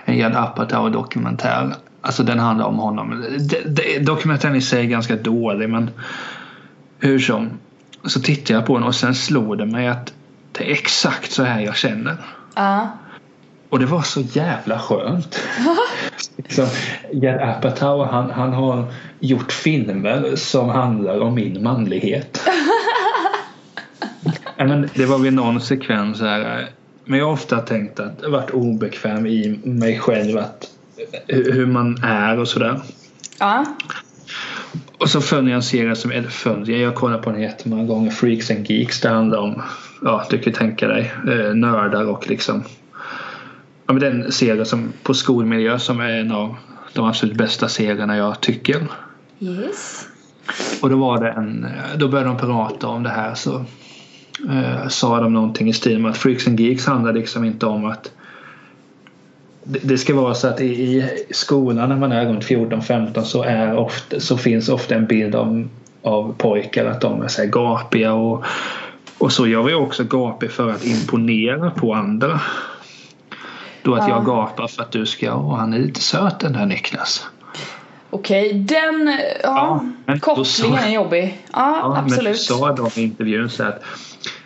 en 0.04 0.18
Judd 0.18 0.36
Apatow 0.36 0.90
dokumentär. 0.90 1.74
Alltså 2.04 2.22
den 2.22 2.38
handlar 2.38 2.66
om 2.66 2.78
honom. 2.78 3.24
Dokumentären 4.00 4.56
i 4.56 4.60
sig 4.60 4.80
är 4.80 4.84
ganska 4.88 5.16
dålig 5.16 5.68
men 5.68 5.90
hur 6.98 7.18
som. 7.18 7.50
Så 8.04 8.20
tittade 8.20 8.58
jag 8.58 8.66
på 8.66 8.78
den 8.78 8.86
och 8.86 8.94
sen 8.94 9.14
slog 9.14 9.58
det 9.58 9.66
mig 9.66 9.88
att 9.88 10.12
det 10.52 10.68
är 10.70 10.72
exakt 10.72 11.32
så 11.32 11.42
här 11.42 11.60
jag 11.60 11.76
känner. 11.76 12.16
Ja. 12.54 12.88
Och 13.68 13.78
det 13.78 13.86
var 13.86 14.02
så 14.02 14.20
jävla 14.20 14.78
skönt. 14.78 15.40
liksom, 16.36 16.66
Judd 17.12 17.40
Apatow 17.40 18.06
han, 18.06 18.30
han 18.30 18.52
har 18.52 18.84
gjort 19.20 19.52
filmer 19.52 20.32
som 20.36 20.68
handlar 20.68 21.20
om 21.20 21.34
min 21.34 21.62
manlighet. 21.62 22.40
men 24.56 24.88
det 24.94 25.06
var 25.06 25.18
vid 25.18 25.32
någon 25.32 25.60
sekvens 25.60 26.20
här. 26.20 26.58
eh, 26.60 26.66
Men 27.04 27.18
jag 27.18 27.26
har 27.26 27.32
ofta 27.32 27.58
tänkt 27.58 28.00
att 28.00 28.12
jag 28.22 28.30
varit 28.30 28.50
obekväm 28.50 29.26
i 29.26 29.60
mig 29.64 29.98
själv. 29.98 30.38
Att, 30.38 30.70
hur 31.26 31.66
man 31.66 32.04
är 32.04 32.38
och 32.38 32.48
sådär. 32.48 32.80
Ja. 33.38 33.64
och 34.98 35.10
så 35.10 35.20
följer 35.20 35.50
jag 35.50 35.56
en 35.56 35.62
serie 35.62 35.96
som, 35.96 36.10
eller 36.10 36.28
följer, 36.28 36.82
jag 36.82 36.94
kollar 36.94 37.18
på 37.18 37.30
den 37.30 37.42
jättemånga 37.42 37.84
gånger, 37.84 38.10
Freaks 38.10 38.50
and 38.50 38.70
Geeks. 38.70 39.00
Det 39.00 39.08
handlar 39.08 39.38
om, 39.38 39.62
ja 40.02 40.26
du 40.30 40.38
kan 40.38 40.52
tänka 40.52 40.88
dig, 40.88 41.12
eh, 41.28 41.54
nördar 41.54 42.04
och 42.04 42.28
liksom 42.28 42.64
ja, 43.86 43.92
men 43.92 44.00
den 44.00 44.32
serie 44.32 44.64
som 44.64 44.92
på 45.02 45.14
skolmiljö 45.14 45.78
som 45.78 46.00
är 46.00 46.10
en 46.10 46.32
av 46.32 46.56
de 46.92 47.04
absolut 47.04 47.36
bästa 47.36 47.68
serierna 47.68 48.16
jag 48.16 48.40
tycker. 48.40 48.86
Yes. 49.40 50.08
Och 50.82 50.90
då 50.90 50.96
var 50.96 51.20
det 51.20 51.30
en, 51.30 51.66
då 51.96 52.08
började 52.08 52.30
de 52.30 52.38
prata 52.38 52.86
om 52.86 53.02
det 53.02 53.10
här 53.10 53.34
så 53.34 53.64
eh, 54.50 54.88
sa 54.88 55.20
de 55.20 55.32
någonting 55.32 55.68
i 55.68 55.72
stil 55.72 55.98
med 55.98 56.10
att 56.10 56.16
Freaks 56.16 56.48
and 56.48 56.60
Geeks 56.60 56.86
handlar 56.86 57.12
liksom 57.12 57.44
inte 57.44 57.66
om 57.66 57.84
att 57.84 58.12
det, 59.64 59.98
ska 59.98 60.14
vara 60.14 60.34
så 60.34 60.48
att 60.48 60.60
i, 60.60 61.10
skolan 61.30 61.88
när 61.88 61.96
man 61.96 62.12
är 62.12 62.26
runt 62.26 62.44
14-15 62.44 63.22
så, 63.22 63.42
är 63.42 63.76
ofta, 63.76 64.20
så 64.20 64.36
finns 64.36 64.68
ofta 64.68 64.94
en 64.94 65.06
bild 65.06 65.34
av, 65.34 65.68
av 66.02 66.34
pojkar 66.38 66.84
att 66.86 67.00
de 67.00 67.22
är 67.22 67.28
så 67.28 67.46
gapiga 67.46 68.12
och, 68.14 68.44
och 69.18 69.32
så. 69.32 69.46
Jag 69.48 69.62
var 69.62 69.70
ju 69.70 69.76
också 69.76 70.04
gapig 70.04 70.50
för 70.50 70.70
att 70.70 70.84
imponera 70.84 71.70
på 71.70 71.94
andra. 71.94 72.40
Då 73.82 73.94
att 73.94 74.08
Ja. 74.08 74.14
jag 74.14 74.24
gapar 74.26 74.66
för 74.66 74.82
att 74.82 74.92
du 74.92 75.06
ska, 75.06 75.34
åh 75.34 75.56
han 75.56 75.72
är 75.72 75.78
lite 75.78 76.00
söt 76.00 76.40
den 76.40 76.52
där 76.52 76.66
Niklas. 76.66 77.26
Okej, 78.10 78.52
den, 78.52 79.18
ja, 79.42 79.48
Ja, 79.48 79.84
men 80.06 80.18
då 80.18 80.20
kopplingen 80.20 80.78
sa- 80.78 80.86
är 80.86 80.90
jobbig. 80.94 81.38
Ja, 81.52 81.78
Ja, 81.82 81.88
men 81.88 82.04
absolut. 82.04 82.32
du 82.32 82.38
sa 82.38 82.72
de 82.72 82.90
i 83.00 83.02
intervjun 83.02 83.50
så 83.50 83.62
att 83.64 83.82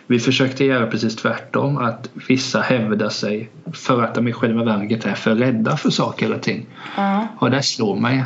vi 0.09 0.19
försökte 0.19 0.65
göra 0.65 0.87
precis 0.87 1.15
tvärtom. 1.15 1.77
Att 1.77 2.09
vissa 2.27 2.61
hävdar 2.61 3.09
sig 3.09 3.49
för 3.73 4.03
att 4.03 4.15
de 4.15 4.27
i 4.27 4.33
själva 4.33 4.63
verket 4.63 5.05
är 5.05 5.13
för 5.13 5.35
rädda 5.35 5.77
för 5.77 5.89
saker 5.89 6.33
och 6.33 6.41
ting. 6.41 6.65
Ja. 6.97 7.27
Och 7.39 7.51
det 7.51 7.63
slår 7.63 7.95
mig. 7.95 8.23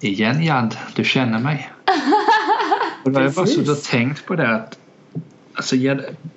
Igen 0.00 0.44
Jad, 0.44 0.76
du 0.94 1.04
känner 1.04 1.38
mig. 1.38 1.70
och 3.04 3.10
då 3.10 3.18
har 3.18 3.24
jag 3.24 3.32
bara 3.32 3.46
suttit 3.46 3.68
och 3.68 3.82
tänkt 3.82 4.26
på 4.26 4.36
det 4.36 4.48
att 4.48 4.78
Alltså, 5.56 5.76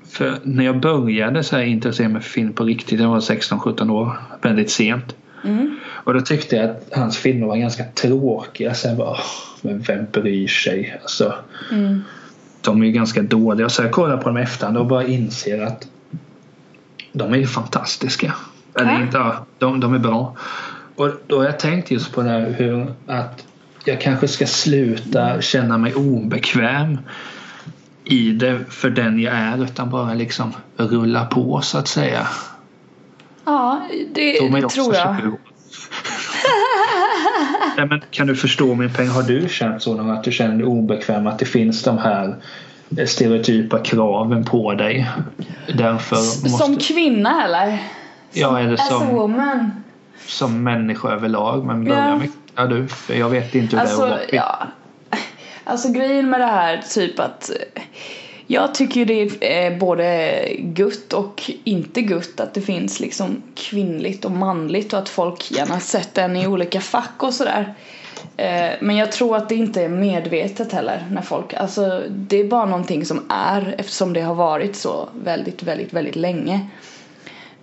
för 0.09 0.39
när 0.43 0.65
jag 0.65 0.79
började 0.79 1.43
så 1.43 1.55
här 1.55 1.63
intressera 1.63 2.09
mig 2.09 2.21
för 2.21 2.29
film 2.29 2.53
på 2.53 2.63
riktigt, 2.63 2.99
jag 2.99 3.09
var 3.09 3.19
16-17 3.19 3.91
år, 3.91 4.17
väldigt 4.41 4.69
sent. 4.71 5.15
Mm. 5.43 5.79
Och 5.87 6.13
då 6.13 6.21
tyckte 6.21 6.55
jag 6.55 6.69
att 6.69 6.89
hans 6.91 7.17
filmer 7.17 7.47
var 7.47 7.57
ganska 7.57 7.83
tråkiga. 7.83 8.73
Jag 8.83 8.97
bara, 8.97 9.09
"Åh, 9.09 9.19
men 9.61 9.81
vem 9.81 10.05
bryr 10.11 10.47
sig? 10.47 10.99
Alltså, 11.01 11.33
Mm. 11.71 12.03
De 12.61 12.81
är 12.81 12.85
ju 12.85 12.91
ganska 12.91 13.21
dåliga. 13.21 13.69
Så 13.69 13.81
jag 13.81 13.91
kollar 13.91 14.17
på 14.17 14.23
dem 14.23 14.37
i 14.37 14.41
efterhand 14.41 14.77
och 14.77 14.85
bara 14.85 15.03
inser 15.03 15.61
att 15.61 15.87
de 17.11 17.33
är 17.33 17.37
ju 17.37 17.47
fantastiska. 17.47 18.33
Eller 18.79 18.91
Ja. 18.91 19.01
inte, 19.01 19.31
de, 19.57 19.79
de 19.79 19.93
är 19.93 19.99
bra. 19.99 20.35
Och 20.95 21.09
då 21.27 21.37
har 21.37 21.45
jag 21.45 21.59
tänkt 21.59 21.91
just 21.91 22.11
på 22.13 22.21
det 22.21 22.29
här 22.29 22.55
hur 22.57 22.93
att 23.07 23.45
jag 23.85 24.01
kanske 24.01 24.27
ska 24.27 24.45
sluta 24.47 25.41
känna 25.41 25.77
mig 25.77 25.95
obekväm 25.95 26.97
i 28.03 28.31
det 28.31 28.59
för 28.69 28.89
den 28.89 29.19
jag 29.19 29.33
är 29.33 29.63
utan 29.63 29.89
bara 29.89 30.13
liksom 30.13 30.53
rulla 30.77 31.25
på 31.25 31.61
så 31.61 31.77
att 31.77 31.87
säga. 31.87 32.27
Ja, 33.45 33.87
det 34.13 34.37
tror 34.69 34.95
jag. 34.95 35.37
27 37.37 37.55
år. 37.55 37.77
Nej, 37.77 37.87
men 37.87 38.01
kan 38.11 38.27
du 38.27 38.35
förstå 38.35 38.75
min 38.75 38.93
peng? 38.93 39.07
Har 39.07 39.23
du 39.23 39.49
känt 39.49 39.81
så 39.83 39.93
någon 39.95 40.09
att 40.09 40.23
du 40.23 40.31
känner 40.31 40.55
dig 40.55 40.65
obekväm 40.65 41.27
att 41.27 41.39
det 41.39 41.45
finns 41.45 41.83
de 41.83 41.97
här 41.97 42.35
stereotypa 43.07 43.79
kraven 43.79 44.45
på 44.45 44.73
dig? 44.73 45.09
Därför 45.77 46.15
måste... 46.15 46.49
Som 46.49 46.77
kvinna 46.77 47.43
eller? 47.45 47.77
Ja, 48.33 48.59
eller 48.59 48.73
As 48.73 48.79
a 48.79 48.83
som, 48.99 49.07
woman. 49.07 49.71
som 50.25 50.63
människa 50.63 51.09
överlag. 51.09 51.65
Men 51.65 51.85
börja 51.85 52.07
Ja. 52.07 52.15
med 52.15 52.29
ja, 52.55 52.65
du, 52.65 52.87
jag 53.15 53.29
vet 53.29 53.55
inte 53.55 53.75
hur 53.77 53.83
det 53.83 53.89
är 53.89 53.91
Alltså, 53.91 54.03
att 54.05 54.29
kvinna. 54.29 54.43
ja. 54.43 54.67
Alltså 55.63 55.91
grejen 55.91 56.29
med 56.29 56.39
det 56.39 56.45
här 56.45 56.81
typ 56.93 57.19
att 57.19 57.51
jag 58.47 58.73
tycker 58.73 58.99
ju 58.99 59.05
det 59.05 59.65
är 59.65 59.77
både 59.77 60.41
gutt 60.59 61.13
och 61.13 61.51
inte 61.63 62.01
gutt 62.01 62.39
att 62.39 62.53
det 62.53 62.61
finns 62.61 62.99
liksom 62.99 63.43
kvinnligt 63.55 64.25
och 64.25 64.31
manligt 64.31 64.93
och 64.93 64.99
att 64.99 65.09
folk 65.09 65.51
gärna 65.51 65.79
sätter 65.79 66.23
en 66.23 66.35
i 66.35 66.47
olika 66.47 66.81
fack 66.81 67.23
och 67.23 67.33
sådär. 67.33 67.73
Eh, 68.37 68.69
Men 68.79 68.95
jag 68.95 69.11
tror 69.11 69.37
att 69.37 69.49
det 69.49 69.55
inte 69.55 69.81
är 69.81 69.89
medvetet 69.89 70.73
heller 70.73 71.05
när 71.11 71.21
folk, 71.21 71.53
alltså 71.53 72.03
det 72.09 72.37
är 72.37 72.43
bara 72.43 72.65
någonting 72.65 73.05
som 73.05 73.25
är 73.29 73.75
eftersom 73.77 74.13
det 74.13 74.21
har 74.21 74.35
varit 74.35 74.75
så 74.75 75.09
väldigt, 75.23 75.63
väldigt, 75.63 75.93
väldigt 75.93 76.15
länge. 76.15 76.67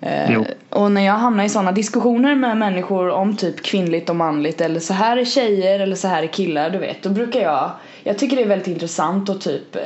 Eh, 0.00 0.32
Jo. 0.32 0.44
Och 0.68 0.92
när 0.92 1.06
jag 1.06 1.12
hamnar 1.12 1.44
i 1.44 1.48
sådana 1.48 1.72
diskussioner 1.72 2.35
med 2.35 2.56
människor 2.56 3.08
om 3.11 3.37
typ 3.37 3.62
kvinnligt 3.62 4.11
och 4.11 4.16
manligt 4.16 4.61
eller 4.61 4.80
så 4.80 4.94
här 4.94 5.16
är 5.16 5.24
tjejer 5.24 5.80
eller 5.80 5.96
så 5.96 6.08
här 6.08 6.22
är 6.22 6.26
killar, 6.26 6.70
du 6.70 6.78
vet, 6.78 7.02
då 7.02 7.08
brukar 7.11 7.40
jag, 7.40 7.70
jag 8.02 8.18
tycker 8.18 8.37
det 8.37 8.42
är 8.42 8.48
väldigt 8.48 8.68
intressant 8.68 9.30
att 9.30 9.40
typ 9.40 9.76
eh, 9.76 9.82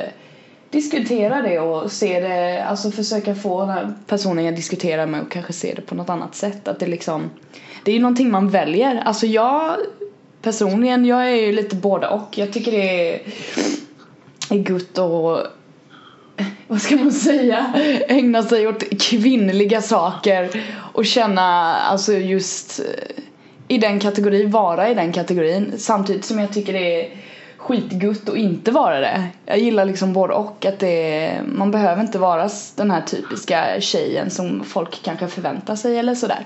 diskutera 0.71 1.41
det 1.41 1.59
och 1.59 1.91
se 1.91 2.19
det, 2.19 2.63
alltså 2.63 2.91
försöka 2.91 3.35
få 3.35 3.59
den 3.59 3.69
här 3.69 3.93
personen 4.07 4.45
jag 4.45 4.55
diskuterar 4.55 5.05
med 5.05 5.21
och 5.21 5.31
kanske 5.31 5.53
se 5.53 5.73
det 5.75 5.81
på 5.81 5.95
något 5.95 6.09
annat 6.09 6.35
sätt. 6.35 6.67
Att 6.67 6.79
det 6.79 6.87
liksom, 6.87 7.29
det 7.83 7.91
är 7.91 7.95
ju 7.95 8.01
någonting 8.01 8.31
man 8.31 8.49
väljer. 8.49 9.01
Alltså 9.05 9.25
jag 9.27 9.77
personligen, 10.41 11.05
jag 11.05 11.31
är 11.31 11.35
ju 11.35 11.51
lite 11.51 11.75
både 11.75 12.07
och. 12.07 12.37
Jag 12.37 12.53
tycker 12.53 12.71
det 12.71 13.13
är, 13.13 13.21
är 14.49 14.57
gott 14.57 14.97
och 14.97 15.39
vad 16.67 16.81
ska 16.81 16.95
man 16.95 17.11
säga, 17.11 17.73
ägna 18.07 18.43
sig 18.43 18.67
åt 18.67 19.01
kvinnliga 19.01 19.81
saker 19.81 20.63
och 20.93 21.05
känna 21.05 21.75
alltså 21.75 22.13
just 22.13 22.81
i 23.67 23.77
den 23.77 23.99
kategorin, 23.99 24.51
vara 24.51 24.89
i 24.89 24.93
den 24.93 25.13
kategorin 25.13 25.73
samtidigt 25.77 26.25
som 26.25 26.39
jag 26.39 26.53
tycker 26.53 26.73
det 26.73 27.01
är 27.01 27.09
skitgutt 27.59 28.29
att 28.29 28.37
inte 28.37 28.71
vara 28.71 28.99
det. 28.99 29.23
Jag 29.45 29.59
gillar 29.59 29.85
liksom 29.85 30.13
både 30.13 30.33
och 30.33 30.65
att 30.65 30.79
det 30.79 31.41
man 31.45 31.71
behöver 31.71 32.01
inte 32.01 32.19
vara 32.19 32.49
den 32.75 32.91
här 32.91 33.01
typiska 33.01 33.65
tjejen 33.79 34.29
som 34.29 34.63
folk 34.63 35.03
kanske 35.03 35.27
förväntar 35.27 35.75
sig 35.75 35.97
eller 35.97 36.15
sådär. 36.15 36.45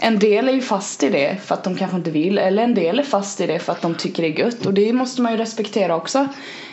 En 0.00 0.18
del 0.18 0.48
är 0.48 0.52
ju 0.52 0.60
fast 0.60 1.02
i 1.02 1.10
det 1.10 1.36
för 1.42 1.54
att 1.54 1.64
de 1.64 1.76
kanske 1.76 1.96
inte 1.96 2.10
vill 2.10 2.38
eller 2.38 2.62
en 2.62 2.74
del 2.74 2.98
är 2.98 3.02
fast 3.02 3.40
i 3.40 3.46
det 3.46 3.58
för 3.58 3.72
att 3.72 3.82
de 3.82 3.94
tycker 3.94 4.22
det 4.22 4.28
är 4.28 4.38
gött 4.38 4.66
och 4.66 4.74
det 4.74 4.92
måste 4.92 5.22
man 5.22 5.32
ju 5.32 5.38
respektera 5.38 5.96
också. 5.96 6.28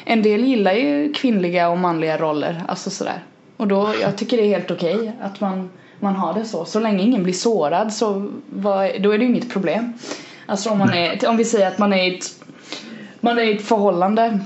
En 0.05 0.21
del 0.21 0.43
gillar 0.43 0.73
ju 0.73 1.13
kvinnliga 1.13 1.69
och 1.69 1.77
manliga 1.77 2.17
roller, 2.17 2.63
alltså 2.67 2.89
sådär. 2.89 3.23
Och 3.57 3.67
då, 3.67 3.93
jag 4.01 4.17
tycker 4.17 4.37
det 4.37 4.43
är 4.43 4.47
helt 4.47 4.71
okej 4.71 5.11
att 5.21 5.41
man, 5.41 5.69
man 5.99 6.15
har 6.15 6.33
det 6.33 6.45
så. 6.45 6.65
Så 6.65 6.79
länge 6.79 7.03
ingen 7.03 7.23
blir 7.23 7.33
sårad 7.33 7.93
så 7.93 8.31
vad, 8.49 9.01
då 9.01 9.11
är 9.11 9.17
det 9.17 9.23
ju 9.23 9.29
inget 9.29 9.53
problem. 9.53 9.93
Alltså 10.45 10.69
om 10.69 10.77
man 10.77 10.93
är, 10.93 11.27
om 11.27 11.37
vi 11.37 11.45
säger 11.45 11.67
att 11.67 11.77
man 11.77 11.93
är 11.93 12.03
i 12.03 12.17
ett, 12.17 12.38
man 13.19 13.39
är 13.39 13.43
i 13.43 13.55
ett 13.55 13.65
förhållande 13.65 14.39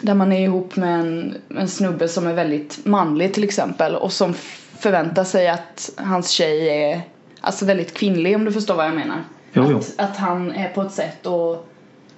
där 0.00 0.14
man 0.14 0.32
är 0.32 0.40
ihop 0.40 0.76
med 0.76 1.00
en, 1.00 1.36
en 1.48 1.68
snubbe 1.68 2.08
som 2.08 2.26
är 2.26 2.32
väldigt 2.32 2.86
manlig 2.86 3.34
till 3.34 3.44
exempel 3.44 3.96
och 3.96 4.12
som 4.12 4.34
förväntar 4.78 5.24
sig 5.24 5.48
att 5.48 5.90
hans 5.96 6.30
tjej 6.30 6.68
är 6.68 7.00
alltså 7.40 7.64
väldigt 7.64 7.94
kvinnlig 7.94 8.36
om 8.36 8.44
du 8.44 8.52
förstår 8.52 8.74
vad 8.74 8.86
jag 8.86 8.94
menar. 8.94 9.24
Jo, 9.52 9.66
jo. 9.70 9.78
Att, 9.78 9.94
att 9.96 10.16
han 10.16 10.52
är 10.52 10.68
på 10.68 10.82
ett 10.82 10.92
sätt 10.92 11.26
och 11.26 11.68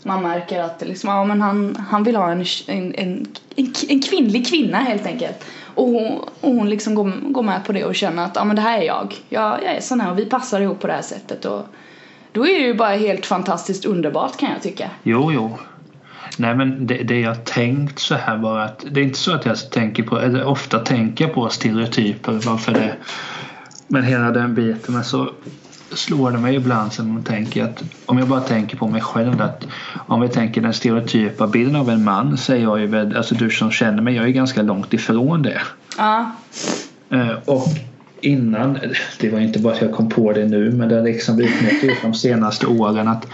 man 0.02 0.22
märker 0.22 0.62
att 0.62 0.82
liksom, 0.86 1.10
ja, 1.10 1.24
men 1.24 1.40
han, 1.40 1.76
han 1.90 2.04
vill 2.04 2.16
ha 2.16 2.30
en, 2.30 2.44
en, 2.66 2.94
en, 2.94 3.26
en, 3.56 3.74
en 3.88 4.02
kvinnlig 4.02 4.46
kvinna 4.46 4.78
helt 4.78 5.06
enkelt. 5.06 5.44
Och 5.74 5.86
hon, 5.86 6.18
och 6.40 6.52
hon 6.52 6.70
liksom 6.70 6.94
går, 6.94 7.12
går 7.32 7.42
med 7.42 7.64
på 7.64 7.72
det 7.72 7.84
och 7.84 7.94
känner 7.94 8.24
att 8.24 8.36
ja, 8.36 8.44
men 8.44 8.56
det 8.56 8.62
här 8.62 8.78
är 8.78 8.82
jag. 8.82 9.14
jag. 9.28 9.62
Jag 9.62 9.76
är 9.76 9.80
sån 9.80 10.00
här 10.00 10.10
och 10.10 10.18
vi 10.18 10.26
passar 10.26 10.60
ihop 10.60 10.80
på 10.80 10.86
det 10.86 10.92
här 10.92 11.02
sättet. 11.02 11.44
Och 11.44 11.66
då 12.32 12.46
är 12.46 12.58
det 12.58 12.66
ju 12.66 12.74
bara 12.74 12.96
helt 12.96 13.26
fantastiskt 13.26 13.84
underbart 13.84 14.36
kan 14.36 14.50
jag 14.50 14.62
tycka. 14.62 14.90
Jo, 15.02 15.32
jo. 15.32 15.58
Nej 16.36 16.54
men 16.54 16.86
det, 16.86 16.94
det 17.02 17.20
jag 17.20 17.44
tänkt 17.44 17.98
så 17.98 18.14
här 18.14 18.38
bara 18.38 18.64
att 18.64 18.84
det 18.90 19.00
är 19.00 19.04
inte 19.04 19.18
så 19.18 19.32
att 19.34 19.46
jag 19.46 19.70
tänker 19.70 20.02
på, 20.02 20.18
eller 20.18 20.44
ofta 20.44 20.78
tänker 20.78 21.28
på 21.28 21.48
stereotyper 21.48 22.32
varför 22.32 22.72
det 22.72 22.92
men 23.88 24.02
hela 24.02 24.30
den 24.30 24.54
biten 24.54 24.94
men 24.94 25.04
så 25.04 25.30
slår 25.92 26.30
det 26.30 26.38
mig 26.38 26.54
ibland 26.54 26.92
som 26.92 27.12
man 27.12 27.22
tänker 27.22 27.64
att 27.64 27.82
om 28.06 28.18
jag 28.18 28.28
bara 28.28 28.40
tänker 28.40 28.76
på 28.76 28.88
mig 28.88 29.00
själv 29.00 29.42
att 29.42 29.66
om 30.06 30.20
vi 30.20 30.28
tänker 30.28 30.60
den 30.60 30.72
stereotypa 30.72 31.46
bilden 31.46 31.76
av 31.76 31.90
en 31.90 32.04
man 32.04 32.36
så 32.38 32.52
är 32.52 32.56
jag 32.56 32.80
ju 32.80 33.16
alltså 33.16 33.34
du 33.34 33.50
som 33.50 33.70
känner 33.70 34.02
mig, 34.02 34.14
jag 34.14 34.24
är 34.24 34.28
ganska 34.28 34.62
långt 34.62 34.92
ifrån 34.94 35.42
det. 35.42 35.60
Ja, 35.98 36.32
Eh, 37.10 37.32
Och 37.44 37.66
innan, 38.20 38.78
det 39.20 39.30
var 39.30 39.40
inte 39.40 39.58
bara 39.58 39.72
att 39.72 39.80
jag 39.80 39.92
kom 39.92 40.08
på 40.08 40.32
det 40.32 40.44
nu 40.44 40.70
men 40.70 40.88
det 40.88 40.94
har 40.94 41.02
liksom 41.02 41.36
blivit 41.36 41.62
mycket 41.62 41.84
ut 41.84 41.98
de 42.02 42.14
senaste 42.14 42.66
åren 42.66 43.08
att 43.08 43.26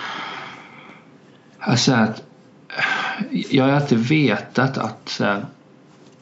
alltså 1.59 1.93
att 1.93 2.23
jag 3.51 3.65
har 3.65 3.73
alltid 3.73 3.99
vetat 3.99 4.79
att 4.79 5.17
här, 5.21 5.45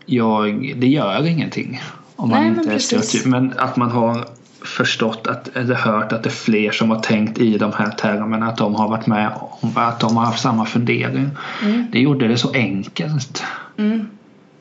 jag, 0.06 0.72
det 0.76 0.86
gör 0.86 1.26
ingenting 1.26 1.80
om 2.16 2.28
man 2.28 2.40
Nej, 2.40 2.50
men 2.50 2.58
inte 2.58 2.70
är 2.70 2.74
precis. 2.74 2.86
stereotyp 3.08 3.26
men 3.30 3.54
att 3.58 3.76
man 3.76 3.90
har 3.90 4.24
förstått 4.64 5.26
att, 5.26 5.56
eller 5.56 5.74
hört 5.74 6.12
att 6.12 6.22
det 6.22 6.28
är 6.28 6.30
fler 6.30 6.70
som 6.70 6.90
har 6.90 7.00
tänkt 7.00 7.38
i 7.38 7.58
de 7.58 7.72
här 7.72 7.90
termerna 7.90 8.46
att 8.48 8.56
de 8.56 8.74
har 8.74 8.88
varit 8.88 9.06
med 9.06 9.30
om 9.60 9.72
att 9.74 10.00
de 10.00 10.16
har 10.16 10.24
haft 10.24 10.42
samma 10.42 10.64
fundering. 10.66 11.30
Mm. 11.62 11.86
Det 11.92 12.00
gjorde 12.00 12.28
det 12.28 12.36
så 12.36 12.52
enkelt. 12.52 13.42
mm, 13.76 14.06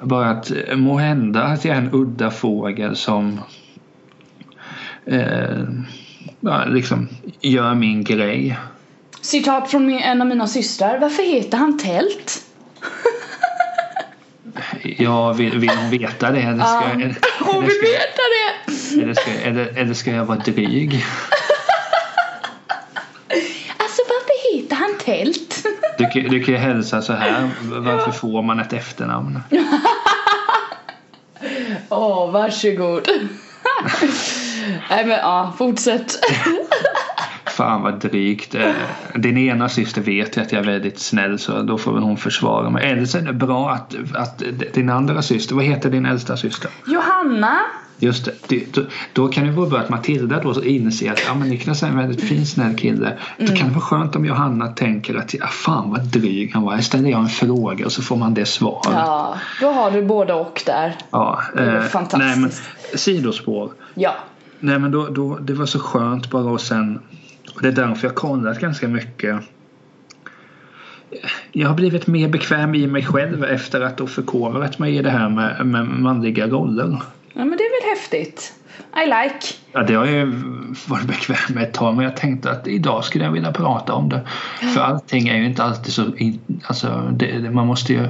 Bara 0.02 0.30
att 0.30 0.52
eh, 0.68 0.76
må 0.78 0.98
hända 0.98 1.44
att 1.44 1.66
jag 1.66 1.76
är 1.78 1.82
en 1.82 1.90
udda 1.94 2.32
fågel 2.32 2.96
som 2.96 3.40
eh, 5.06 5.64
liksom 6.68 7.08
gör 7.42 7.76
min 7.76 8.04
grej. 8.04 8.58
Citat 9.22 9.72
från 9.72 9.90
en 9.94 10.22
av 10.22 10.28
mina 10.28 10.48
systrar. 10.48 10.98
Varför 11.00 11.24
heter 11.24 11.58
han 11.58 11.78
Tält? 11.78 12.44
Ja, 14.84 15.34
vill, 15.34 15.58
vill 15.60 15.70
hon 15.70 15.90
veta 15.90 16.32
det? 16.32 16.40
Eller 16.42 16.64
ska, 16.64 16.74
Ja, 16.74 16.90
eller, 16.94 17.16
hon 17.40 17.62
vill 17.66 17.72
ska, 17.76 17.86
veta 17.86 18.22
det! 18.32 19.02
eller, 19.02 19.14
ska, 19.14 19.32
eller, 19.32 19.78
eller 19.78 19.94
ska 19.94 20.12
jag 20.12 20.26
vara 20.26 20.38
dryg? 20.40 21.06
Alltså 23.78 24.02
varför 24.10 24.54
heter 24.58 24.76
han 24.76 24.98
Tält? 25.06 25.66
Du, 25.98 26.08
kan- 26.08 26.32
du 26.32 26.44
kan 26.44 26.54
ju 26.54 26.60
hälsa 26.60 27.02
så 27.02 27.14
här. 27.14 27.50
Varför 27.64 28.12
får 28.12 28.42
man 28.42 28.60
ett 28.60 28.74
efternamn? 28.74 29.40
Åh, 31.90 32.32
varsågod. 32.32 33.08
Nej 34.90 35.06
men 35.06 35.18
ja, 35.18 35.54
fortsätt. 35.58 36.20
Fan 37.62 37.82
vad 37.82 38.00
drygt. 38.00 38.56
Eh, 38.56 38.72
Din 39.16 39.38
ena 39.38 39.70
syster 39.70 40.02
vet 40.02 40.38
ju 40.38 40.42
att 40.42 40.52
jag 40.52 40.62
är 40.62 40.66
väldigt 40.66 41.00
snäll 41.00 41.40
så 41.40 41.62
då 41.62 41.78
får 41.78 41.94
väl 41.94 42.04
hon 42.04 42.18
försvara 42.18 42.70
mig. 42.70 42.92
Eller 42.92 43.06
så 43.06 43.18
är 43.18 43.22
det 43.22 43.34
bra 43.34 43.70
att, 43.70 43.96
att 44.14 44.44
din 44.74 44.90
andra 44.90 45.22
syster, 45.22 45.56
vad 45.56 45.66
heter 45.66 45.90
din 45.90 46.06
äldsta 46.06 46.38
syster? 46.38 46.72
Johanna. 46.88 47.58
Just 47.98 48.30
det, 48.48 48.74
då, 48.74 48.82
då 49.14 49.28
kan 49.28 49.46
det 49.46 49.52
vara 49.52 49.70
bra 49.70 49.80
att 49.80 49.90
Matilda 49.90 50.42
då 50.44 50.64
inser 50.64 51.12
att 51.12 51.24
ja, 51.28 51.34
men 51.34 51.50
Niklas 51.50 51.84
är 51.84 51.88
en 51.88 51.98
väldigt 51.98 52.24
fin 52.24 52.46
snäll 52.46 52.76
kille. 52.76 53.18
Då 53.38 53.56
kan 53.56 53.68
det 53.68 53.74
vara 53.74 53.86
skönt 53.86 54.16
om 54.16 54.26
Johanna 54.26 54.68
tänker 54.68 55.16
att 55.16 55.34
ja, 55.34 55.48
fan 55.48 55.90
vad 55.92 56.04
dryg 56.04 56.54
han 56.54 56.64
var. 56.64 56.74
Jag 56.74 56.84
ställer 56.84 57.10
jag 57.10 57.20
en 57.20 57.30
fråga 57.30 57.86
och 57.86 57.92
så 57.92 58.02
får 58.02 58.16
man 58.16 58.34
det 58.34 58.46
svaret. 58.46 58.88
Ja, 58.92 59.36
då 59.62 59.72
har 59.72 59.92
du 59.92 60.02
både 60.02 60.34
och 60.34 60.64
där. 60.66 60.96
Ja, 61.12 61.42
Det 61.56 61.62
är 61.62 61.76
eh, 61.76 61.82
fantastiskt. 61.82 62.28
Nej, 62.28 62.38
men, 62.40 62.52
sidospår. 62.98 63.72
Ja. 63.94 64.16
Nej 64.60 64.80
men 64.80 64.92
då, 64.92 65.08
då, 65.08 65.38
det 65.38 65.54
var 65.54 65.66
så 65.66 65.80
skönt 65.80 66.30
bara 66.32 66.52
och 66.52 66.62
sen 66.62 67.00
och 67.62 67.68
det 67.74 67.82
är 67.82 67.88
därför 67.88 68.08
jag 68.08 68.16
kollat 68.16 68.60
ganska 68.60 68.88
mycket. 68.88 69.36
Jag 71.52 71.68
har 71.68 71.76
blivit 71.76 72.08
mer 72.08 72.30
bekväm 72.30 72.76
i 72.76 72.88
mig 72.88 73.06
själv 73.06 73.44
efter 73.44 73.82
att 73.82 74.00
ha 74.00 74.08
förkovrat 74.08 74.80
mig 74.80 74.96
i 74.98 75.02
det 75.02 75.10
här 75.10 75.30
med, 75.30 75.66
med 75.66 75.86
manliga 75.86 76.48
roller. 76.48 77.02
ja, 77.34 77.46
men 77.46 77.50
det 77.58 77.64
är 77.64 77.82
väl 77.82 77.98
häftigt. 77.98 78.54
I 78.96 79.06
like. 79.06 79.46
Ja, 79.72 79.84
det 79.84 79.94
har 79.94 80.06
jag 80.06 80.16
ju 80.16 80.26
varit 80.88 81.08
bekväm 81.08 81.56
med 81.56 81.64
ett 81.64 81.74
tag 81.74 81.96
men 81.96 82.06
jag 82.06 82.18
tänkte 82.18 82.52
att 82.52 82.68
idag 82.68 83.04
skulle 83.04 83.24
jag 83.24 83.32
vilja 83.32 83.52
prata 83.52 83.94
om 83.94 84.10
det. 84.10 84.22
För 84.74 84.82
allting 84.82 85.28
är 85.28 85.38
ju 85.38 85.46
inte 85.46 85.64
alltid 85.64 85.94
så... 85.94 86.06
Alltså, 86.68 87.10
det- 87.14 87.52
man 87.54 87.68
måste 87.68 87.94
ju 87.94 88.08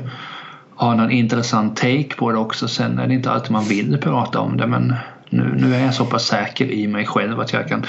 ha 0.75 0.95
någon 0.95 1.11
intressant 1.11 1.77
take 1.77 2.15
på 2.17 2.31
det 2.31 2.37
också. 2.37 2.67
Sen 2.67 2.99
är 2.99 3.07
det 3.07 3.13
inte 3.13 3.31
alltid 3.31 3.51
man 3.51 3.63
vill 3.63 3.97
prata 3.97 4.39
om 4.39 4.57
det 4.57 4.67
men 4.67 4.95
nu, 5.33 5.53
nu 5.57 5.75
är 5.75 5.85
jag 5.85 5.93
så 5.93 6.05
pass 6.05 6.25
säker 6.25 6.65
i 6.65 6.87
mig 6.87 7.05
själv 7.05 7.39
att 7.39 7.53
jag 7.53 7.67
kan 7.67 7.85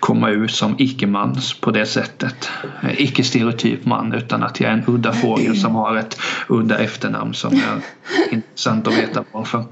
komma 0.00 0.30
ut 0.30 0.50
som 0.50 0.74
icke-man 0.78 1.36
på 1.60 1.70
det 1.70 1.86
sättet. 1.86 2.50
Eh, 2.82 3.00
Icke-stereotyp 3.00 3.84
man 3.84 4.12
utan 4.12 4.42
att 4.42 4.60
jag 4.60 4.70
är 4.70 4.74
en 4.74 4.84
udda 4.86 5.12
fågel 5.12 5.56
som 5.56 5.74
har 5.74 5.96
ett 5.96 6.18
udda 6.48 6.78
efternamn 6.78 7.34
som 7.34 7.52
är 7.54 7.80
intressant 8.30 8.88
att 8.88 8.98
veta 8.98 9.24
varför. 9.32 9.64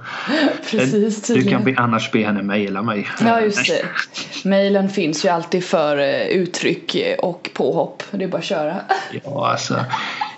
Precis 0.71 1.23
Du 1.27 1.43
kan 1.43 1.65
be, 1.65 1.75
annars 1.77 2.11
be 2.13 2.25
henne 2.25 2.43
mejla 2.43 2.83
mig. 2.83 3.09
Ja 3.21 3.41
just 3.41 3.67
det. 3.67 4.49
Mailen 4.49 4.89
finns 4.89 5.25
ju 5.25 5.29
alltid 5.29 5.65
för 5.65 5.99
eh, 5.99 6.27
uttryck 6.27 6.97
och 7.19 7.51
påhopp. 7.55 8.03
Det 8.11 8.25
är 8.25 8.29
bara 8.29 8.39
att 8.39 8.45
köra. 8.45 8.77
Ja, 9.25 9.51
alltså, 9.51 9.85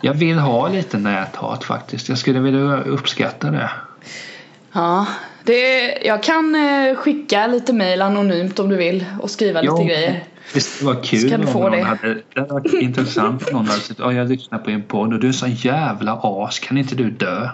jag 0.00 0.14
vill 0.14 0.38
ha 0.38 0.68
lite 0.68 0.98
näthat 0.98 1.64
faktiskt. 1.64 2.08
Jag 2.08 2.18
skulle 2.18 2.40
vilja 2.40 2.82
uppskatta 2.82 3.50
det. 3.50 3.70
Ja, 4.72 5.06
det, 5.46 5.98
jag 6.04 6.22
kan 6.22 6.54
eh, 6.54 6.96
skicka 6.96 7.46
lite 7.46 7.72
mail 7.72 8.02
anonymt 8.02 8.58
om 8.58 8.68
du 8.68 8.76
vill 8.76 9.04
och 9.22 9.30
skriva 9.30 9.60
lite 9.60 9.84
grejer. 9.84 10.24
Visst, 10.54 10.78
det 10.78 10.86
var 10.86 11.02
kul 11.02 11.20
Ska 11.20 11.36
du 11.36 11.46
om 11.46 11.52
få 11.52 11.60
någon 11.60 11.70
det? 11.72 11.82
hade, 11.82 12.14
det 12.34 12.40
varit 12.40 12.72
intressant 12.72 13.48
om 13.48 13.52
någon 13.52 13.66
hade 13.66 13.80
sagt 13.80 14.00
ja, 14.00 14.12
jag 14.12 14.28
lyssnar 14.28 14.58
på 14.58 14.70
en 14.70 14.82
podd 14.82 15.12
och 15.12 15.20
du 15.20 15.28
är 15.28 15.32
så 15.32 15.46
jävla 15.46 16.20
as, 16.22 16.58
kan 16.58 16.78
inte 16.78 16.94
du 16.94 17.10
dö? 17.10 17.48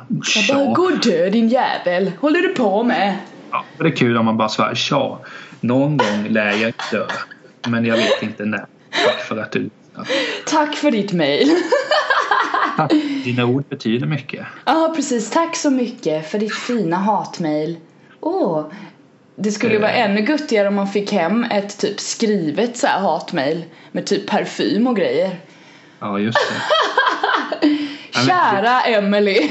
Jag 0.48 0.56
bara, 0.56 0.74
gå 0.74 0.82
och 0.82 0.98
dö 0.98 1.30
din 1.30 1.48
jävel. 1.48 2.12
Håller 2.20 2.40
du 2.42 2.48
på 2.48 2.82
med? 2.82 3.16
Ja, 3.50 3.64
det 3.78 3.84
är 3.84 3.96
kul 3.96 4.16
om 4.16 4.24
man 4.24 4.36
bara 4.36 4.48
svarar 4.48 4.74
tja, 4.74 5.18
någon 5.60 5.96
gång 5.96 6.28
lär 6.28 6.52
jag 6.52 6.72
dö, 6.90 7.06
men 7.68 7.84
jag 7.84 7.96
vet 7.96 8.22
inte 8.22 8.44
när. 8.44 8.66
Tack 9.04 9.20
för 9.28 9.36
att 9.36 9.52
du. 9.52 9.70
Tack 10.46 10.74
för 10.74 10.90
ditt 10.90 11.12
mail. 11.12 11.50
Tack. 12.88 13.24
Dina 13.24 13.44
ord 13.44 13.64
betyder 13.68 14.06
mycket. 14.06 14.46
Ja 14.64 14.92
precis, 14.96 15.30
tack 15.30 15.56
så 15.56 15.70
mycket 15.70 16.30
för 16.30 16.38
ditt 16.38 16.54
fina 16.54 16.96
hatmail. 16.96 17.76
Åh, 18.20 18.64
det 19.36 19.50
skulle 19.52 19.78
vara 19.78 19.92
Eh. 19.92 20.10
ännu 20.10 20.20
guttigare 20.20 20.68
om 20.68 20.74
man 20.74 20.88
fick 20.88 21.12
hem 21.12 21.44
ett 21.44 21.78
typ 21.78 22.00
skrivet 22.00 22.76
så 22.76 22.86
här 22.86 23.00
hatmail 23.00 23.64
med 23.92 24.06
typ 24.06 24.26
parfym 24.30 24.86
och 24.86 24.96
grejer. 24.96 25.40
Ja, 26.00 26.18
just 26.18 26.38
det. 26.38 27.68
Kära 28.26 28.80
Emily, 28.80 29.50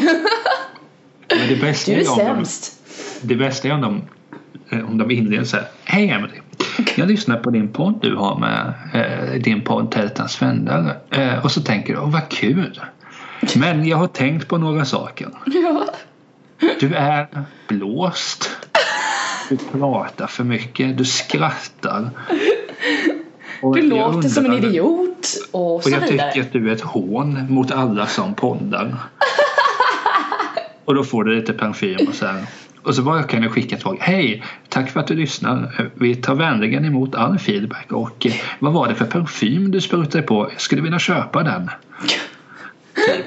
Men 1.29 1.47
det 1.49 1.55
bästa 1.61 1.91
du 1.91 1.97
är 1.97 2.05
är 2.05 2.11
om 2.11 2.17
de, 2.17 2.23
sämst. 2.25 2.79
Det 3.21 3.35
bästa 3.35 3.67
är 3.67 3.73
om 3.73 3.81
de, 3.81 4.01
eh, 4.71 4.89
om 4.89 4.97
de 4.97 5.11
inleder 5.11 5.43
så 5.43 5.57
här. 5.57 5.65
Hej 5.83 6.09
Emily. 6.09 6.33
Jag 6.97 7.07
lyssnar 7.07 7.37
på 7.37 7.49
din 7.49 7.73
podd 7.73 7.99
du 8.01 8.15
har 8.15 8.39
med 8.39 8.73
eh, 8.93 9.41
din 9.41 9.61
podd 9.61 9.91
Tältans 9.91 10.41
vänner. 10.41 10.97
Eh, 11.09 11.45
och 11.45 11.51
så 11.51 11.61
tänker 11.61 11.93
du, 11.93 11.99
åh 11.99 12.11
vad 12.11 12.29
kul. 12.29 12.79
Men 13.55 13.85
jag 13.87 13.97
har 13.97 14.07
tänkt 14.07 14.47
på 14.47 14.57
några 14.57 14.85
saker. 14.85 15.27
Ja. 15.45 15.85
Du 16.79 16.95
är 16.95 17.27
blåst. 17.67 18.49
Du 19.49 19.57
pratar 19.57 20.27
för 20.27 20.43
mycket. 20.43 20.97
Du 20.97 21.05
skrattar. 21.05 22.09
Och 23.61 23.75
Du 23.75 23.81
jag 23.87 24.13
låter 24.15 24.29
som 24.29 24.45
en 24.45 24.51
undrar- 24.51 24.69
idiot 24.69 25.27
och 25.51 25.75
Och 25.75 25.83
så 25.83 25.89
jag 25.89 25.99
vidare. 26.01 26.31
tycker 26.31 26.47
att 26.47 26.53
du 26.53 26.69
är 26.69 26.73
ett 26.73 26.81
hån 26.81 27.45
mot 27.53 27.71
alla 27.71 28.07
som 28.07 28.33
poddar. 28.33 28.95
och 30.85 30.95
då 30.95 31.03
får 31.03 31.23
du 31.23 31.35
lite 31.35 31.53
parfym 31.53 32.07
och 32.07 32.15
så 32.15 32.25
här. 32.25 32.45
Och 32.83 32.95
så 32.95 33.01
bara 33.01 33.23
kan 33.23 33.41
du 33.41 33.49
skicka 33.49 33.75
ett 33.75 33.81
tag. 33.81 33.97
Hej! 34.01 34.43
Tack 34.69 34.89
för 34.91 34.99
att 34.99 35.07
du 35.07 35.13
lyssnar. 35.15 35.89
Vi 35.93 36.15
tar 36.15 36.35
vänligen 36.35 36.85
emot 36.85 37.15
all 37.15 37.39
feedback. 37.39 37.91
Och 37.91 38.25
eh, 38.25 38.33
vad 38.59 38.73
var 38.73 38.87
det 38.87 38.95
för 38.95 39.05
parfym 39.05 39.71
du 39.71 39.81
sprutade 39.81 40.21
på? 40.23 40.49
Jag 40.51 40.61
skulle 40.61 40.81
vilja 40.81 40.99
köpa 40.99 41.43
den. 41.43 41.69
Typ. 43.07 43.25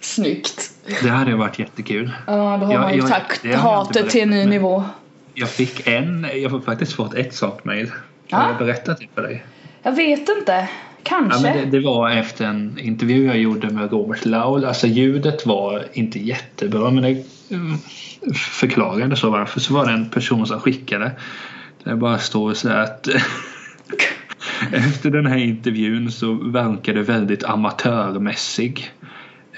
Snyggt. 0.00 0.70
Det 1.02 1.08
hade 1.08 1.34
varit 1.36 1.58
jättekul. 1.58 2.10
Ja, 2.26 2.32
då 2.32 2.66
har 2.66 2.72
Ja, 2.74 2.80
man 2.80 2.92
ju 2.92 2.98
jag- 2.98 3.08
tagit 3.08 3.42
har 3.44 3.50
jag 3.50 3.58
hatet 3.58 4.10
till 4.10 4.22
en 4.22 4.30
ny 4.30 4.44
nivå. 4.46 4.84
Jag 5.34 5.48
fick 5.48 5.86
en, 5.86 6.26
jag 6.34 6.50
har 6.50 6.60
faktiskt 6.60 6.92
fått 6.92 7.14
ett 7.14 7.34
sånt. 7.34 7.60
Har 7.64 7.74
Ja. 8.28 8.48
jag 8.48 8.58
berättat 8.58 8.98
det 8.98 9.06
för 9.14 9.22
dig? 9.22 9.44
Jag 9.82 9.92
vet 9.92 10.28
inte. 10.28 10.52
Ja, 10.52 10.66
Kanske. 11.02 11.42
men 11.42 11.70
det, 11.70 11.78
det 11.78 11.84
var 11.86 12.10
efter 12.10 12.44
en 12.44 12.78
intervju 12.78 13.26
jag 13.26 13.38
gjorde 13.38 13.70
med 13.70 13.90
Robert 13.92 14.24
Laul. 14.24 14.64
Alltså 14.64 14.86
ljudet 14.86 15.46
var 15.46 15.84
inte 15.92 16.18
jättebra 16.18 16.90
men 16.90 17.02
det 17.02 17.24
mm, 17.50 17.78
förklarade 18.34 19.16
så 19.16 19.30
varför. 19.30 19.60
Så 19.60 19.74
var 19.74 19.86
det 19.86 19.92
en 19.92 20.10
person 20.10 20.46
som 20.46 20.60
skickade. 20.60 21.10
Där 21.84 21.90
det 21.90 21.96
bara 21.96 22.18
står 22.18 22.54
så 22.54 22.68
att 22.68 23.08
efter 24.72 25.10
den 25.10 25.26
här 25.26 25.36
intervjun 25.38 26.12
så 26.12 26.32
verkar 26.32 26.94
du 26.94 27.02
väldigt 27.02 27.44
amatörmässig. 27.44 28.90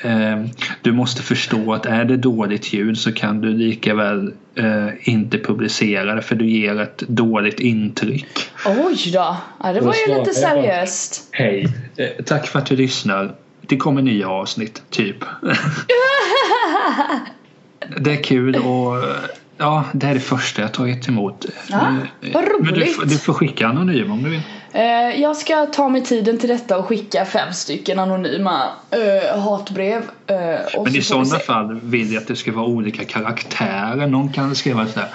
Eh, 0.02 0.44
Du 0.82 0.92
måste 0.92 1.22
förstå 1.22 1.72
att 1.74 1.86
är 1.86 2.04
det 2.04 2.16
dåligt 2.16 2.72
ljud 2.72 2.98
så 2.98 3.12
kan 3.12 3.40
du 3.40 3.48
lika 3.48 3.94
väl 3.94 4.32
eh, 4.54 4.86
inte 5.08 5.38
publicera 5.38 6.14
det 6.14 6.22
för 6.22 6.34
du 6.36 6.50
ger 6.50 6.80
ett 6.80 6.98
dåligt 6.98 7.60
intryck. 7.60 8.26
Oj 8.66 9.10
då. 9.12 9.36
Ja, 9.62 9.72
det 9.72 9.80
var 9.80 9.94
ju 10.08 10.18
lite 10.18 10.32
seriöst. 10.34 11.28
Hej, 11.32 11.68
eh, 11.96 12.24
tack 12.24 12.46
för 12.46 12.58
att 12.58 12.66
du 12.66 12.76
lyssnar. 12.76 13.34
Det 13.68 13.76
kommer 13.76 14.02
nya 14.02 14.28
avsnitt, 14.28 14.82
typ. 14.90 15.16
det 18.00 18.12
är 18.12 18.22
kul 18.22 18.56
och 18.56 19.04
ja, 19.58 19.84
det 19.92 20.06
är 20.06 20.14
det 20.14 20.20
första 20.20 20.62
jag 20.62 20.72
tagit 20.74 21.08
emot. 21.08 21.46
Ja, 21.70 21.76
Eh, 22.22 22.32
vad 22.34 22.44
Men 22.60 22.74
du, 22.74 22.80
roligt. 22.80 22.96
får- 22.96 23.04
du 23.04 23.18
får 23.18 23.32
skicka 23.32 23.66
anonym 23.66 24.10
om 24.12 24.22
du 24.22 24.30
vill. 24.30 24.40
Eh, 24.76 25.20
jag 25.22 25.36
ska 25.36 25.66
ta 25.66 25.88
mig 25.88 26.04
tiden 26.04 26.38
till 26.38 26.48
detta 26.48 26.78
och 26.78 26.86
skicka 26.86 27.24
fem 27.24 27.52
stycken 27.52 27.98
anonyma 27.98 28.68
eh, 28.90 29.40
hatbrev. 29.40 30.02
eh, 30.26 30.82
Men 30.84 30.96
i 30.96 31.02
sådana 31.02 31.38
fall 31.38 31.80
vill 31.82 32.12
jag 32.12 32.20
att 32.20 32.28
det 32.28 32.36
ska 32.36 32.52
vara 32.52 32.66
olika 32.66 33.04
karaktärer. 33.04 34.06
Någon 34.06 34.32
kan 34.32 34.54
skriva 34.54 34.86
så 34.86 35.00
här. 35.00 35.08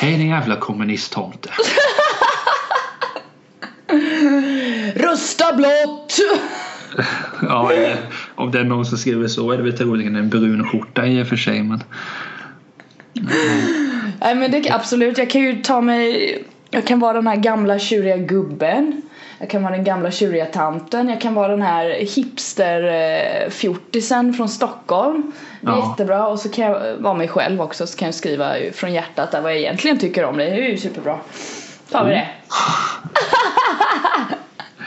Hej 0.00 0.16
din 0.16 0.28
jävla 0.28 0.56
kommunisttomte. 0.56 1.48
Rösta 4.94 5.52
blått! 5.56 6.16
Ja, 7.42 7.72
om 8.34 8.50
det 8.50 8.60
är 8.60 8.64
någon 8.64 8.86
som 8.86 8.98
skriver 8.98 9.28
så 9.28 9.50
är 9.50 9.56
det 9.56 9.62
väl 9.62 9.78
troligen 9.78 10.16
en 10.16 10.28
brun 10.28 10.68
skjorta 10.68 11.06
i 11.06 11.22
och 11.22 11.26
för 11.26 11.36
sig. 11.36 11.62
Men 11.62 11.82
Nej 14.20 14.34
men 14.34 14.50
det 14.50 14.70
absolut, 14.70 15.18
jag 15.18 15.30
kan 15.30 15.40
ju 15.40 15.62
ta 15.62 15.80
mig 15.80 16.44
Jag 16.70 16.86
kan 16.86 17.00
vara 17.00 17.12
den 17.12 17.26
här 17.26 17.36
gamla 17.36 17.78
tjuriga 17.78 18.16
gubben 18.16 19.02
Jag 19.38 19.50
kan 19.50 19.62
vara 19.62 19.74
den 19.76 19.84
gamla 19.84 20.10
tjuriga 20.10 20.46
tanten 20.46 21.08
Jag 21.08 21.20
kan 21.20 21.34
vara 21.34 21.48
den 21.48 21.62
här 21.62 21.90
hipster 21.90 22.82
eh, 22.84 24.32
från 24.32 24.48
Stockholm 24.48 25.32
Det 25.60 25.68
är 25.68 25.72
Ja. 25.72 25.88
jättebra 25.90 26.26
och 26.26 26.38
så 26.40 26.48
kan 26.48 26.64
jag 26.64 26.96
vara 26.98 27.14
mig 27.14 27.28
själv 27.28 27.60
också 27.60 27.86
Så 27.86 27.98
kan 27.98 28.06
jag 28.06 28.14
skriva 28.14 28.52
från 28.72 28.92
hjärtat 28.92 29.30
där 29.32 29.40
vad 29.40 29.52
jag 29.52 29.58
egentligen 29.58 29.98
tycker 29.98 30.24
om 30.24 30.36
dig 30.36 30.50
Det 30.50 30.56
är 30.66 30.70
ju 30.70 30.76
superbra 30.78 31.18
Tar 31.90 32.04
vi 32.04 32.10
det? 32.10 32.28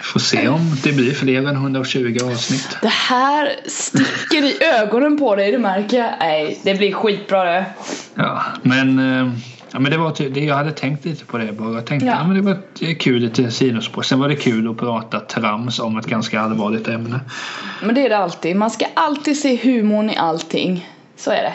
får 0.04 0.20
se 0.20 0.48
om 0.48 0.76
det 0.84 0.92
blir 0.92 1.12
fler 1.14 1.38
än 1.48 1.56
120 1.56 2.18
avsnitt. 2.32 2.78
Det 2.82 2.88
här 2.88 3.56
sticker 3.66 4.44
i 4.44 4.64
ögonen 4.64 5.18
på 5.18 5.36
dig, 5.36 5.52
det 5.52 5.58
märker 5.60 5.98
jag. 5.98 6.10
Nej, 6.20 6.60
det 6.64 6.74
blir 6.76 6.94
skitbra 6.94 7.44
det. 7.44 7.66
Ja, 8.16 8.42
men, 8.62 9.00
eh, 9.00 9.30
ja, 9.74 9.80
men 9.80 9.92
det 9.92 9.98
var 9.98 10.12
typ, 10.12 10.34
det, 10.34 10.40
jag 10.40 10.56
hade 10.56 10.72
tänkt 10.72 11.06
lite 11.06 11.26
på 11.26 11.38
det 11.38 11.52
bara. 11.52 11.74
Jag 11.74 11.86
tänkte 11.86 12.08
Ja. 12.08 12.16
ja. 12.20 12.28
men 12.28 12.36
det 12.36 12.42
var 12.42 12.58
ett 12.92 13.00
kul 13.00 13.22
lite 13.22 13.52
sidospår. 13.52 14.02
Sen 14.02 14.20
var 14.20 14.28
det 14.28 14.36
kul 14.36 14.70
att 14.70 14.78
prata 14.78 15.20
trams 15.20 15.80
om 15.80 15.98
ett 15.98 16.06
ganska 16.06 16.42
allvarligt 16.42 16.88
ämne. 16.88 17.20
Men 17.84 17.96
det 17.96 18.06
är 18.06 18.10
det 18.10 18.18
alltid. 18.18 18.56
Man 18.56 18.72
ska 18.72 18.86
alltid 18.94 19.38
se 19.38 19.56
humorn 19.64 20.10
i 20.10 20.18
allting. 20.18 20.88
Så 21.16 21.32
är 21.32 21.44
det. 21.44 21.54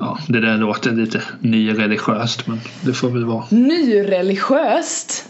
Ja, 0.00 0.18
det 0.28 0.40
där 0.40 0.56
låter 0.56 0.92
lite 0.92 1.22
nyreligiöst 1.40 2.46
men 2.46 2.60
det 2.80 2.92
får 2.92 3.10
väl 3.10 3.24
vara. 3.24 3.44
Nyreligiöst. 3.50 5.28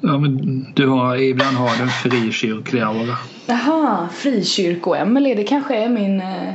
Ja, 0.00 0.18
men 0.18 0.66
du 0.74 0.86
har, 0.88 1.16
ibland 1.16 1.56
har 1.56 1.76
du 1.76 1.82
en 1.82 1.88
frikyrklig 1.88 2.80
aura. 2.80 3.16
Jaha, 3.46 4.08
frikyrko-Emelie. 4.14 5.34
Det 5.34 5.44
kanske 5.44 5.76
är 5.76 5.88
min... 5.88 6.20
Eh, 6.20 6.54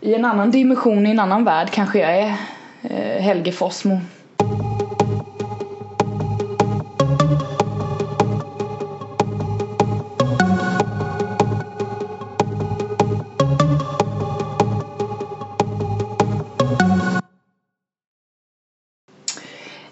I 0.00 0.14
en 0.14 0.24
annan 0.24 0.50
dimension, 0.50 1.06
i 1.06 1.10
en 1.10 1.20
annan 1.20 1.44
värld 1.44 1.70
kanske 1.70 1.98
jag 1.98 2.18
är 2.18 2.34
Helge 3.20 3.52
Fossmo. 3.52 4.00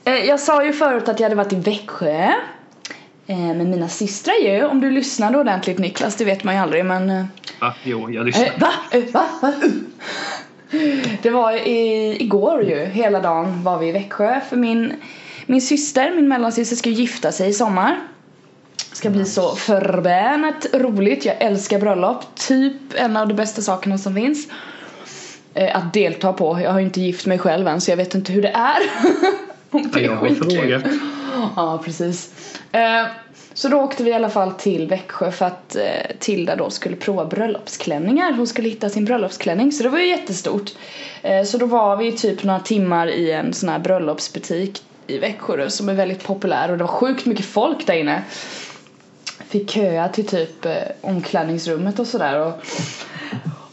Eh, 0.04 0.24
Jag 0.24 0.40
sa 0.40 0.64
ju 0.64 0.72
förut 0.72 1.08
att 1.08 1.20
jag 1.20 1.24
hade 1.24 1.36
varit 1.36 1.52
i 1.52 1.56
Växjö 1.56 2.32
eh, 3.26 3.36
med 3.38 3.66
mina 3.66 3.88
systrar 3.88 4.34
ju. 4.34 4.64
Om 4.64 4.80
du 4.80 4.90
lyssnade 4.90 5.38
ordentligt 5.38 5.78
Niklas, 5.78 6.16
det 6.16 6.24
vet 6.24 6.44
man 6.44 6.54
ju 6.54 6.60
aldrig 6.60 6.84
men 6.84 7.10
eh, 7.10 7.24
Va? 7.60 7.74
Jo, 7.84 8.10
jag 8.10 8.26
lyssnar. 8.26 8.46
Eh, 8.46 8.52
va? 8.58 8.72
Eh, 8.90 9.04
va? 9.12 9.26
va? 9.42 9.52
Det 11.22 11.30
var 11.30 11.52
i, 11.52 12.16
igår 12.22 12.62
ju, 12.62 12.84
hela 12.84 13.20
dagen 13.20 13.62
var 13.62 13.78
vi 13.78 13.88
i 13.88 13.92
Växjö 13.92 14.40
för 14.48 14.56
min, 14.56 14.92
min 15.46 15.62
syster, 15.62 16.12
min 16.14 16.28
mellansyster 16.28 16.76
ska 16.76 16.90
gifta 16.90 17.32
sig 17.32 17.48
i 17.48 17.52
sommar. 17.52 18.00
Ska 18.92 19.10
bli 19.10 19.24
så 19.24 19.56
förbannat 19.56 20.66
roligt, 20.72 21.24
jag 21.24 21.36
älskar 21.42 21.78
bröllop, 21.78 22.34
typ 22.34 22.76
en 22.94 23.16
av 23.16 23.28
de 23.28 23.34
bästa 23.34 23.62
sakerna 23.62 23.98
som 23.98 24.14
finns. 24.14 24.48
Eh, 25.54 25.76
att 25.76 25.92
delta 25.92 26.32
på, 26.32 26.60
jag 26.60 26.72
har 26.72 26.78
ju 26.78 26.84
inte 26.84 27.00
gift 27.00 27.26
mig 27.26 27.38
själv 27.38 27.68
än 27.68 27.80
så 27.80 27.90
jag 27.90 27.96
vet 27.96 28.14
inte 28.14 28.32
hur 28.32 28.42
det 28.42 28.48
är. 28.48 28.78
Om 29.70 29.90
det 29.92 30.00
är 30.00 30.04
Jag 30.04 30.16
har 30.16 30.28
frågat. 30.28 30.82
Ja, 31.56 31.82
precis. 31.84 32.34
Så 33.58 33.68
då 33.68 33.76
åkte 33.76 34.04
vi 34.04 34.10
i 34.10 34.14
alla 34.14 34.30
fall 34.30 34.52
till 34.52 34.88
Växjö 34.88 35.30
för 35.30 35.46
att 35.46 35.76
eh, 35.76 36.16
Tilda 36.18 36.56
då 36.56 36.70
skulle 36.70 36.96
prova 36.96 37.24
bröllopsklänningar. 37.24 38.32
Hon 38.32 38.46
skulle 38.46 38.68
hitta 38.68 38.88
sin 38.88 39.04
bröllopsklänning 39.04 39.72
så 39.72 39.82
det 39.82 39.88
var 39.88 39.98
ju 39.98 40.08
jättestort. 40.08 40.72
Eh, 41.22 41.44
så 41.44 41.58
då 41.58 41.66
var 41.66 41.96
vi 41.96 42.12
typ 42.12 42.44
några 42.44 42.60
timmar 42.60 43.06
i 43.06 43.32
en 43.32 43.52
sån 43.52 43.68
här 43.68 43.78
bröllopsbutik 43.78 44.82
i 45.06 45.18
Växjö 45.18 45.56
då, 45.56 45.70
som 45.70 45.88
är 45.88 45.94
väldigt 45.94 46.24
populär 46.24 46.70
och 46.70 46.78
det 46.78 46.84
var 46.84 46.90
sjukt 46.90 47.26
mycket 47.26 47.44
folk 47.44 47.86
där 47.86 47.94
inne. 47.94 48.22
Fick 49.48 49.70
köa 49.70 50.08
till 50.08 50.26
typ 50.26 50.64
eh, 50.64 50.72
omklädningsrummet 51.00 51.98
och 51.98 52.06
sådär 52.06 52.46
och 52.46 52.52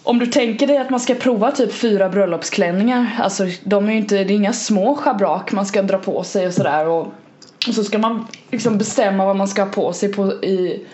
om 0.04 0.19
du 0.19 0.28
tänker 0.28 0.67
dig 0.67 0.78
att 0.78 0.89
man 0.89 1.00
ska 1.00 1.15
prova 1.15 1.52
typ 1.52 1.74
fyra 1.74 2.10
bröllopsklänningar, 2.10 3.17
alltså 3.19 3.45
de 3.63 3.88
är 3.88 3.91
ju 3.91 3.98
inte, 3.98 4.15
det 4.15 4.34
är 4.34 4.38
inga 4.38 4.54
små 4.54 4.95
schabrak 4.95 5.52
man 5.52 5.65
ska 5.65 5.82
dra 5.82 5.98
på 5.98 6.24
sig 6.24 6.48
och 6.48 6.54
sådär 6.54 6.88
och, 6.88 7.08
och 7.67 7.73
så 7.73 7.84
ska 7.84 7.97
man 7.97 8.28
liksom 8.51 8.78
bestämma 8.78 9.25
vad 9.25 9.36
man 9.36 9.47
ska 9.47 9.63
ha 9.63 9.71
på 9.71 9.93
sig 9.93 10.13
på 10.13 10.32
i 10.32 10.86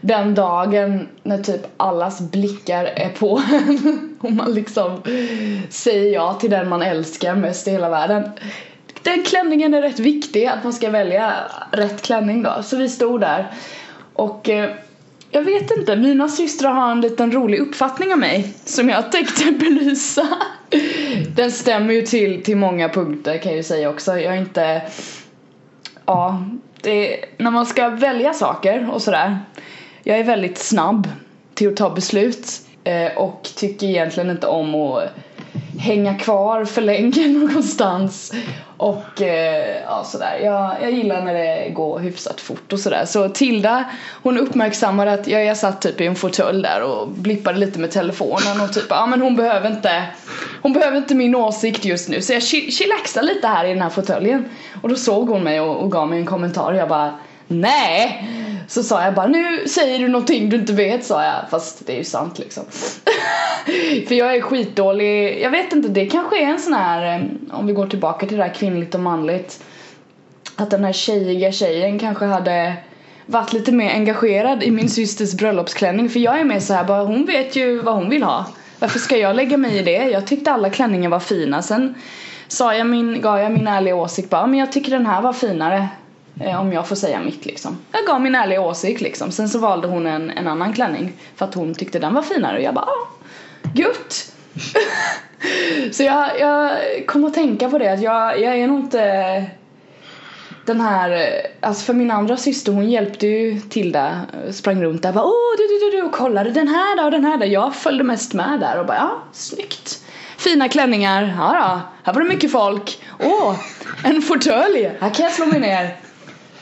den 0.00 0.34
dagen 0.34 1.08
när 1.22 1.42
typ 1.42 1.66
allas 1.76 2.20
blickar 2.20 2.84
är 2.84 3.08
på 3.08 3.42
en 3.52 4.16
och 4.20 4.32
man 4.32 4.54
liksom 4.54 5.02
säger 5.70 6.14
ja 6.14 6.34
till 6.34 6.50
den 6.50 6.68
man 6.68 6.82
älskar 6.82 7.34
mest 7.34 7.68
i 7.68 7.70
hela 7.70 7.90
världen. 7.90 8.30
Den 9.02 9.22
klänningen 9.22 9.74
är 9.74 9.82
rätt 9.82 9.98
viktig, 9.98 10.46
att 10.46 10.64
man 10.64 10.72
ska 10.72 10.90
välja 10.90 11.34
rätt 11.70 12.02
klänning 12.02 12.42
då. 12.42 12.62
Så 12.62 12.76
vi 12.76 12.88
stod 12.88 13.20
där 13.20 13.50
och 14.12 14.48
eh, 14.48 14.70
jag 15.30 15.42
vet 15.42 15.70
inte, 15.70 15.96
mina 15.96 16.28
systrar 16.28 16.72
har 16.72 16.92
en 16.92 17.00
liten 17.00 17.32
rolig 17.32 17.58
uppfattning 17.58 18.12
av 18.12 18.18
mig 18.18 18.54
som 18.64 18.88
jag 18.88 19.12
tänkte 19.12 19.52
belysa. 19.60 20.28
Den 21.36 21.52
stämmer 21.52 21.94
ju 21.94 22.02
till, 22.02 22.42
till 22.42 22.56
många 22.56 22.88
punkter 22.88 23.38
kan 23.38 23.52
jag 23.52 23.56
ju 23.56 23.62
säga 23.62 23.90
också. 23.90 24.18
Jag 24.18 24.34
är 24.34 24.40
inte... 24.40 24.82
Ja, 26.06 26.44
det, 26.82 27.24
när 27.36 27.50
man 27.50 27.66
ska 27.66 27.88
välja 27.88 28.32
saker 28.32 28.90
och 28.92 29.02
sådär. 29.02 29.38
Jag 30.02 30.18
är 30.18 30.24
väldigt 30.24 30.58
snabb 30.58 31.08
till 31.54 31.68
att 31.68 31.76
ta 31.76 31.90
beslut 31.90 32.60
eh, 32.84 33.16
och 33.16 33.48
tycker 33.56 33.86
egentligen 33.86 34.30
inte 34.30 34.46
om 34.46 34.74
att 34.74 35.02
hänga 35.80 36.14
kvar 36.14 36.64
för 36.64 36.82
länge 36.82 37.28
någonstans 37.38 38.32
och 38.76 39.22
eh, 39.22 39.82
ja 39.86 40.04
sådär. 40.04 40.40
Jag, 40.44 40.76
jag 40.82 40.90
gillar 40.92 41.24
när 41.24 41.34
det 41.34 41.70
går 41.70 41.98
hyfsat 41.98 42.40
fort 42.40 42.72
och 42.72 42.80
sådär. 42.80 43.04
Så 43.04 43.28
Tilda 43.28 43.84
hon 44.22 44.38
uppmärksammade 44.38 45.12
att 45.12 45.28
jag, 45.28 45.44
jag 45.44 45.56
satt 45.56 45.82
typ 45.82 46.00
i 46.00 46.06
en 46.06 46.14
fåtölj 46.14 46.62
där 46.62 46.82
och 46.82 47.08
blippade 47.08 47.58
lite 47.58 47.78
med 47.78 47.90
telefonen 47.90 48.60
och 48.64 48.72
typ 48.72 48.86
ja 48.90 49.06
men 49.06 49.20
hon 49.20 49.36
behöver 49.36 49.70
inte 49.70 50.04
hon 50.62 50.72
behöver 50.72 50.96
inte 50.96 51.14
min 51.14 51.34
åsikt 51.34 51.84
just 51.84 52.08
nu 52.08 52.22
så 52.22 52.32
jag 52.32 52.42
chillaxade 52.42 53.26
lite 53.26 53.46
här 53.46 53.64
i 53.64 53.68
den 53.68 53.82
här 53.82 53.90
fåtöljen 53.90 54.44
och 54.82 54.88
då 54.88 54.94
såg 54.94 55.28
hon 55.28 55.44
mig 55.44 55.60
och, 55.60 55.76
och 55.76 55.92
gav 55.92 56.08
mig 56.08 56.18
en 56.18 56.26
kommentar 56.26 56.72
och 56.72 56.78
jag 56.78 56.88
bara 56.88 57.18
nej. 57.50 58.26
Så 58.68 58.82
sa 58.82 59.04
jag 59.04 59.14
bara 59.14 59.26
nu 59.26 59.68
säger 59.68 59.98
du 59.98 60.08
någonting 60.08 60.48
du 60.48 60.56
inte 60.56 60.72
vet 60.72 61.04
sa 61.04 61.24
jag. 61.24 61.50
Fast 61.50 61.86
det 61.86 61.92
är 61.92 61.96
ju 61.96 62.04
sant 62.04 62.38
liksom. 62.38 62.64
För 64.08 64.14
jag 64.14 64.36
är 64.36 64.40
skitdålig, 64.40 65.42
jag 65.42 65.50
vet 65.50 65.72
inte 65.72 65.88
det 65.88 66.06
kanske 66.06 66.42
är 66.42 66.46
en 66.46 66.58
sån 66.58 66.72
här 66.72 67.18
eh, 67.18 67.24
om 67.58 67.66
vi 67.66 67.72
går 67.72 67.86
tillbaka 67.86 68.26
till 68.26 68.36
det 68.36 68.42
här 68.42 68.54
kvinnligt 68.54 68.94
och 68.94 69.00
manligt. 69.00 69.64
Att 70.56 70.70
den 70.70 70.84
här 70.84 70.92
tjejiga 70.92 71.52
tjejen 71.52 71.98
kanske 71.98 72.24
hade 72.24 72.76
varit 73.26 73.52
lite 73.52 73.72
mer 73.72 73.90
engagerad 73.90 74.62
i 74.62 74.70
min 74.70 74.90
systers 74.90 75.34
bröllopsklänning. 75.34 76.08
För 76.08 76.20
jag 76.20 76.40
är 76.40 76.44
mer 76.44 76.60
så 76.60 76.74
här 76.74 76.84
bara 76.84 77.04
hon 77.04 77.26
vet 77.26 77.56
ju 77.56 77.82
vad 77.82 77.94
hon 77.94 78.10
vill 78.10 78.22
ha. 78.22 78.46
Varför 78.78 78.98
ska 78.98 79.16
jag 79.16 79.36
lägga 79.36 79.56
mig 79.56 79.78
i 79.78 79.82
det? 79.82 80.10
Jag 80.10 80.26
tyckte 80.26 80.52
alla 80.52 80.70
klänningar 80.70 81.08
var 81.08 81.20
fina. 81.20 81.62
Sen 81.62 81.94
sa 82.48 82.74
jag 82.74 82.86
min, 82.86 83.20
gav 83.20 83.38
jag 83.38 83.52
min 83.52 83.68
ärliga 83.68 83.94
åsikt 83.94 84.30
bara 84.30 84.46
men 84.46 84.58
jag 84.58 84.72
tycker 84.72 84.90
den 84.90 85.06
här 85.06 85.22
var 85.22 85.32
finare. 85.32 85.88
Eh, 86.40 86.60
om 86.60 86.72
jag 86.72 86.88
får 86.88 86.96
säga 86.96 87.20
mitt 87.20 87.46
liksom. 87.46 87.78
Jag 87.92 88.06
gav 88.06 88.20
min 88.20 88.34
ärliga 88.34 88.60
åsikt 88.60 89.00
liksom. 89.00 89.32
Sen 89.32 89.48
så 89.48 89.58
valde 89.58 89.88
hon 89.88 90.06
en, 90.06 90.30
en 90.30 90.48
annan 90.48 90.72
klänning 90.72 91.12
för 91.36 91.44
att 91.44 91.54
hon 91.54 91.74
tyckte 91.74 91.98
den 91.98 92.14
var 92.14 92.22
finare 92.22 92.56
och 92.56 92.62
jag 92.62 92.74
bara 92.74 92.84
ah, 92.84 93.08
gutt! 93.74 94.32
så 95.92 96.02
jag, 96.02 96.40
jag 96.40 96.78
kom 97.06 97.24
att 97.24 97.34
tänka 97.34 97.70
på 97.70 97.78
det 97.78 97.92
att 97.92 98.02
jag, 98.02 98.40
jag 98.40 98.58
är 98.58 98.66
nog 98.66 98.80
inte 98.80 99.46
den 100.66 100.80
här, 100.80 101.10
eh, 101.10 101.68
alltså 101.68 101.84
för 101.84 101.94
min 101.94 102.10
andra 102.10 102.36
syster 102.36 102.72
hon 102.72 102.90
hjälpte 102.90 103.26
ju 103.26 103.60
Tilda, 103.60 104.20
sprang 104.50 104.82
runt 104.82 105.02
där 105.02 105.12
bara 105.12 105.24
åh 105.24 105.56
du 105.58 105.66
du 105.66 105.90
du 105.90 105.96
du 105.96 106.02
och 106.02 106.12
kollade 106.12 106.50
den 106.50 106.68
här 106.68 106.96
då 106.96 107.04
och 107.04 107.10
den 107.10 107.24
här 107.24 107.38
då. 107.38 107.46
Jag 107.46 107.74
följde 107.74 108.04
mest 108.04 108.34
med 108.34 108.60
där 108.60 108.80
och 108.80 108.86
bara 108.86 108.96
ja, 108.96 109.22
snyggt. 109.32 110.04
Fina 110.38 110.68
klänningar, 110.68 111.34
ja 111.38 111.52
då, 111.52 111.80
här 112.04 112.12
var 112.12 112.22
det 112.22 112.28
mycket 112.28 112.52
folk. 112.52 113.02
Åh, 113.18 113.56
en 114.04 114.22
fåtölj, 114.22 114.90
här 115.00 115.14
kan 115.14 115.24
jag 115.24 115.32
slå 115.32 115.46
mig 115.46 115.60
ner. 115.60 115.96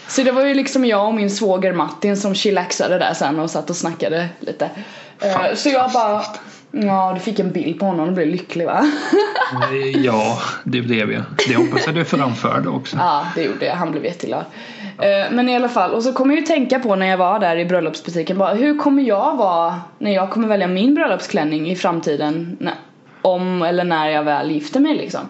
Så 0.08 0.22
det 0.22 0.32
var 0.32 0.44
ju 0.44 0.54
liksom 0.54 0.84
jag 0.84 1.06
och 1.06 1.14
min 1.14 1.30
svåger 1.30 1.72
Martin 1.72 2.16
som 2.16 2.34
chillaxade 2.34 2.98
där 2.98 3.14
sen 3.14 3.38
och 3.38 3.50
satt 3.50 3.70
och 3.70 3.76
snackade 3.76 4.28
lite. 4.40 4.70
Eh, 5.22 5.54
Så 5.54 5.68
jag 5.68 5.90
bara, 5.92 6.22
ja 6.70 7.12
du 7.14 7.20
fick 7.20 7.38
en 7.38 7.50
bild 7.52 7.80
på 7.80 7.86
honom 7.86 8.08
och 8.08 8.14
blev 8.14 8.26
lycklig 8.28 8.66
va? 8.66 8.86
Eh, 9.72 10.00
Ja, 10.04 10.38
det 10.64 10.80
blev 10.82 11.12
jag. 11.12 11.22
Det 11.48 11.54
hoppas 11.56 11.86
jag 11.86 11.94
du 11.94 12.04
framförde 12.04 12.68
också. 12.68 12.96
Ja, 12.96 13.26
det 13.34 13.42
gjorde 13.42 13.66
jag. 13.66 13.74
Han 13.74 13.90
blev 13.90 14.04
jätteglad. 14.04 14.44
Eh, 14.98 15.30
Men 15.32 15.48
i 15.48 15.56
alla 15.56 15.68
fall, 15.68 15.90
och 15.90 16.02
så 16.02 16.12
kommer 16.12 16.34
jag 16.34 16.40
ju 16.40 16.46
tänka 16.46 16.78
på 16.80 16.96
när 16.96 17.06
jag 17.06 17.18
var 17.18 17.38
där 17.38 17.56
i 17.56 17.64
bröllopsbutiken 17.64 18.38
bara, 18.38 18.54
hur 18.54 18.78
kommer 18.78 19.02
jag 19.02 19.36
vara 19.36 19.80
när 19.98 20.14
jag 20.14 20.30
kommer 20.30 20.48
välja 20.48 20.66
min 20.66 20.94
bröllopsklänning 20.94 21.70
i 21.70 21.76
framtiden 21.76 22.58
om 23.22 23.62
eller 23.62 23.84
när 23.84 24.08
jag 24.08 24.22
väl 24.22 24.50
gifter 24.50 24.80
mig 24.80 24.94
liksom. 24.96 25.20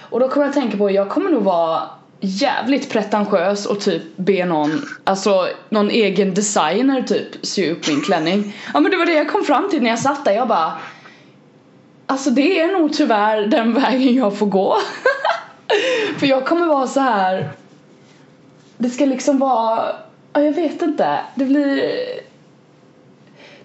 Och 0.00 0.20
då 0.20 0.28
kommer 0.28 0.46
jag 0.46 0.54
tänka 0.54 0.76
på, 0.76 0.90
jag 0.90 1.08
kommer 1.08 1.30
nog 1.30 1.42
vara 1.42 1.80
jävligt 2.24 2.90
pretentiös 2.90 3.66
och 3.66 3.80
typ 3.80 4.02
be 4.16 4.44
någon, 4.44 4.70
alltså 5.04 5.48
någon 5.68 5.90
egen 5.90 6.34
designer 6.34 7.02
typ 7.02 7.46
sy 7.46 7.70
upp 7.70 7.88
min 7.88 8.00
klänning. 8.00 8.56
Ja 8.74 8.80
men 8.80 8.90
det 8.90 8.96
var 8.96 9.06
det 9.06 9.12
jag 9.12 9.30
kom 9.30 9.44
fram 9.44 9.70
till 9.70 9.82
när 9.82 9.90
jag 9.90 9.98
satt 9.98 10.24
där, 10.24 10.32
jag 10.32 10.48
bara 10.48 10.72
Alltså 12.06 12.30
det 12.30 12.60
är 12.60 12.72
nog 12.72 12.92
tyvärr 12.92 13.46
den 13.46 13.74
vägen 13.82 14.14
jag 14.14 14.38
får 14.38 14.46
gå. 14.46 14.76
För 16.18 16.26
jag 16.26 16.46
kommer 16.46 16.66
vara 16.66 16.86
så 16.86 17.00
här. 17.00 17.50
Det 18.78 18.90
ska 18.90 19.04
liksom 19.04 19.38
vara, 19.38 19.96
ja, 20.32 20.40
jag 20.40 20.52
vet 20.52 20.82
inte. 20.82 21.18
Det 21.34 21.44
blir 21.44 21.94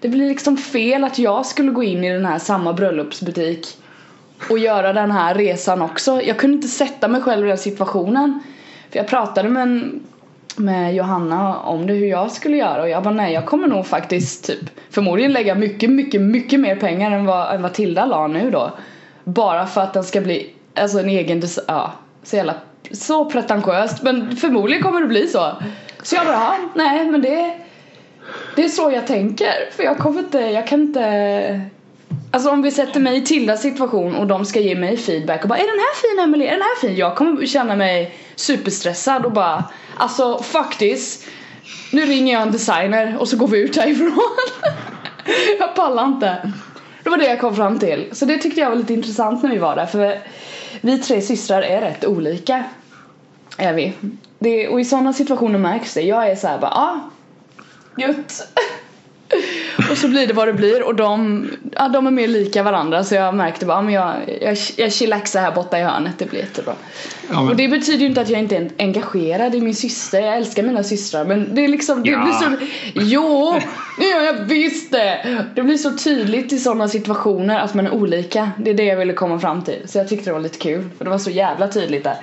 Det 0.00 0.08
blir 0.08 0.28
liksom 0.28 0.56
fel 0.56 1.04
att 1.04 1.18
jag 1.18 1.46
skulle 1.46 1.70
gå 1.70 1.82
in 1.82 2.04
i 2.04 2.12
den 2.12 2.26
här 2.26 2.38
samma 2.38 2.72
bröllopsbutik 2.72 3.78
och 4.50 4.58
göra 4.58 4.92
den 4.92 5.10
här 5.10 5.34
resan 5.34 5.82
också. 5.82 6.22
Jag 6.22 6.38
kunde 6.38 6.54
inte 6.54 6.68
sätta 6.68 7.08
mig 7.08 7.22
själv 7.22 7.46
i 7.46 7.48
den 7.48 7.58
situationen. 7.58 8.40
För 8.90 8.98
jag 8.98 9.08
pratade 9.08 9.48
med 9.48 9.62
en 9.62 10.00
med 10.58 10.94
Johanna 10.94 11.58
om 11.58 11.86
det 11.86 11.92
hur 11.92 12.06
jag 12.06 12.30
skulle 12.30 12.56
göra 12.56 12.82
och 12.82 12.88
jag 12.88 13.02
bara 13.02 13.14
nej 13.14 13.32
jag 13.32 13.46
kommer 13.46 13.68
nog 13.68 13.86
faktiskt 13.86 14.46
typ 14.46 14.70
förmodligen 14.90 15.32
lägga 15.32 15.54
mycket 15.54 15.90
mycket 15.90 16.20
mycket 16.20 16.60
mer 16.60 16.76
pengar 16.76 17.10
än 17.10 17.26
vad, 17.26 17.54
än 17.54 17.62
vad 17.62 17.72
Tilda 17.72 18.06
la 18.06 18.26
nu 18.26 18.50
då. 18.50 18.72
Bara 19.24 19.66
för 19.66 19.80
att 19.80 19.94
den 19.94 20.04
ska 20.04 20.20
bli 20.20 20.54
alltså 20.74 21.00
en 21.00 21.08
egen 21.08 21.40
design, 21.40 21.64
ja 21.68 21.92
så 22.22 22.36
jävla 22.36 22.54
så 22.92 23.24
pretentiöst 23.24 24.02
men 24.02 24.36
förmodligen 24.36 24.82
kommer 24.82 25.00
det 25.00 25.06
bli 25.06 25.26
så. 25.26 25.52
Så 26.02 26.16
jag 26.16 26.26
bara 26.26 26.36
ja, 26.36 26.54
nej 26.74 27.10
men 27.10 27.22
det 27.22 27.54
det 28.56 28.64
är 28.64 28.68
så 28.68 28.90
jag 28.90 29.06
tänker 29.06 29.52
för 29.76 29.82
jag 29.82 29.98
kommer 29.98 30.18
inte, 30.20 30.38
jag 30.38 30.66
kan 30.66 30.80
inte 30.80 31.60
Alltså 32.30 32.50
om 32.50 32.62
vi 32.62 32.70
sätter 32.70 33.00
mig 33.00 33.16
i 33.16 33.24
Tildas 33.24 33.62
situation 33.62 34.16
och 34.16 34.26
de 34.26 34.44
ska 34.44 34.60
ge 34.60 34.74
mig 34.74 34.96
feedback 34.96 35.42
och 35.42 35.48
bara 35.48 35.58
är 35.58 35.66
den 35.66 35.68
här 35.78 35.94
fin 35.94 36.24
Emelie, 36.24 36.48
är 36.48 36.52
den 36.52 36.62
här 36.62 36.80
fin? 36.80 36.96
Jag 36.96 37.16
kommer 37.16 37.46
känna 37.46 37.76
mig 37.76 38.14
superstressad 38.36 39.24
och 39.24 39.32
bara 39.32 39.64
Alltså 39.96 40.38
faktiskt 40.38 41.26
Nu 41.92 42.06
ringer 42.06 42.32
jag 42.32 42.42
en 42.42 42.52
designer 42.52 43.16
och 43.20 43.28
så 43.28 43.36
går 43.36 43.48
vi 43.48 43.58
ut 43.58 43.76
härifrån. 43.76 44.12
Jag 45.58 45.74
pallar 45.74 46.06
inte. 46.06 46.52
Det 47.02 47.10
var 47.10 47.16
det 47.16 47.26
jag 47.26 47.40
kom 47.40 47.56
fram 47.56 47.78
till. 47.78 48.08
Så 48.12 48.24
det 48.24 48.38
tyckte 48.38 48.60
jag 48.60 48.70
var 48.70 48.76
lite 48.76 48.94
intressant 48.94 49.42
när 49.42 49.50
vi 49.50 49.58
var 49.58 49.76
där 49.76 49.86
för 49.86 50.20
Vi 50.80 50.98
tre 50.98 51.22
systrar 51.22 51.62
är 51.62 51.80
rätt 51.80 52.04
olika. 52.04 52.64
Är 53.58 53.72
vi. 53.72 53.92
Det, 54.38 54.68
Och 54.68 54.80
i 54.80 54.84
sådana 54.84 55.12
situationer 55.12 55.58
märks 55.58 55.94
det. 55.94 56.02
Jag 56.02 56.30
är 56.30 56.36
såhär 56.36 56.58
bara 56.58 56.70
ah 56.70 57.00
Gött 57.96 58.48
och 59.90 59.98
så 59.98 60.08
blir 60.08 60.26
det 60.26 60.32
vad 60.32 60.48
det 60.48 60.52
blir 60.52 60.82
och 60.82 60.94
de, 60.94 61.46
ja, 61.72 61.88
de 61.88 62.06
är 62.06 62.10
mer 62.10 62.28
lika 62.28 62.62
varandra 62.62 63.04
så 63.04 63.14
jag 63.14 63.34
märkte 63.34 63.66
bara 63.66 63.82
men 63.82 63.94
jag, 63.94 64.14
jag, 64.40 64.56
jag 64.76 64.92
chillaxar 64.92 65.40
här 65.40 65.52
borta 65.52 65.78
i 65.78 65.82
hörnet, 65.82 66.12
det 66.18 66.24
blir 66.24 66.40
jättebra. 66.40 66.74
Ja, 67.30 67.40
men... 67.40 67.48
Och 67.48 67.56
det 67.56 67.68
betyder 67.68 67.98
ju 67.98 68.06
inte 68.06 68.20
att 68.20 68.28
jag 68.28 68.40
inte 68.40 68.56
är 68.56 68.70
engagerad 68.78 69.54
i 69.54 69.60
min 69.60 69.74
syster, 69.74 70.20
jag 70.20 70.36
älskar 70.36 70.62
mina 70.62 70.82
systrar 70.82 71.24
men 71.24 71.54
det 71.54 71.64
är 71.64 71.68
liksom, 71.68 72.02
det 72.02 72.10
ja. 72.10 72.22
blir 72.22 72.32
så, 72.32 72.66
jo, 72.94 73.60
ja 74.00 74.22
jag 74.24 74.32
visst 74.32 74.92
det! 74.92 75.44
Det 75.54 75.62
blir 75.62 75.76
så 75.76 75.96
tydligt 75.96 76.52
i 76.52 76.58
sådana 76.58 76.88
situationer 76.88 77.58
att 77.58 77.74
man 77.74 77.86
är 77.86 77.94
olika, 77.94 78.50
det 78.58 78.70
är 78.70 78.74
det 78.74 78.84
jag 78.84 78.96
ville 78.96 79.12
komma 79.12 79.40
fram 79.40 79.62
till. 79.62 79.82
Så 79.84 79.98
jag 79.98 80.08
tyckte 80.08 80.30
det 80.30 80.34
var 80.34 80.40
lite 80.40 80.58
kul, 80.58 80.84
för 80.98 81.04
det 81.04 81.10
var 81.10 81.18
så 81.18 81.30
jävla 81.30 81.68
tydligt 81.68 82.04
där. 82.04 82.16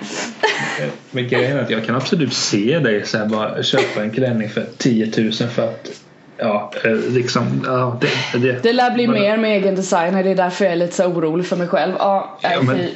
Men 1.10 1.28
grejen 1.28 1.56
är 1.56 1.62
att 1.62 1.70
jag 1.70 1.86
kan 1.86 1.96
absolut 1.96 2.32
se 2.32 2.78
dig 2.78 3.06
så 3.06 3.18
här, 3.18 3.26
bara 3.26 3.62
köpa 3.62 4.02
en 4.02 4.10
klänning 4.10 4.48
för 4.48 4.66
10 4.76 5.12
000 5.16 5.32
för 5.32 5.68
att 5.68 6.05
ja, 6.38 6.72
eh, 6.84 6.92
liksom, 6.92 7.62
ja, 7.66 7.98
det, 8.00 8.38
det, 8.38 8.62
det 8.62 8.72
lär 8.72 8.90
bli 8.90 9.06
men, 9.06 9.20
mer 9.20 9.36
med 9.36 9.56
egen 9.56 9.74
designer, 9.74 10.24
det 10.24 10.30
är 10.30 10.34
därför 10.34 10.64
jag 10.64 10.72
är 10.72 10.76
lite 10.76 10.94
så 10.94 11.04
orolig 11.04 11.46
för 11.46 11.56
mig 11.56 11.68
själv. 11.68 11.92
Ja, 11.98 12.38
ja 12.42 12.62
men, 12.62 12.88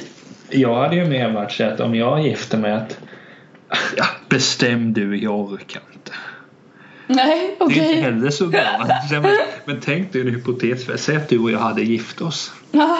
jag 0.49 0.75
hade 0.75 0.95
ju 0.95 1.05
mer 1.05 1.31
varit 1.31 1.51
så 1.51 1.63
att 1.63 1.79
om 1.79 1.95
jag 1.95 2.21
gifter 2.27 2.57
mig 2.57 2.71
att 2.71 2.99
ja, 3.97 4.05
bestäm 4.29 4.93
du, 4.93 5.17
jag 5.17 5.39
orkar 5.39 5.81
inte. 5.93 6.11
Nej, 7.07 7.55
okej. 7.59 7.65
Okay. 7.65 7.79
Det 7.79 7.93
är 7.93 7.97
inte 7.97 8.11
heller 8.11 8.29
så 8.29 8.47
bra. 8.47 8.87
men, 9.21 9.37
men 9.65 9.79
tänk 9.79 10.13
dig 10.13 10.21
en 10.21 10.27
hypotes, 10.27 11.03
säg 11.03 11.15
att 11.15 11.29
du 11.29 11.39
och 11.39 11.51
jag 11.51 11.59
hade 11.59 11.81
gift 11.81 12.21
oss. 12.21 12.53
Ja. 12.71 12.97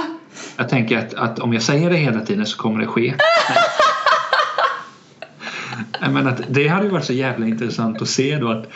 Jag 0.58 0.70
tänker 0.70 0.98
att, 0.98 1.14
att 1.14 1.40
om 1.40 1.54
jag 1.54 1.62
säger 1.62 1.90
det 1.90 1.98
hela 1.98 2.20
tiden 2.20 2.46
så 2.46 2.58
kommer 2.58 2.80
det 2.80 2.88
ske. 2.88 3.14
men 6.12 6.28
att 6.28 6.42
det 6.48 6.68
hade 6.68 6.84
ju 6.86 6.90
varit 6.92 7.06
så 7.06 7.14
jävla 7.14 7.48
intressant 7.48 8.02
att 8.02 8.10
se 8.10 8.38
då 8.38 8.50
att 8.52 8.68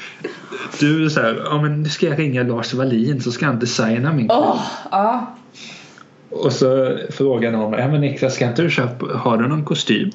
du 0.79 1.09
så 1.09 1.21
här, 1.21 1.41
ja 1.45 1.61
men 1.61 1.83
nu 1.83 1.89
ska 1.89 2.05
jag 2.05 2.19
ringa 2.19 2.43
Lars 2.43 2.73
Wallin 2.73 3.21
så 3.21 3.31
ska 3.31 3.45
han 3.45 3.59
designa 3.59 4.13
min 4.13 4.27
kläder. 4.27 4.43
Oh, 4.43 4.61
ja. 4.91 5.35
Och 6.29 6.51
så 6.51 6.97
frågar 7.09 7.51
någon, 7.51 7.79
ja 7.79 7.87
men 7.87 8.01
Niklas 8.01 8.35
ska 8.35 8.45
inte 8.45 8.61
du 8.61 8.69
köpa, 8.69 9.17
har 9.17 9.37
du 9.37 9.47
någon 9.47 9.65
kostym? 9.65 10.11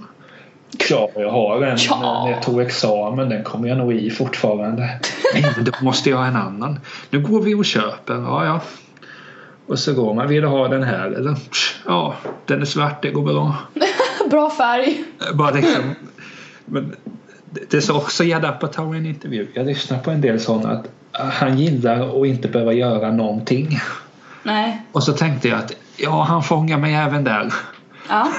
Ja, 0.91 1.11
jag 1.15 1.31
har 1.31 1.63
en 1.63 1.79
ja. 1.81 2.23
när 2.25 2.33
jag 2.33 2.43
tog 2.43 2.61
examen. 2.61 3.29
Den 3.29 3.45
kommer 3.45 3.69
jag 3.69 3.79
nog 3.79 3.93
i 3.93 4.11
fortfarande. 4.11 4.83
Nej, 5.35 5.53
men 5.57 5.65
då 5.65 5.73
måste 5.83 6.11
jag 6.11 6.17
ha 6.17 6.27
en 6.27 6.37
annan. 6.37 6.81
Nu 7.11 7.21
går 7.21 7.43
vi 7.43 7.55
och 7.55 7.65
köper. 7.65 8.15
Ja, 8.15 8.45
ja. 8.45 8.61
Och 9.67 9.79
så 9.79 9.95
går 9.95 10.15
man. 10.15 10.29
Vill 10.29 10.43
du 10.43 10.49
ha 10.49 10.69
den 10.69 10.83
här? 10.83 11.07
Eller? 11.07 11.37
Ja, 11.87 12.15
den 12.47 12.61
är 12.61 12.65
svart. 12.65 13.03
Det 13.03 13.11
går 13.11 13.23
bra. 13.23 13.57
bra 14.31 14.51
färg. 14.51 15.05
Bara 15.35 15.51
liksom, 15.51 15.95
men 16.71 16.97
det 17.71 17.81
sa 17.81 17.97
också 17.97 18.25
Jad 18.25 18.45
Apatow 18.45 18.95
i 18.95 18.99
en 18.99 19.07
intervju. 19.07 19.47
Jag 19.55 19.67
lyssnar 19.67 19.99
på 19.99 20.11
en 20.11 20.21
del 20.21 20.41
sådana 20.41 20.71
att 20.71 20.89
han 21.33 21.59
gillar 21.59 22.21
att 22.21 22.27
inte 22.27 22.49
behöva 22.49 22.73
göra 22.73 23.11
någonting. 23.11 23.79
Nej. 24.43 24.83
Och 24.93 25.03
så 25.03 25.13
tänkte 25.13 25.49
jag 25.49 25.59
att 25.59 25.73
ja, 25.97 26.23
han 26.23 26.43
fångar 26.43 26.79
mig 26.79 26.95
även 26.95 27.25
där. 27.25 27.53
Ja. 28.09 28.33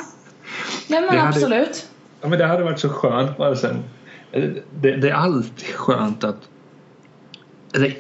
Nej 0.88 1.02
men 1.02 1.15
det 1.15 1.22
absolut. 1.22 1.52
Hade, 1.52 1.74
ja 2.22 2.28
men 2.28 2.39
det 2.39 2.46
hade 2.46 2.63
varit 2.63 2.80
så 2.80 2.89
skönt 2.89 3.38
bara 3.38 3.56
sen. 3.56 3.84
Det, 4.32 4.96
det 4.96 5.10
är 5.10 5.13
alltid 5.13 5.76
skönt 5.76 6.24
att 6.24 6.48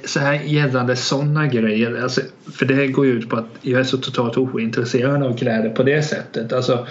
så 0.05 0.19
här 0.19 0.33
gällande 0.33 0.95
sådana 0.95 1.47
grejer. 1.47 2.03
Alltså, 2.03 2.21
för 2.53 2.65
det 2.65 2.87
går 2.87 3.05
ju 3.05 3.11
ut 3.11 3.29
på 3.29 3.35
att 3.35 3.49
jag 3.61 3.79
är 3.79 3.83
så 3.83 3.97
totalt 3.97 4.37
ointresserad 4.37 5.23
av 5.23 5.37
kläder 5.37 5.69
på 5.69 5.83
det 5.83 6.03
sättet. 6.03 6.53
Alltså, 6.53 6.87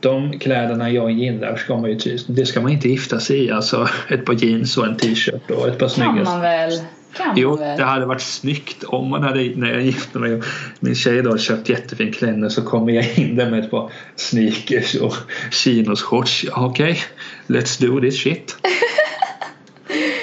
de 0.00 0.38
kläderna 0.38 0.90
jag 0.90 1.10
gillar 1.10 1.56
ska 1.56 1.76
man 1.76 1.90
ju 1.90 2.18
det 2.26 2.46
ska 2.46 2.60
man 2.60 2.72
inte 2.72 2.88
gifta 2.88 3.20
sig 3.20 3.44
i. 3.44 3.50
Alltså 3.50 3.88
ett 4.08 4.24
par 4.24 4.34
jeans 4.34 4.78
och 4.78 4.86
en 4.86 4.96
t-shirt 4.96 5.50
och 5.50 5.68
ett 5.68 5.78
par 5.78 5.88
snygga... 5.88 6.12
Kan 6.12 6.24
man 6.24 6.40
väl? 6.40 6.72
Kan 7.16 7.36
jo, 7.36 7.56
väl? 7.56 7.78
det 7.78 7.84
hade 7.84 8.06
varit 8.06 8.22
snyggt 8.22 8.84
om 8.84 9.10
man 9.10 9.22
hade, 9.22 9.52
när 9.56 9.72
jag 9.72 9.82
gifte 9.82 10.18
mig 10.18 10.42
min 10.80 10.94
tjej 10.94 11.22
då 11.22 11.38
köpt 11.38 11.68
jättefin 11.68 12.12
klänning 12.12 12.50
så 12.50 12.62
kommer 12.62 12.92
jag 12.92 13.18
in 13.18 13.36
där 13.36 13.50
med 13.50 13.64
ett 13.64 13.70
par 13.70 13.92
sneakers 14.16 14.94
och 14.94 15.14
chinos 15.50 16.02
shorts. 16.02 16.46
Okej, 16.52 16.90
okay, 16.90 17.58
let's 17.58 17.86
do 17.86 18.00
this 18.00 18.22
shit. 18.22 18.56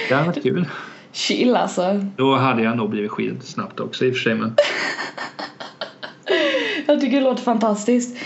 det 0.10 0.16
hade 0.16 0.28
varit 0.28 0.44
kul. 0.44 0.66
Chill 1.12 1.56
alltså. 1.56 2.06
Då 2.18 2.36
hade 2.36 2.64
jag 2.64 2.78
nog 2.78 2.90
blivit 2.90 3.12
skild 3.12 3.44
snabbt 3.44 3.80
också 3.80 4.06
i 4.06 4.12
och 4.12 4.16
för 4.16 4.22
sig 4.22 4.36
men... 4.36 4.56
jag 6.86 7.02
tycker 7.02 7.18
det 7.18 7.24
låter 7.24 7.44
fantastiskt. 7.44 8.18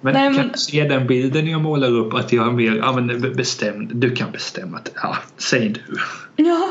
Men 0.00 0.14
Nej, 0.14 0.34
kan 0.34 0.48
du 0.48 0.58
se 0.58 0.84
den 0.84 1.06
bilden 1.06 1.46
jag 1.46 1.60
målar 1.60 1.90
upp 1.90 2.14
att 2.14 2.32
jag 2.32 2.46
är 2.46 2.52
mer 2.52 2.74
ja, 2.74 2.92
men 2.92 3.32
bestämd. 3.36 3.90
Du 3.94 4.14
kan 4.14 4.30
bestämma. 4.30 4.76
Att, 4.76 4.92
ja, 5.02 5.16
säg 5.36 5.68
du. 5.68 5.82
Ja. 6.36 6.68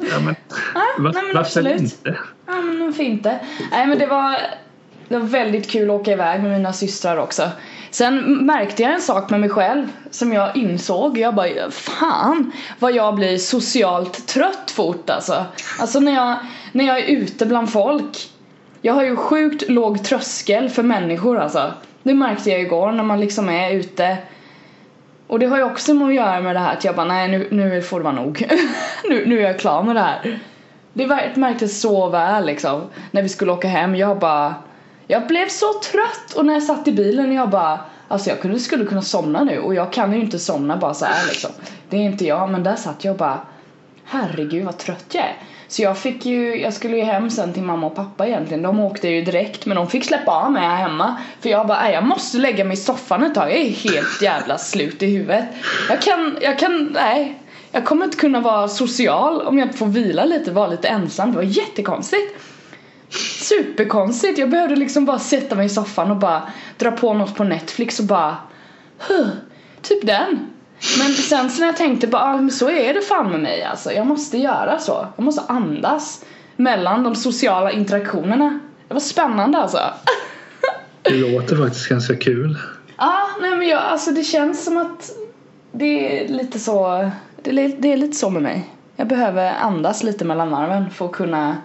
Ja, 0.00 0.20
men, 0.24 0.34
ja, 0.74 0.80
var, 0.98 1.12
nej, 1.12 1.22
men 1.22 1.34
varför 1.34 1.38
absolut. 1.38 1.80
inte? 1.80 2.16
Ja, 2.46 2.60
men 2.60 2.80
varför 2.80 3.02
inte? 3.02 3.38
Nej, 3.70 3.86
men 3.86 3.98
det 3.98 4.06
var, 4.06 4.36
det 5.08 5.18
var 5.18 5.26
väldigt 5.26 5.70
kul 5.70 5.90
att 5.90 6.00
åka 6.00 6.12
iväg 6.12 6.42
med 6.42 6.52
mina 6.52 6.72
systrar 6.72 7.16
också. 7.16 7.50
Sen 7.90 8.46
märkte 8.46 8.82
jag 8.82 8.92
en 8.92 9.00
sak 9.00 9.30
med 9.30 9.40
mig 9.40 9.48
själv 9.48 9.86
som 10.10 10.32
jag 10.32 10.56
insåg. 10.56 11.18
Jag 11.18 11.34
bara, 11.34 11.70
fan 11.70 12.52
vad 12.78 12.92
jag 12.92 13.14
blir 13.14 13.38
socialt 13.38 14.26
trött 14.26 14.70
fort 14.70 15.10
alltså. 15.10 15.44
Alltså 15.80 16.00
när 16.00 16.14
jag, 16.14 16.36
när 16.72 16.86
jag 16.86 16.98
är 16.98 17.06
ute 17.06 17.46
bland 17.46 17.72
folk. 17.72 18.30
Jag 18.82 18.94
har 18.94 19.04
ju 19.04 19.16
sjukt 19.16 19.68
låg 19.68 20.04
tröskel 20.04 20.68
för 20.68 20.82
människor 20.82 21.38
alltså. 21.38 21.72
Det 22.06 22.14
märkte 22.14 22.50
jag 22.50 22.60
igår 22.60 22.92
när 22.92 23.04
man 23.04 23.20
liksom 23.20 23.48
är 23.48 23.70
ute 23.70 24.18
och 25.26 25.38
det 25.38 25.46
har 25.46 25.56
ju 25.56 25.62
också 25.62 25.94
med 25.94 26.08
att 26.08 26.14
göra 26.14 26.40
med 26.40 26.56
det 26.56 26.60
här 26.60 26.72
att 26.72 26.84
jag 26.84 26.94
bara 26.94 27.06
nej 27.06 27.28
nu, 27.28 27.48
nu 27.50 27.82
får 27.82 27.98
det 27.98 28.04
vara 28.04 28.14
nog. 28.14 28.46
nu, 29.08 29.26
nu 29.26 29.38
är 29.38 29.42
jag 29.42 29.58
klar 29.58 29.82
med 29.82 29.96
det 29.96 30.00
här. 30.00 30.40
Det 30.92 31.36
märktes 31.36 31.80
så 31.80 32.08
väl 32.08 32.46
liksom 32.46 32.82
när 33.10 33.22
vi 33.22 33.28
skulle 33.28 33.52
åka 33.52 33.68
hem. 33.68 33.96
Jag 33.96 34.18
bara 34.18 34.54
jag 35.06 35.26
blev 35.26 35.48
så 35.48 35.66
trött 35.72 36.32
och 36.36 36.46
när 36.46 36.52
jag 36.52 36.62
satt 36.62 36.88
i 36.88 36.92
bilen 36.92 37.32
jag 37.32 37.50
bara 37.50 37.80
Alltså 38.08 38.30
jag 38.30 38.40
kunde, 38.40 38.58
skulle 38.58 38.84
kunna 38.84 39.02
somna 39.02 39.44
nu 39.44 39.58
och 39.58 39.74
jag 39.74 39.92
kan 39.92 40.12
ju 40.12 40.20
inte 40.20 40.38
somna 40.38 40.76
bara 40.76 40.94
så 40.94 41.04
här 41.04 41.26
liksom. 41.28 41.50
Det 41.90 41.96
är 41.96 42.00
inte 42.00 42.24
jag 42.24 42.50
men 42.50 42.62
där 42.62 42.76
satt 42.76 43.04
jag 43.04 43.12
och 43.12 43.18
bara 43.18 43.40
Herregud 44.04 44.64
vad 44.64 44.78
trött 44.78 45.06
jag 45.12 45.24
är. 45.24 45.36
Så 45.68 45.82
jag 45.82 45.98
fick 45.98 46.26
ju, 46.26 46.60
jag 46.60 46.72
skulle 46.72 46.96
ju 46.96 47.02
hem 47.02 47.30
sen 47.30 47.52
till 47.52 47.62
mamma 47.62 47.86
och 47.86 47.94
pappa 47.94 48.26
egentligen. 48.26 48.62
De 48.62 48.80
åkte 48.80 49.08
ju 49.08 49.22
direkt 49.24 49.66
men 49.66 49.76
de 49.76 49.88
fick 49.88 50.04
släppa 50.04 50.32
av 50.32 50.52
mig 50.52 50.62
här 50.62 50.76
hemma. 50.76 51.16
För 51.40 51.48
jag 51.48 51.66
bara, 51.66 51.92
jag 51.92 52.04
måste 52.04 52.38
lägga 52.38 52.64
mig 52.64 52.74
i 52.74 52.76
soffan 52.80 53.22
ett 53.22 53.34
tag. 53.34 53.50
Jag 53.50 53.58
är 53.58 53.70
helt 53.70 54.22
jävla 54.22 54.58
slut 54.58 55.02
i 55.02 55.06
huvudet. 55.06 55.44
Jag 55.88 56.02
kan, 56.02 56.38
jag 56.40 56.58
kan, 56.58 56.90
nej. 56.94 57.42
Jag 57.72 57.84
kommer 57.84 58.04
inte 58.04 58.16
kunna 58.16 58.40
vara 58.40 58.68
social 58.68 59.40
om 59.40 59.58
jag 59.58 59.66
inte 59.68 59.78
får 59.78 59.86
vila 59.86 60.24
lite, 60.24 60.50
vara 60.52 60.66
lite 60.66 60.88
ensam. 60.88 61.30
Det 61.30 61.36
var 61.36 61.44
jättekonstigt. 61.44 62.40
Superkonstigt. 63.40 64.38
Jag 64.38 64.50
behövde 64.50 64.76
liksom 64.76 65.04
bara 65.04 65.18
sätta 65.18 65.54
mig 65.54 65.66
i 65.66 65.68
soffan 65.68 66.10
och 66.10 66.16
bara 66.16 66.42
dra 66.78 66.90
på 66.90 67.14
något 67.14 67.36
på 67.36 67.44
Netflix 67.44 68.00
och 68.00 68.06
bara 68.06 68.36
huh, 69.08 69.28
Typ 69.82 70.06
den. 70.06 70.50
Men 70.98 71.12
sen 71.12 71.50
så 71.50 71.60
när 71.60 71.66
jag 71.66 71.76
tänkte 71.76 72.06
bara, 72.06 72.22
ah, 72.22 72.36
men 72.36 72.50
så 72.50 72.70
är 72.70 72.94
det 72.94 73.00
fan 73.00 73.30
med 73.30 73.40
mig 73.40 73.62
alltså. 73.62 73.92
Jag 73.92 74.06
måste 74.06 74.38
göra 74.38 74.78
så. 74.78 75.06
Jag 75.16 75.24
måste 75.24 75.42
andas 75.48 76.24
mellan 76.56 77.04
de 77.04 77.14
sociala 77.14 77.72
interaktionerna. 77.72 78.60
Det 78.88 78.94
var 78.94 79.00
spännande 79.00 79.58
alltså. 79.58 79.78
Det 81.02 81.14
låter 81.14 81.56
faktiskt 81.56 81.88
ganska 81.88 82.16
kul. 82.16 82.58
Ja, 82.96 83.04
ah, 83.06 83.40
nej 83.40 83.56
men 83.56 83.68
jag, 83.68 83.82
alltså 83.82 84.10
det 84.10 84.24
känns 84.24 84.64
som 84.64 84.76
att 84.76 85.10
det 85.72 86.22
är 86.22 86.28
lite 86.28 86.58
så, 86.58 87.10
det 87.42 87.50
är, 87.50 87.76
det 87.78 87.92
är 87.92 87.96
lite 87.96 88.16
så 88.16 88.30
med 88.30 88.42
mig. 88.42 88.70
Jag 88.96 89.08
behöver 89.08 89.52
andas 89.52 90.02
lite 90.02 90.24
mellan 90.24 90.50
varven 90.50 90.90
för 90.90 91.06
att 91.06 91.12
kunna 91.12 91.56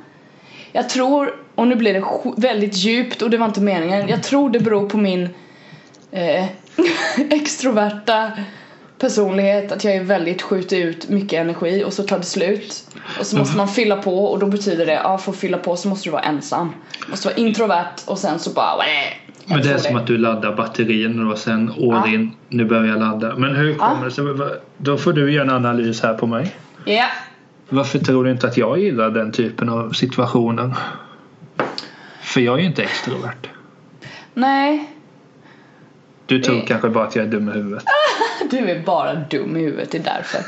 Jag 0.72 0.90
tror, 0.90 1.36
och 1.56 1.68
nu 1.68 1.76
blir 1.76 1.94
det 1.94 2.04
väldigt 2.38 2.76
djupt 2.76 3.22
och 3.22 3.30
det 3.30 3.38
var 3.38 3.46
inte 3.46 3.62
meningen, 3.62 4.08
jag 4.08 4.24
tror 4.24 4.50
det 4.50 4.60
beror 4.60 4.90
på 4.90 4.98
min 4.98 5.30
eh, 6.12 6.46
extroverta 7.30 8.32
personlighet 9.02 9.72
att 9.72 9.84
jag 9.84 9.96
är 9.96 10.04
väldigt 10.04 10.42
skjuter 10.42 10.78
ut 10.78 11.10
mycket 11.10 11.40
energi 11.40 11.84
och 11.84 11.94
så 11.94 12.04
tar 12.04 12.18
det 12.18 12.24
slut. 12.24 12.84
Och 13.20 13.26
så 13.26 13.38
måste 13.38 13.58
man 13.58 13.68
fylla 13.68 13.96
på 13.96 14.26
och 14.26 14.40
då 14.40 14.46
betyder 14.46 14.86
det, 14.86 14.94
ja 14.94 15.18
för 15.18 15.32
att 15.32 15.38
fylla 15.38 15.58
på 15.58 15.76
så 15.76 15.88
måste 15.88 16.08
du 16.10 16.12
vara 16.12 16.22
ensam. 16.22 16.74
Måste 17.08 17.28
vara 17.28 17.38
introvert 17.38 17.96
och 18.06 18.18
sen 18.18 18.40
så 18.40 18.50
bara 18.50 18.84
Men 19.46 19.62
det 19.62 19.72
är 19.72 19.78
som 19.78 19.96
att 19.96 20.08
du 20.08 20.18
laddar 20.18 20.56
batterierna 20.56 21.32
och 21.32 21.38
sen 21.38 21.72
Årin, 21.78 22.32
ja. 22.34 22.58
nu 22.58 22.66
börjar 22.66 22.86
jag 22.86 23.00
ladda. 23.00 23.36
Men 23.36 23.56
hur 23.56 23.74
kommer 23.74 23.98
ja. 24.02 24.06
det 24.06 24.12
sig? 24.12 24.24
Då 24.78 24.98
får 24.98 25.14
du 25.14 25.34
göra 25.34 25.44
en 25.44 25.50
analys 25.50 26.02
här 26.02 26.14
på 26.14 26.28
mig. 26.28 26.56
Ja. 26.86 27.06
Varför 27.70 28.00
tror 28.00 28.24
du 28.24 28.32
inte 28.32 28.48
att 28.48 28.58
jag 28.58 28.80
gillar 28.80 29.10
den 29.10 29.32
typen 29.32 29.70
av 29.70 29.92
situationer? 29.92 30.74
För 32.22 32.42
jag 32.42 32.56
är 32.56 32.60
ju 32.60 32.66
inte 32.68 32.84
extrovert. 32.84 33.50
Nej. 34.34 34.91
Du 36.32 36.40
tror 36.40 36.56
det... 36.56 36.62
kanske 36.62 36.90
bara 36.90 37.08
att 37.08 37.16
jag 37.16 37.26
är 37.26 37.30
dum 37.30 37.50
i 37.50 37.52
huvudet. 37.52 37.84
du 38.52 38.58
är 38.58 38.84
bara 38.84 39.14
dum 39.16 39.58
i 39.58 39.60
huvudet, 39.60 39.92
det 39.92 39.98
är 39.98 40.04
därför. 40.04 40.42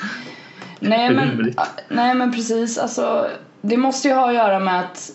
Nej 0.80 1.10
men, 1.10 1.54
nej 1.88 2.16
men 2.16 2.34
precis, 2.34 2.78
alltså 2.78 3.28
det 3.62 3.78
måste 3.78 4.08
ju 4.08 4.14
ha 4.14 4.30
att 4.30 4.36
göra 4.36 4.60
med 4.60 4.80
att 4.80 5.12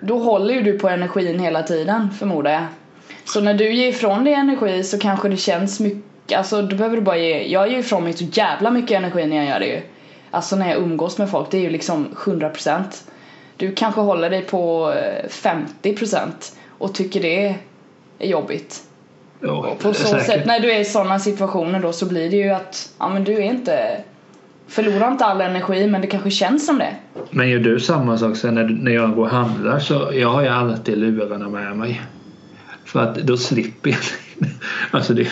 då 0.00 0.18
håller 0.18 0.54
ju 0.54 0.62
du 0.62 0.78
på 0.78 0.88
energin 0.88 1.38
hela 1.38 1.62
tiden 1.62 2.10
förmodar 2.10 2.50
jag. 2.50 2.62
Så 3.24 3.40
när 3.40 3.54
du 3.54 3.72
ger 3.72 3.88
ifrån 3.88 4.24
dig 4.24 4.34
energi 4.34 4.84
så 4.84 4.98
kanske 4.98 5.28
det 5.28 5.36
känns 5.36 5.80
mycket, 5.80 6.38
alltså 6.38 6.62
då 6.62 6.76
behöver 6.76 6.96
du 6.96 7.02
bara 7.02 7.18
ge, 7.18 7.52
jag 7.52 7.70
ger 7.70 7.78
ifrån 7.78 8.04
mig 8.04 8.12
så 8.12 8.24
jävla 8.24 8.70
mycket 8.70 8.96
energi 8.96 9.26
när 9.26 9.36
jag 9.36 9.46
gör 9.46 9.60
det 9.60 9.66
ju. 9.66 9.80
Alltså 10.30 10.56
när 10.56 10.68
jag 10.68 10.78
umgås 10.78 11.18
med 11.18 11.30
folk, 11.30 11.50
det 11.50 11.58
är 11.58 11.62
ju 11.62 11.70
liksom 11.70 12.08
100%. 12.16 12.82
Du 13.56 13.74
kanske 13.74 14.00
håller 14.00 14.30
dig 14.30 14.42
på 14.42 14.94
50% 15.28 16.16
eh, 16.16 16.28
och 16.78 16.94
tycker 16.94 17.22
det 17.22 17.56
är 18.18 18.28
jobbigt. 18.28 18.82
Ja, 19.40 19.76
på 19.82 19.94
så 19.94 20.04
säkert. 20.06 20.26
sätt, 20.26 20.46
när 20.46 20.60
du 20.60 20.72
är 20.72 20.80
i 20.80 20.84
sådana 20.84 21.18
situationer 21.18 21.80
då 21.80 21.92
så 21.92 22.06
blir 22.06 22.30
det 22.30 22.36
ju 22.36 22.50
att, 22.50 22.92
ja 22.98 23.08
men 23.08 23.24
du 23.24 23.34
är 23.34 23.40
inte 23.40 24.00
Förlorar 24.68 25.12
inte 25.12 25.24
all 25.24 25.40
energi 25.40 25.86
men 25.86 26.00
det 26.00 26.06
kanske 26.06 26.30
känns 26.30 26.66
som 26.66 26.78
det. 26.78 26.94
Men 27.30 27.50
gör 27.50 27.58
du 27.58 27.80
samma 27.80 28.18
sak 28.18 28.36
sen 28.36 28.54
när, 28.54 28.64
när 28.64 28.92
jag 28.92 29.14
går 29.14 29.22
och 29.22 29.30
handlar 29.30 29.78
så 29.78 30.10
jag 30.12 30.28
har 30.28 30.42
ju 30.42 30.48
alltid 30.48 30.98
lurarna 30.98 31.48
med 31.48 31.76
mig. 31.76 32.00
För 32.84 33.00
att 33.00 33.14
då 33.14 33.36
slipper 33.36 33.90
jag. 33.90 33.98
alltså 34.90 35.14
det, 35.14 35.28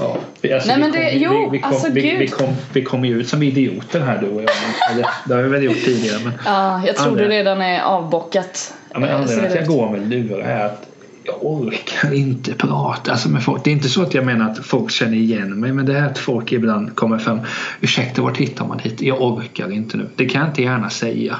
Ja, 0.00 0.18
alltså 0.54 0.68
Nej 0.68 0.78
men 0.78 0.92
det, 0.92 1.10
kom, 1.10 1.20
jo, 1.20 1.50
vi, 1.50 1.56
vi, 1.56 1.62
kom, 1.62 1.72
alltså 1.72 1.90
vi, 1.90 2.00
gud. 2.00 2.18
Vi 2.18 2.28
kom, 2.28 2.54
vi 2.72 2.84
kom 2.84 3.04
ju 3.04 3.20
ut 3.20 3.28
som 3.28 3.42
idioter 3.42 4.00
här 4.00 4.18
du 4.20 4.28
och 4.28 4.42
jag. 4.42 4.50
Eller, 4.92 5.06
det 5.26 5.34
har 5.34 5.42
vi 5.42 5.48
väl 5.48 5.62
gjort 5.62 5.84
tidigare. 5.84 6.18
Men 6.24 6.32
ja, 6.44 6.82
jag 6.86 6.96
tror 6.96 7.16
det 7.16 7.28
redan 7.28 7.62
är 7.62 7.82
avbockat. 7.82 8.74
Ja, 8.92 8.98
men 8.98 9.10
anledningen 9.10 9.50
till 9.50 9.60
att 9.60 9.68
jag 9.68 9.76
går 9.76 9.90
med 9.90 10.08
lurar 10.08 10.38
är 10.38 10.64
att 10.64 10.87
jag 11.28 11.44
orkar 11.44 12.14
inte 12.14 12.54
prata 12.54 13.10
alltså 13.10 13.28
med 13.28 13.42
folk. 13.42 13.64
Det 13.64 13.70
är 13.70 13.72
inte 13.72 13.88
så 13.88 14.02
att 14.02 14.14
jag 14.14 14.26
menar 14.26 14.50
att 14.50 14.66
folk 14.66 14.90
känner 14.90 15.16
igen 15.16 15.60
mig 15.60 15.72
men 15.72 15.86
det 15.86 15.98
är 15.98 16.06
att 16.06 16.18
folk 16.18 16.52
ibland 16.52 16.96
kommer 16.96 17.18
fram. 17.18 17.40
Ursäkta, 17.80 18.22
vart 18.22 18.36
hittar 18.36 18.66
man 18.66 18.78
hit? 18.78 19.02
Jag 19.02 19.22
orkar 19.22 19.72
inte 19.72 19.96
nu. 19.96 20.08
Det 20.16 20.26
kan 20.26 20.40
jag 20.40 20.50
inte 20.50 20.62
gärna 20.62 20.90
säga. 20.90 21.36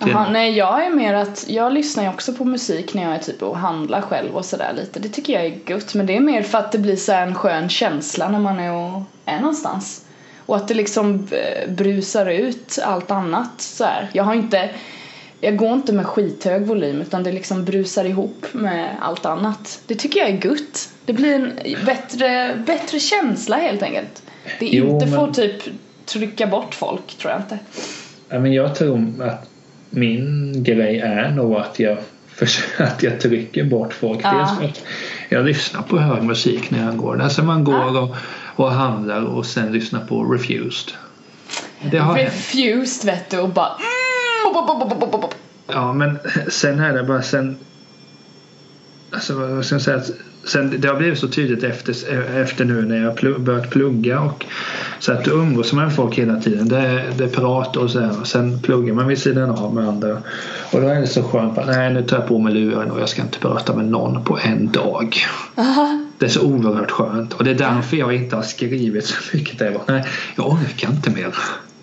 Aha, 0.00 0.28
nej 0.30 0.56
jag 0.56 0.86
är 0.86 0.90
mer 0.90 1.14
att 1.14 1.44
jag 1.48 1.72
lyssnar 1.72 2.04
ju 2.04 2.10
också 2.10 2.32
på 2.32 2.44
musik 2.44 2.94
när 2.94 3.02
jag 3.02 3.14
är 3.14 3.18
typ 3.18 3.42
och 3.42 3.58
handlar 3.58 4.00
själv 4.00 4.36
och 4.36 4.44
sådär 4.44 4.72
lite. 4.76 5.00
Det 5.00 5.08
tycker 5.08 5.32
jag 5.32 5.44
är 5.44 5.54
gött 5.66 5.94
men 5.94 6.06
det 6.06 6.16
är 6.16 6.20
mer 6.20 6.42
för 6.42 6.58
att 6.58 6.72
det 6.72 6.78
blir 6.78 6.96
så 6.96 7.12
en 7.12 7.34
skön 7.34 7.68
känsla 7.68 8.28
när 8.28 8.40
man 8.40 8.60
är 8.60 8.72
och 8.72 9.02
är 9.24 9.40
någonstans. 9.40 10.04
Och 10.46 10.56
att 10.56 10.68
det 10.68 10.74
liksom 10.74 11.28
eh, 11.30 11.70
brusar 11.72 12.26
ut 12.26 12.78
allt 12.84 13.10
annat 13.10 13.60
så 13.60 13.84
här. 13.84 14.10
Jag 14.12 14.24
har 14.24 14.34
inte 14.34 14.70
jag 15.40 15.56
går 15.56 15.72
inte 15.72 15.92
med 15.92 16.06
skithög 16.06 16.66
volym 16.66 17.00
utan 17.00 17.22
det 17.22 17.32
liksom 17.32 17.64
brusar 17.64 18.04
ihop 18.04 18.46
med 18.52 18.96
allt 19.00 19.26
annat. 19.26 19.82
Det 19.86 19.94
tycker 19.94 20.20
jag 20.20 20.28
är 20.28 20.46
gött. 20.46 20.88
Det 21.04 21.12
blir 21.12 21.34
en 21.34 21.52
bättre, 21.86 22.56
bättre 22.66 23.00
känsla 23.00 23.56
helt 23.56 23.82
enkelt. 23.82 24.22
Det 24.58 24.74
är 24.74 24.78
jo, 24.78 24.90
inte 24.90 25.06
men... 25.06 25.14
får 25.14 25.32
typ 25.32 25.62
trycka 26.04 26.46
bort 26.46 26.74
folk 26.74 27.18
tror 27.18 27.32
jag 27.32 27.40
inte. 27.40 27.58
Ja, 28.28 28.38
men 28.38 28.52
jag 28.52 28.74
tror 28.74 29.22
att 29.22 29.50
min 29.90 30.52
grej 30.62 30.98
är 30.98 31.30
nog 31.30 31.54
att 31.54 31.78
jag, 31.78 31.98
att 32.78 33.02
jag 33.02 33.20
trycker 33.20 33.64
bort 33.64 33.92
folk. 33.92 34.20
Ja. 34.22 34.32
Dels 34.32 34.58
för 34.58 34.64
att 34.64 34.84
jag 35.28 35.46
lyssnar 35.46 35.82
på 35.82 35.98
hög 35.98 36.22
musik 36.22 36.70
när 36.70 36.84
jag 36.84 36.96
går. 36.96 37.22
Alltså 37.22 37.42
man 37.42 37.64
går 37.64 37.74
ja. 37.74 38.00
och, 38.00 38.16
och 38.64 38.72
handlar 38.72 39.22
och 39.22 39.46
sen 39.46 39.72
lyssnar 39.72 40.00
på 40.00 40.24
Refused. 40.24 40.94
Det 41.90 41.98
har 41.98 42.14
Refused 42.14 43.10
vet 43.10 43.30
du 43.30 43.38
och 43.38 43.48
bara 43.48 43.72
Ja 45.66 45.92
men 45.92 46.18
sen 46.48 46.80
är 46.80 46.94
det 46.94 47.02
bara 47.02 47.22
sen 47.22 47.56
Alltså 49.12 49.34
vad 49.34 49.64
ska 49.64 49.74
jag 49.74 49.82
säga 49.82 50.02
sen, 50.44 50.80
det 50.80 50.88
har 50.88 50.96
blivit 50.96 51.18
så 51.18 51.28
tydligt 51.28 51.64
efter, 51.64 51.94
efter 52.36 52.64
nu 52.64 52.82
när 52.82 53.04
jag 53.04 53.16
plugg, 53.16 53.40
börjat 53.40 53.70
plugga 53.70 54.20
och 54.20 54.44
så 54.98 55.12
att 55.12 55.24
du 55.24 55.30
umgås 55.30 55.72
med 55.72 55.94
folk 55.94 56.18
hela 56.18 56.40
tiden. 56.40 56.68
Det, 56.68 57.04
det 57.18 57.28
prat 57.28 57.76
och 57.76 57.90
så 57.90 58.00
här. 58.00 58.24
Sen 58.24 58.62
pluggar 58.62 58.94
man 58.94 59.06
vid 59.06 59.18
sidan 59.18 59.50
av 59.50 59.74
med 59.74 59.88
andra. 59.88 60.18
Och 60.72 60.80
då 60.80 60.88
är 60.88 61.00
det 61.00 61.06
så 61.06 61.22
skönt 61.22 61.58
att 61.58 61.66
nej 61.66 61.94
nu 61.94 62.02
tar 62.02 62.16
jag 62.16 62.28
på 62.28 62.38
mig 62.38 62.54
luren 62.54 62.90
och 62.90 63.00
jag 63.00 63.08
ska 63.08 63.22
inte 63.22 63.38
prata 63.38 63.76
med 63.76 63.84
någon 63.84 64.24
på 64.24 64.38
en 64.42 64.72
dag. 64.72 65.16
Aha. 65.54 66.06
Det 66.18 66.26
är 66.26 66.30
så 66.30 66.42
oerhört 66.42 66.90
skönt 66.90 67.32
och 67.32 67.44
det 67.44 67.50
är 67.50 67.54
därför 67.54 67.96
jag 67.96 68.14
inte 68.14 68.36
har 68.36 68.42
skrivit 68.42 69.06
så 69.06 69.36
mycket. 69.36 69.58
Där 69.58 69.78
nej 69.86 70.04
jag 70.36 70.46
orkar 70.46 70.90
inte 70.90 71.10
mer. 71.10 71.34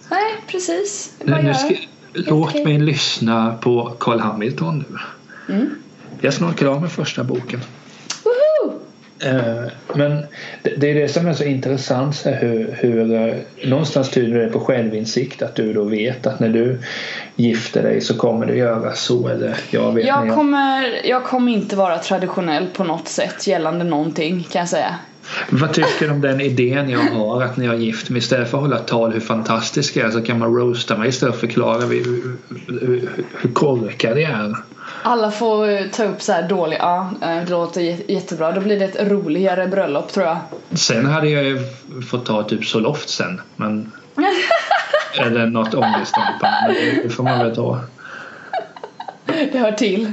Nej 0.09 0.43
precis. 0.51 1.13
Nu, 1.23 1.41
nu 1.41 1.53
ska, 1.53 1.75
låt 2.17 2.49
okay. 2.49 2.63
mig 2.63 2.79
lyssna 2.79 3.57
på 3.61 3.93
Carl 3.99 4.19
Hamilton 4.19 4.85
nu. 4.89 4.97
Mm. 5.53 5.69
Jag 6.21 6.27
är 6.27 6.31
snart 6.31 6.57
klar 6.57 6.79
med 6.79 6.91
första 6.91 7.23
boken. 7.23 7.59
Eh, 9.19 9.71
men 9.95 10.25
det 10.63 10.91
är 10.91 10.95
det 10.95 11.07
som 11.07 11.27
är 11.27 11.33
så 11.33 11.43
intressant 11.43 12.25
hur, 12.25 12.75
hur 12.79 13.35
någonstans 13.67 14.09
tyder 14.09 14.39
det 14.39 14.47
på 14.47 14.59
självinsikt 14.59 15.41
att 15.41 15.55
du 15.55 15.73
då 15.73 15.83
vet 15.83 16.27
att 16.27 16.39
när 16.39 16.49
du 16.49 16.79
gifter 17.35 17.83
dig 17.83 18.01
så 18.01 18.17
kommer 18.17 18.45
du 18.45 18.57
göra 18.57 18.93
så 18.93 19.27
eller 19.27 19.57
jag 19.71 19.91
vet 19.91 20.07
jag 20.07 20.33
kommer, 20.33 21.07
jag 21.07 21.23
kommer 21.23 21.51
inte 21.51 21.75
vara 21.75 21.97
traditionell 21.97 22.67
på 22.67 22.83
något 22.83 23.07
sätt 23.07 23.47
gällande 23.47 23.85
någonting 23.85 24.47
kan 24.51 24.59
jag 24.59 24.69
säga. 24.69 24.95
Vad 25.49 25.73
tycker 25.73 26.05
du 26.07 26.11
om 26.11 26.21
den 26.21 26.41
idén 26.41 26.89
jag 26.89 26.99
har 26.99 27.43
att 27.43 27.57
när 27.57 27.65
jag 27.65 27.77
gift 27.77 28.09
mig 28.09 28.19
istället 28.19 28.51
för 28.51 28.57
att 28.57 28.63
hålla 28.63 28.79
tal 28.79 29.13
hur 29.13 29.19
fantastisk 29.19 29.95
jag 29.95 30.07
är 30.07 30.11
så 30.11 30.21
kan 30.21 30.39
man 30.39 30.55
roasta 30.55 30.97
mig 30.97 31.09
istället 31.09 31.35
för 31.35 31.47
att 31.47 31.53
förklara 31.53 31.81
hur, 31.81 32.37
hur, 32.67 33.09
hur 33.37 33.51
korkad 33.53 34.19
jag 34.19 34.31
är. 34.31 34.55
Alla 35.03 35.31
får 35.31 35.91
ta 35.91 36.03
upp 36.03 36.21
så 36.21 36.31
här 36.31 36.49
dåliga, 36.49 36.79
ja 36.79 37.11
det 37.19 37.51
låter 37.51 37.81
jättebra. 38.11 38.51
Då 38.51 38.61
blir 38.61 38.79
det 38.79 38.85
ett 38.85 39.11
roligare 39.11 39.67
bröllop 39.67 40.11
tror 40.11 40.25
jag. 40.25 40.37
Sen 40.71 41.05
hade 41.05 41.29
jag 41.29 41.43
ju 41.43 41.59
fått 42.09 42.25
ta 42.25 42.43
typ 42.43 42.65
Zoloft 42.65 43.09
sen 43.09 43.41
men 43.55 43.91
Eller 45.19 45.45
något 45.45 45.73
ångestdämpande 45.73 46.75
det 47.03 47.09
får 47.09 47.23
man 47.23 47.39
väl 47.39 47.55
ta. 47.55 47.79
Det 49.25 49.59
hör 49.59 49.71
till. 49.71 50.11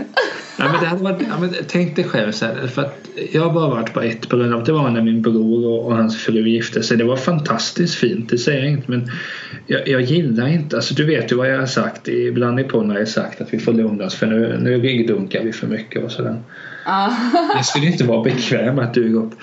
Ja, 0.56 0.72
men 0.72 0.80
det 0.80 0.86
hade 0.86 1.02
varit, 1.02 1.22
ja, 1.28 1.38
men 1.40 1.54
tänk 1.68 1.96
dig 1.96 2.04
själv 2.04 2.32
så 2.32 2.46
här, 2.46 2.66
för 2.66 2.82
att 2.82 3.08
jag 3.32 3.42
har 3.42 3.52
bara 3.52 3.68
varit 3.68 3.92
på 3.92 4.00
ett 4.00 4.28
bröllop. 4.28 4.66
Det 4.66 4.72
var 4.72 4.90
när 4.90 5.02
min 5.02 5.22
bror 5.22 5.66
och, 5.66 5.86
och 5.86 5.96
hans 5.96 6.16
fru 6.16 6.48
gifte 6.48 6.82
sig. 6.82 6.96
Det 6.96 7.04
var 7.04 7.16
fantastiskt 7.16 7.94
fint, 7.94 8.28
det 8.28 8.38
säger 8.38 8.60
jag 8.60 8.70
inte. 8.70 8.90
Men 8.90 9.10
jag, 9.66 9.88
jag 9.88 10.02
gillar 10.02 10.48
inte, 10.48 10.76
alltså 10.76 10.94
du 10.94 11.04
vet 11.04 11.32
ju 11.32 11.36
vad 11.36 11.50
jag 11.50 11.58
har 11.58 11.66
sagt 11.66 12.08
ibland 12.08 12.60
i 12.60 12.64
podden 12.64 12.90
har 12.90 12.98
jag 12.98 13.08
sagt 13.08 13.40
att 13.40 13.54
vi 13.54 13.58
får 13.58 13.72
lugna 13.72 14.04
oss 14.04 14.14
för 14.14 14.26
nu, 14.26 14.58
nu 14.62 14.80
ryggdunkar 14.80 15.42
vi 15.42 15.52
för 15.52 15.66
mycket 15.66 16.04
och 16.04 16.10
sådär. 16.10 16.42
jag 17.54 17.64
skulle 17.64 17.86
inte 17.86 18.04
vara 18.04 18.22
bekväm 18.22 18.78
att 18.78 18.94
du 18.94 19.12
går 19.12 19.22
upp. 19.22 19.34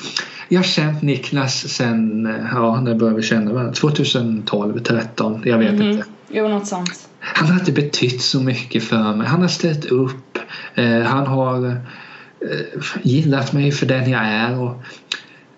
Jag 0.50 0.60
har 0.60 0.64
känt 0.64 1.02
Niklas 1.02 1.68
sen, 1.68 2.30
ja 2.52 2.82
när 2.82 2.96
började 2.96 3.18
vi 3.18 3.24
känna 3.24 3.54
varandra? 3.54 3.74
2012, 3.74 4.80
13, 4.80 5.42
jag 5.46 5.58
vet 5.58 5.70
mm 5.70 5.82
-hmm. 5.82 5.92
inte. 5.92 6.04
Jo, 6.30 6.48
något 6.48 6.68
sånt. 6.68 7.10
Han 7.20 7.48
har 7.48 7.60
inte 7.60 7.72
betytt 7.72 8.22
så 8.22 8.42
mycket 8.42 8.84
för 8.84 9.16
mig. 9.16 9.28
Han 9.28 9.42
har 9.42 9.48
ställt 9.48 9.86
upp. 9.86 10.31
Eh, 10.76 11.02
han 11.02 11.28
har 11.28 11.66
eh, 11.66 12.82
gillat 13.02 13.54
mig 13.54 13.72
för 13.72 13.86
den 13.86 14.12
jag 14.12 14.22
är. 14.26 14.60
Och, 14.60 14.76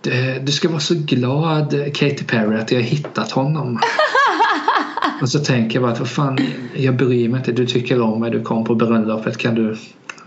eh, 0.08 0.44
du 0.44 0.52
ska 0.52 0.70
vara 0.70 0.80
så 0.80 0.96
glad 0.96 1.72
Katy 1.94 2.24
Perry 2.24 2.58
att 2.58 2.72
jag 2.72 2.80
har 2.80 2.86
hittat 2.86 3.32
honom. 3.32 3.80
och 5.22 5.30
så 5.30 5.40
tänker 5.40 5.76
jag 5.76 5.84
bara 5.84 5.92
att 5.92 6.00
vad 6.00 6.10
fan, 6.10 6.40
jag 6.76 6.96
bryr 6.96 7.30
mig 7.30 7.38
inte. 7.38 7.52
Du 7.52 7.66
tycker 7.66 8.02
om 8.02 8.20
mig, 8.20 8.32
du 8.32 8.42
kom 8.42 8.66
på 8.66 8.76
bröllopet. 8.76 9.38
Kan 9.38 9.56
du, 9.56 9.78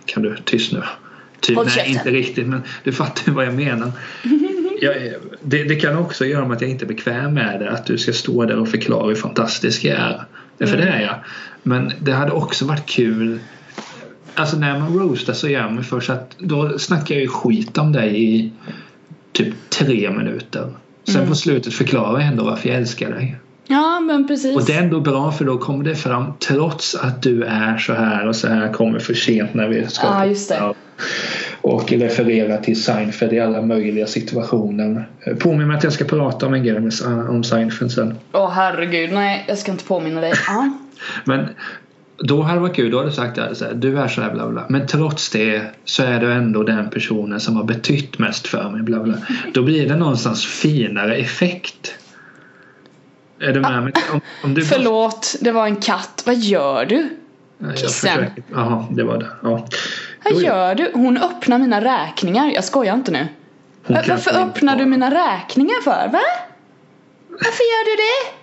kan 0.05 0.23
du 0.23 0.37
tyst 0.45 0.73
nu? 0.73 0.83
Typ, 1.41 1.59
nej, 1.77 1.85
inte 1.89 2.11
riktigt 2.11 2.47
men 2.47 2.63
du 2.85 2.93
fattar 2.93 3.33
vad 3.33 3.47
jag 3.47 3.55
menar. 3.55 3.93
Jag, 4.81 4.95
det, 5.41 5.65
det, 5.65 5.77
kan 5.77 5.97
också 5.97 6.25
göra 6.25 6.47
med 6.47 6.57
att 6.57 6.61
jag 6.61 6.71
inte 6.71 6.85
är 6.85 6.87
bekväm 6.87 7.35
med 7.35 7.61
det. 7.61 7.71
Att 7.71 7.87
du 7.87 7.99
ska 7.99 8.13
stå 8.13 8.45
där 8.45 8.59
och 8.59 8.69
förklara 8.69 9.09
hur 9.09 9.15
fantastisk 9.15 9.85
jag 9.85 9.97
är. 9.99 10.25
Mm. 10.59 10.71
För 10.71 10.77
det 10.77 10.89
är 10.89 11.01
jag. 11.01 11.15
Men 11.63 11.93
det 12.01 12.13
hade 12.13 12.33
också 12.33 12.65
varit 12.65 12.87
kul 12.87 13.39
Alltså 14.37 14.57
när 14.57 14.79
man 14.79 14.99
roastar 14.99 15.33
så 15.33 15.49
gör 15.49 15.71
man 15.71 15.85
först 15.85 16.11
att 16.11 16.37
då 16.39 16.79
snackar 16.79 17.15
jag 17.15 17.23
ju 17.23 17.29
skit 17.29 17.79
om 17.79 17.93
dig 17.93 18.25
i 18.25 18.53
typ 19.33 19.55
tre 19.71 20.11
minuter. 20.11 20.73
Sen 21.05 21.17
mm. 21.17 21.29
på 21.29 21.35
slutet 21.35 21.75
förklarar 21.75 22.21
jag 22.21 22.29
ändå 22.29 22.45
varför 22.45 22.69
jag 22.69 22.79
älskar 22.79 23.11
dig. 23.11 23.37
Ja 23.69 24.01
men 24.01 24.27
precis. 24.27 24.57
Och 24.57 24.65
det 24.65 24.73
är 24.73 24.83
ändå 24.83 25.01
bra 25.01 25.33
för 25.33 25.45
då 25.45 25.59
kommer 25.59 25.85
det 25.85 25.95
fram 25.95 26.33
trots 26.49 26.95
att 26.95 27.23
du 27.23 27.43
är 27.43 27.79
så 27.79 27.93
här 27.93 28.29
och 28.29 28.37
så 28.37 28.49
här 28.49 28.73
kommer 28.73 28.99
för 28.99 29.15
sent 29.15 29.55
när 29.55 29.69
vi 29.69 29.87
ska 29.87 30.07
Ja 30.07 30.27
just 30.27 30.49
det. 30.49 30.75
och 31.61 31.93
refererar 31.93 32.59
till 32.59 32.83
Seinfeld 32.83 33.33
i 33.33 33.41
alla 33.41 33.63
möjliga 33.63 34.07
situationer. 34.07 35.09
Påminn 35.39 35.69
mig 35.69 35.77
att 35.77 35.85
jag 35.85 35.93
ska 35.93 36.05
prata 36.05 36.47
om 36.47 36.55
en 36.55 36.65
grej 36.65 36.91
om 37.29 37.45
Seinfeld 37.45 37.93
sen. 37.93 38.15
Åh 38.33 38.51
herregud, 38.51 39.13
nej 39.13 39.45
jag 39.49 39.59
ska 39.59 39.73
inte 39.73 39.85
påminna 39.85 40.21
dig. 40.21 40.33
Ah. 40.49 40.69
Men 41.25 41.49
då 42.19 42.43
hade 42.43 42.57
det 42.57 42.61
varit 42.61 42.77
kul, 42.77 42.91
då 42.91 42.99
hade 42.99 43.11
du 43.11 43.15
sagt 43.15 43.39
att 43.39 43.81
du 43.81 43.99
är 43.99 44.09
så 44.09 44.21
här 44.21 44.31
bla 44.31 44.49
bla. 44.49 44.67
Men 44.69 44.87
trots 44.87 45.31
det 45.31 45.63
så 45.85 46.03
är 46.03 46.21
du 46.21 46.33
ändå 46.33 46.63
den 46.63 46.91
personen 46.91 47.41
som 47.41 47.57
har 47.57 47.65
betytt 47.65 48.19
mest 48.19 48.47
för 48.47 48.71
mig 48.71 48.83
bla 48.83 49.01
bla. 49.01 49.15
Då 49.55 49.63
blir 49.63 49.89
det 49.89 49.97
någonstans 49.97 50.47
finare 50.47 51.17
effekt. 51.17 51.95
Är 53.41 53.53
du 53.53 53.61
med 53.61 53.83
mig? 53.83 53.93
Om, 54.13 54.21
om 54.45 54.55
du 54.55 54.65
Förlåt, 54.65 55.37
det 55.41 55.53
var 55.53 55.67
en 55.67 55.77
katt. 55.77 56.23
Vad 56.27 56.37
gör 56.37 56.85
du? 56.85 57.09
Kissen. 57.75 58.27
Jaha, 58.53 58.87
det 58.91 59.05
var 59.05 59.19
det. 59.19 59.27
Ja. 59.43 59.67
Vad 60.25 60.43
gör 60.43 60.75
du? 60.75 60.91
Hon 60.95 61.19
öppnar 61.19 61.59
mina 61.59 61.85
räkningar. 61.85 62.51
Jag 62.55 62.65
skojar 62.65 62.95
inte 62.95 63.11
nu. 63.11 63.29
Varför 63.87 64.31
öppnar 64.31 64.77
du 64.77 64.87
mina 64.87 65.11
räkningar 65.11 65.83
för? 65.83 66.09
Va? 66.13 66.21
Varför 67.29 67.65
gör 67.65 67.85
du 67.85 67.97
det? 67.97 68.37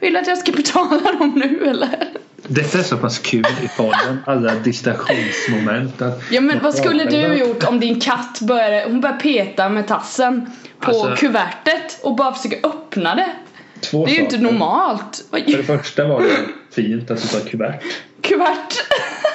Vill 0.00 0.12
du 0.12 0.18
att 0.18 0.26
jag 0.26 0.38
ska 0.38 0.52
betala 0.52 1.12
dem 1.18 1.32
nu 1.36 1.66
eller? 1.66 2.08
Detta 2.48 2.78
är 2.78 2.82
så 2.82 2.96
pass 2.96 3.18
kul 3.18 3.46
i 3.62 3.68
podden, 3.76 4.18
alla 4.26 4.54
distraktionsmoment. 4.54 6.02
ja 6.30 6.40
men 6.40 6.58
vad 6.62 6.74
skulle 6.74 7.04
du 7.04 7.34
gjort 7.34 7.64
om 7.64 7.80
din 7.80 8.00
katt 8.00 8.40
började, 8.40 8.84
hon 8.86 9.00
började 9.00 9.20
peta 9.20 9.68
med 9.68 9.86
tassen 9.86 10.50
på 10.80 10.90
alltså, 10.90 11.16
kuvertet 11.16 12.00
och 12.02 12.16
bara 12.16 12.34
försöka 12.34 12.68
öppna 12.68 13.14
det? 13.14 13.32
Två 13.80 14.06
det 14.06 14.12
är 14.12 14.14
ju 14.14 14.20
inte 14.20 14.38
normalt. 14.38 15.24
För 15.30 15.56
det 15.56 15.62
första 15.62 16.04
var 16.04 16.20
det 16.20 16.36
fint 16.74 17.10
att 17.10 17.22
du 17.22 17.28
sa 17.28 17.38
kuvert. 17.38 17.80
Kuvert? 18.20 18.74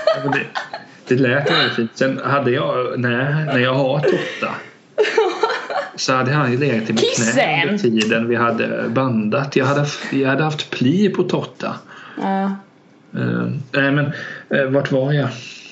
Ja, 0.05 0.31
det, 0.31 0.45
det 1.07 1.21
lät 1.21 1.51
väldigt 1.51 1.75
fint. 1.75 1.91
Sen 1.95 2.21
hade 2.23 2.51
jag, 2.51 2.99
när, 2.99 3.45
när 3.45 3.59
jag 3.59 3.73
har 3.73 3.99
Totta 3.99 4.55
så 5.95 6.13
hade 6.13 6.31
han 6.31 6.51
ju 6.51 6.57
legat 6.57 6.89
i 6.89 6.93
mitt 6.93 7.33
knä 7.33 7.63
under 7.63 7.77
tiden 7.77 8.27
vi 8.27 8.35
hade 8.35 8.89
bandat. 8.89 9.55
Jag 9.55 9.65
hade, 9.65 9.85
jag 10.11 10.29
hade 10.29 10.43
haft 10.43 10.69
pli 10.69 11.09
på 11.09 11.23
Totta. 11.23 11.75
Ja. 12.21 12.55
Uh, 13.15 13.51
nej 13.71 13.91
men 13.91 14.05
uh, 14.53 14.71
vart 14.71 14.91
var 14.91 15.13
jag? 15.13 15.29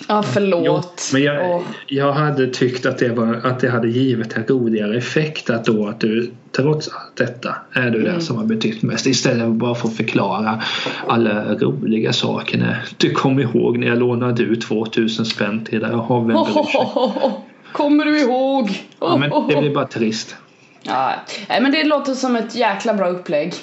Ja 0.08 0.24
förlåt. 0.24 0.64
Jo, 0.66 1.14
men 1.14 1.24
jag, 1.24 1.56
oh. 1.56 1.62
jag 1.88 2.12
hade 2.14 2.48
tyckt 2.48 2.86
att 2.86 2.98
det, 2.98 3.10
var, 3.10 3.42
att 3.44 3.60
det 3.60 3.70
hade 3.70 3.88
givit 3.88 4.38
en 4.38 4.44
roligare 4.44 4.98
effekt 4.98 5.50
att 5.50 5.66
då 5.66 5.88
att 5.88 6.00
du 6.00 6.32
trots 6.52 6.88
allt 6.88 7.16
detta 7.18 7.56
är 7.74 7.90
du 7.90 8.00
mm. 8.00 8.04
den 8.12 8.22
som 8.22 8.38
har 8.38 8.46
betytt 8.46 8.82
mest 8.82 9.08
istället 9.08 9.40
för 9.40 9.48
att 9.48 9.56
bara 9.56 9.76
få 9.76 9.88
förklara 9.88 10.64
alla 11.08 11.54
roliga 11.54 12.14
saker. 12.14 12.84
Du 12.98 13.12
kommer 13.12 13.42
ihåg 13.42 13.78
när 13.78 13.88
jag 13.88 13.98
lånade 13.98 14.44
ut 14.44 14.62
2000 14.62 15.26
spänn 15.26 15.66
till 15.66 15.80
dig. 15.80 15.90
Jaha, 15.92 16.20
vem 16.20 16.38
oh, 16.38 16.58
oh, 16.96 17.32
Kommer 17.72 18.06
du 18.06 18.20
ihåg? 18.20 18.84
Ja, 19.00 19.18
men 19.18 19.30
det 19.48 19.56
blir 19.56 19.74
bara 19.74 19.88
trist. 19.88 20.36
Ja, 20.84 21.14
men 21.48 21.72
det 21.72 21.84
låter 21.84 22.14
som 22.14 22.36
ett 22.36 22.56
jäkla 22.56 22.94
bra 22.94 23.08
upplägg. 23.08 23.54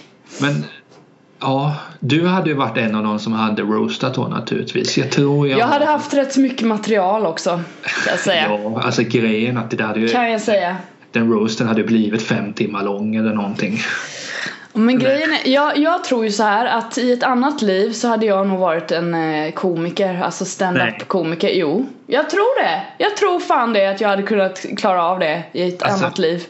Men 0.40 0.64
Ja, 1.44 1.76
du 2.00 2.26
hade 2.26 2.50
ju 2.50 2.56
varit 2.56 2.76
en 2.76 2.94
av 2.94 3.02
de 3.04 3.18
som 3.18 3.32
hade 3.32 3.62
roastat 3.62 4.14
då 4.14 4.28
naturligtvis. 4.28 4.98
Jag 4.98 5.10
tror 5.10 5.48
jag... 5.48 5.58
Jag 5.58 5.66
hade 5.66 5.84
haft 5.84 6.14
rätt 6.14 6.32
så 6.32 6.40
mycket 6.40 6.66
material 6.66 7.26
också. 7.26 7.50
Kan 7.50 8.10
jag 8.10 8.18
säga. 8.18 8.46
ja, 8.64 8.82
alltså 8.82 9.02
grejen 9.02 9.58
att 9.58 9.70
det 9.70 9.84
hade 9.84 10.00
ju... 10.00 10.08
Kan 10.08 10.30
jag 10.30 10.40
säga. 10.40 10.76
Den 11.12 11.32
roasten 11.32 11.68
hade 11.68 11.82
blivit 11.82 12.22
fem 12.22 12.52
timmar 12.52 12.82
lång 12.82 13.16
eller 13.16 13.32
någonting. 13.34 13.78
Men 14.72 14.98
grejen 14.98 15.32
är, 15.32 15.50
jag, 15.50 15.78
jag 15.78 16.04
tror 16.04 16.24
ju 16.24 16.30
så 16.30 16.42
här 16.42 16.66
att 16.66 16.98
i 16.98 17.12
ett 17.12 17.22
annat 17.22 17.62
liv 17.62 17.92
så 17.92 18.08
hade 18.08 18.26
jag 18.26 18.46
nog 18.46 18.58
varit 18.58 18.90
en 18.92 19.14
eh, 19.14 19.52
komiker, 19.52 20.22
alltså 20.22 20.44
stand-up 20.44 21.08
komiker. 21.08 21.50
Jo, 21.52 21.86
jag 22.06 22.30
tror 22.30 22.62
det. 22.62 22.82
Jag 22.98 23.16
tror 23.16 23.40
fan 23.40 23.72
det 23.72 23.86
att 23.86 24.00
jag 24.00 24.08
hade 24.08 24.22
kunnat 24.22 24.66
klara 24.76 25.04
av 25.04 25.18
det 25.18 25.42
i 25.52 25.68
ett 25.68 25.82
alltså, 25.82 26.04
annat 26.04 26.18
liv. 26.18 26.42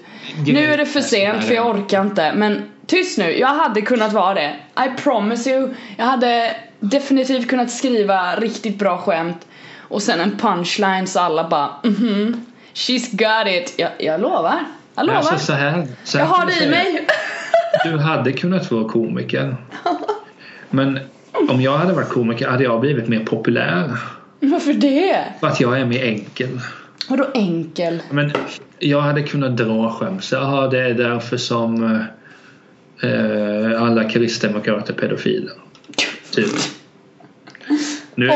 Nu 0.47 0.72
är 0.72 0.76
det 0.76 0.86
för 0.86 1.01
sent 1.01 1.45
för 1.45 1.55
jag 1.55 1.70
orkar 1.70 2.03
inte 2.03 2.32
men 2.34 2.62
Tyst 2.87 3.18
nu, 3.18 3.39
jag 3.39 3.49
hade 3.49 3.82
kunnat 3.82 4.12
vara 4.12 4.35
det. 4.35 4.57
I 4.87 5.01
promise 5.03 5.51
you. 5.51 5.74
Jag 5.97 6.05
hade 6.05 6.57
definitivt 6.80 7.49
kunnat 7.49 7.70
skriva 7.70 8.37
riktigt 8.37 8.78
bra 8.78 8.99
skämt. 8.99 9.47
Och 9.89 10.03
sen 10.03 10.20
en 10.20 10.39
punchline 10.39 11.07
så 11.07 11.20
alla 11.20 11.49
bara 11.49 11.70
mhm. 11.82 12.09
Mm 12.09 12.47
She's 12.74 13.11
got 13.11 13.55
it. 13.55 13.74
Jag, 13.76 13.91
jag 13.99 14.20
lovar. 14.20 14.64
Jag 14.95 15.07
lovar. 15.07 15.18
Alltså, 15.18 15.39
så 15.39 15.53
här, 15.53 15.87
så 16.05 16.18
här 16.18 16.24
jag 16.24 16.32
har 16.32 16.47
det 16.47 16.64
i 16.64 16.68
mig. 16.68 17.07
Du 17.85 17.99
hade 17.99 18.32
kunnat 18.32 18.70
vara 18.70 18.89
komiker. 18.89 19.57
Men 20.70 21.01
om 21.49 21.61
jag 21.61 21.78
hade 21.78 21.93
varit 21.93 22.09
komiker 22.09 22.49
hade 22.49 22.64
jag 22.64 22.80
blivit 22.80 23.09
mer 23.09 23.24
populär. 23.24 23.99
Varför 24.41 24.72
det? 24.72 25.24
För 25.41 25.47
att 25.47 25.61
jag 25.61 25.80
är 25.80 25.85
mer 25.85 26.05
enkel. 26.05 26.61
Vadå 27.09 27.26
enkel? 27.35 28.03
Men 28.11 28.32
jag 28.78 29.01
hade 29.01 29.22
kunnat 29.22 29.57
dra 29.57 29.91
skämt. 29.91 30.28
Ja, 30.32 30.68
det 30.70 30.80
är 30.80 30.95
därför 30.95 31.37
som 31.37 32.05
eh, 33.03 33.82
alla 33.82 34.09
kristdemokrater 34.09 34.95
pedofiler. 34.95 35.53
Typ. 36.30 36.47
Nu, 38.14 38.30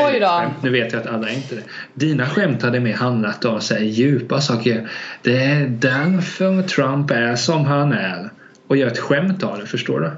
nu 0.61 0.69
vet 0.69 0.93
jag 0.93 1.01
att 1.01 1.07
alla 1.07 1.29
är 1.29 1.35
inte 1.35 1.55
det. 1.55 1.61
Dina 1.93 2.25
skämt 2.25 2.61
hade 2.61 2.79
mer 2.79 2.93
handlat 2.93 3.45
om 3.45 3.61
så 3.61 3.73
här, 3.73 3.81
djupa 3.81 4.41
saker. 4.41 4.89
Det 5.21 5.37
är 5.37 5.67
därför 5.67 6.61
Trump 6.61 7.11
är 7.11 7.35
som 7.35 7.65
han 7.65 7.93
är. 7.93 8.29
Och 8.67 8.77
gör 8.77 8.87
ett 8.87 8.99
skämt 8.99 9.43
av 9.43 9.59
det, 9.59 9.65
förstår 9.65 9.99
du? 9.99 10.11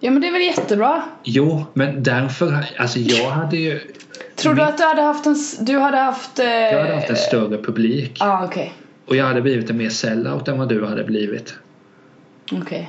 Ja 0.00 0.10
men 0.10 0.22
det 0.22 0.28
är 0.28 0.32
väl 0.32 0.42
jättebra? 0.42 1.02
Jo, 1.24 1.64
men 1.74 2.02
därför, 2.02 2.64
alltså 2.78 2.98
jag 2.98 3.30
hade 3.30 3.56
ju 3.56 3.80
Tror 4.36 4.54
du 4.54 4.62
att 4.62 4.78
du 4.78 4.84
hade 4.84 5.02
haft 5.02 5.26
en, 5.26 5.36
du 5.60 5.78
hade 5.78 5.96
haft... 5.96 6.38
Eh... 6.38 6.46
Jag 6.46 6.80
hade 6.80 6.94
haft 6.94 7.10
en 7.10 7.16
större 7.16 7.62
publik. 7.62 8.16
Ja, 8.20 8.26
ah, 8.26 8.44
okej. 8.44 8.62
Okay. 8.62 8.72
Och 9.06 9.16
jag 9.16 9.24
hade 9.24 9.42
blivit 9.42 9.70
en 9.70 9.76
mer 9.76 9.88
sellout 9.88 10.48
än 10.48 10.58
vad 10.58 10.68
du 10.68 10.86
hade 10.86 11.04
blivit. 11.04 11.54
Okej. 12.44 12.60
Okay. 12.60 12.84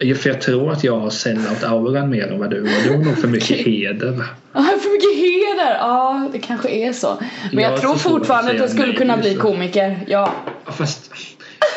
För 0.00 0.28
jag 0.28 0.40
tror 0.40 0.72
att 0.72 0.84
jag 0.84 1.00
har 1.00 1.10
sellout-auran 1.10 2.06
mer 2.06 2.26
än 2.26 2.38
vad 2.38 2.50
du 2.50 2.60
har. 2.60 2.84
Du 2.84 2.96
har 2.96 3.04
nog 3.04 3.18
för 3.18 3.28
mycket 3.28 3.56
heder. 3.56 4.24
Ja, 4.52 4.62
för 4.82 4.92
mycket 4.92 5.16
heder! 5.24 5.74
Ja, 5.78 6.28
det 6.32 6.38
kanske 6.38 6.68
är 6.68 6.92
så. 6.92 7.18
Men 7.52 7.64
jag, 7.64 7.72
jag 7.72 7.80
tror 7.80 7.94
fortfarande 7.94 8.50
att 8.50 8.58
jag 8.58 8.70
skulle 8.70 8.92
kunna 8.92 9.16
bli 9.16 9.34
komiker. 9.34 10.00
Ja. 10.06 10.34
Fast 10.66 11.12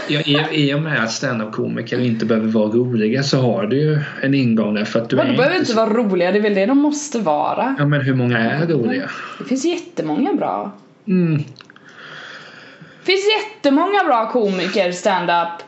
ja, 0.07 0.21
i, 0.51 0.74
och 0.74 0.82
med 0.82 1.03
att 1.03 1.11
standup-komiker 1.11 1.99
inte 1.99 2.26
behöver 2.26 2.47
vara 2.47 2.67
roliga 2.67 3.24
så 3.24 3.38
har 3.38 3.65
du 3.65 3.78
ju 3.78 3.99
en 4.21 4.34
ingång 4.34 4.74
där 4.74 4.86
för 4.86 5.01
att 5.01 5.09
du 5.09 5.15
men 5.15 5.26
är 5.26 5.32
de 5.32 5.38
behöver 5.38 5.55
inte 5.55 5.71
så... 5.71 5.76
vara 5.76 5.89
roliga, 5.89 6.32
det 6.32 6.38
är 6.38 6.41
väl 6.41 6.55
det 6.55 6.65
de 6.65 6.78
måste 6.78 7.19
vara. 7.19 7.76
Ja 7.80 7.86
men 7.86 8.01
hur 8.01 8.13
många 8.13 8.39
är 8.39 8.67
roliga? 8.67 9.09
Det 9.39 9.45
finns 9.45 9.65
jättemånga 9.65 10.34
bra. 10.34 10.71
Mm. 11.07 11.38
Det 12.99 13.05
finns 13.05 13.26
jättemånga 13.39 14.03
bra 14.03 14.32
komiker 14.32 14.91
stand-up. 14.91 15.63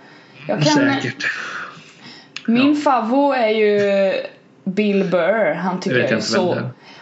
Jag 0.47 0.63
kan... 0.63 0.73
Säkert. 0.73 1.25
Min 2.45 2.75
favvo 2.75 3.31
är 3.31 3.49
ju 3.49 4.13
Bill 4.63 5.03
Burr. 5.03 5.53
Han 5.53 5.79
tycker 5.79 5.97
jag, 5.97 6.11
jag 6.11 6.17
är 6.17 6.21
så... 6.21 6.57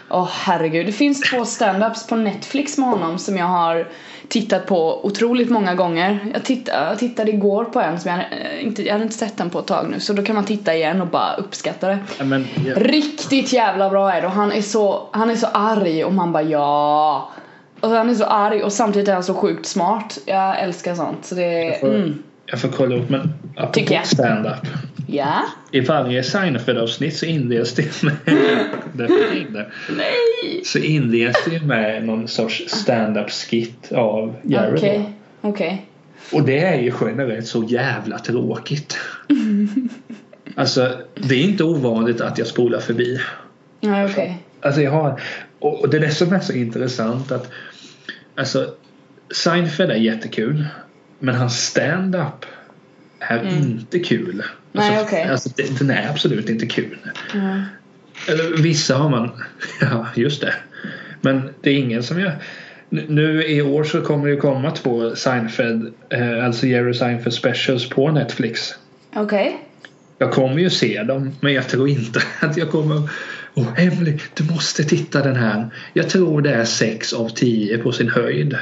Åh 0.10 0.24
oh, 0.24 0.30
herregud. 0.32 0.86
Det 0.86 0.92
finns 0.92 1.22
två 1.22 1.38
stand-ups 1.38 2.10
på 2.10 2.16
Netflix 2.16 2.78
med 2.78 2.90
honom 2.90 3.18
som 3.18 3.38
jag 3.38 3.46
har 3.46 3.88
tittat 4.28 4.66
på 4.66 5.06
otroligt 5.06 5.50
många 5.50 5.76
gånger. 5.76 6.20
Jag 6.34 6.44
tittade, 6.44 6.90
jag 6.90 7.00
tittade 7.00 7.32
igår 7.32 7.66
på 7.66 7.82
en 7.82 8.00
som 8.00 8.12
jag 8.12 8.20
eh, 8.20 8.64
inte, 8.64 8.84
jag 8.84 8.92
hade 8.92 9.04
inte 9.04 9.18
sett 9.18 9.38
den 9.38 9.50
på 9.50 9.60
ett 9.60 9.68
tag 9.68 9.88
nu 9.92 10.00
så 10.00 10.14
då 10.14 10.24
kan 10.24 10.36
man 10.36 10.46
titta 10.46 10.76
igen 10.76 11.02
och 11.02 11.08
bara 11.08 11.36
uppskatta 11.36 11.88
det. 11.88 12.00
Ja, 12.18 12.26
men, 12.26 12.48
ja. 12.66 12.74
Riktigt 12.76 13.54
jävla 13.54 13.90
bra 13.90 14.14
är 14.14 14.22
det 14.22 14.28
och 14.28 14.34
han 14.34 14.52
är 14.52 14.62
så, 14.62 15.10
han 15.12 15.30
är 15.30 15.36
så 15.36 15.48
arg 15.48 16.04
och 16.04 16.14
man 16.14 16.32
bara 16.32 16.44
ja. 16.44 17.32
Och 17.80 17.90
han 17.90 18.10
är 18.10 18.16
så 18.16 18.26
arg 18.26 18.64
och 18.64 18.74
samtidigt 18.74 19.10
är 19.10 19.14
han 19.14 19.24
så 19.24 19.34
sjukt 19.34 19.66
smart. 19.66 20.18
Jag 20.26 20.60
älskar 20.60 20.96
sånt. 20.96 21.26
Så 21.26 21.36
det, 21.36 21.64
jag, 21.64 21.80
får, 21.80 21.96
mm. 21.96 22.24
jag 22.46 22.62
får 22.62 22.70
kolla 22.70 22.96
upp 22.96 23.10
men 23.10 23.34
apropå 23.58 24.00
stand-up. 24.04 24.68
Ja? 25.14 25.42
I 25.72 25.80
varje 25.80 26.24
Seinfeld-avsnitt 26.24 27.18
så 27.18 27.26
inleds 27.26 27.74
det 27.74 28.04
med 28.04 28.16
Nej! 29.90 30.62
Så 30.66 30.80
inleds 30.80 31.46
det 31.46 31.66
med 31.66 32.06
någon 32.06 32.28
sorts 32.28 32.64
stand-up 32.68 33.32
skit 33.32 33.92
av 33.92 34.36
Jared. 34.44 34.74
Okej, 34.74 35.16
okay. 35.42 35.52
Okay. 35.52 35.78
Och 36.32 36.44
det 36.44 36.60
är 36.60 36.80
ju 36.80 36.94
generellt 37.02 37.48
så 37.48 37.64
jävla 37.64 38.20
tråkigt. 38.20 38.98
alltså, 40.56 40.92
det 41.16 41.36
är 41.36 41.44
inte 41.44 41.64
ovanligt 41.64 42.22
att 42.22 42.38
jag 42.38 42.48
spolar 42.48 42.80
förbi. 42.80 43.20
Ja, 43.80 44.06
okej. 44.06 44.14
Okay. 44.14 44.34
Alltså 44.62 44.82
jag 44.82 44.92
har, 44.92 45.22
och 45.60 45.90
det 45.90 45.98
är 45.98 46.02
det 46.02 46.12
som 46.12 46.34
är 46.34 46.40
så 46.40 46.54
intressant 46.54 47.32
att 47.32 47.52
Alltså 48.36 48.74
Seinfeld 49.32 49.92
är 49.92 49.96
jättekul 49.96 50.66
Men 51.20 51.36
hans 51.36 51.66
stand-up 51.66 52.46
är 53.20 53.40
mm. 53.40 53.58
inte 53.58 54.00
kul. 54.00 54.44
Nej, 54.74 54.98
alltså, 54.98 55.06
okay. 55.06 55.24
alltså, 55.24 55.50
den 55.80 55.90
är 55.90 56.10
absolut 56.10 56.50
inte 56.50 56.66
kul. 56.66 56.98
Mm. 57.34 57.62
Eller 58.28 58.62
vissa 58.62 58.96
har 58.96 59.10
man, 59.10 59.30
ja 59.82 60.08
just 60.16 60.42
det. 60.42 60.54
Men 61.22 61.54
det 61.62 61.70
är 61.70 61.76
ingen 61.76 62.04
som 62.04 62.20
jag 62.20 62.32
nu 62.90 63.46
i 63.48 63.62
år 63.62 63.84
så 63.84 64.02
kommer 64.02 64.30
det 64.30 64.36
komma 64.36 64.72
två 64.72 65.16
Seinfeld, 65.16 65.94
eh, 66.10 66.46
alltså 66.46 66.68
Jerry 66.68 66.94
Seinfeld 66.94 67.34
specials 67.34 67.90
på 67.90 68.12
Netflix. 68.12 68.76
Okej. 69.16 69.48
Okay. 69.48 69.52
Jag 70.18 70.32
kommer 70.32 70.60
ju 70.60 70.70
se 70.70 71.04
dem 71.04 71.36
men 71.40 71.54
jag 71.54 71.68
tror 71.68 71.90
inte 71.90 72.22
att 72.40 72.58
jag 72.58 72.72
kommer 72.72 73.10
Åh 73.56 73.64
oh, 73.64 73.84
Emily, 73.84 74.18
du 74.34 74.44
måste 74.44 74.84
titta 74.84 75.24
den 75.24 75.36
här. 75.36 75.70
Jag 75.94 76.10
tror 76.10 76.42
det 76.42 76.54
är 76.54 76.66
6 76.66 77.14
av 77.14 77.30
10 77.30 77.78
på 77.78 77.92
sin 77.92 78.10
höjd. 78.10 78.58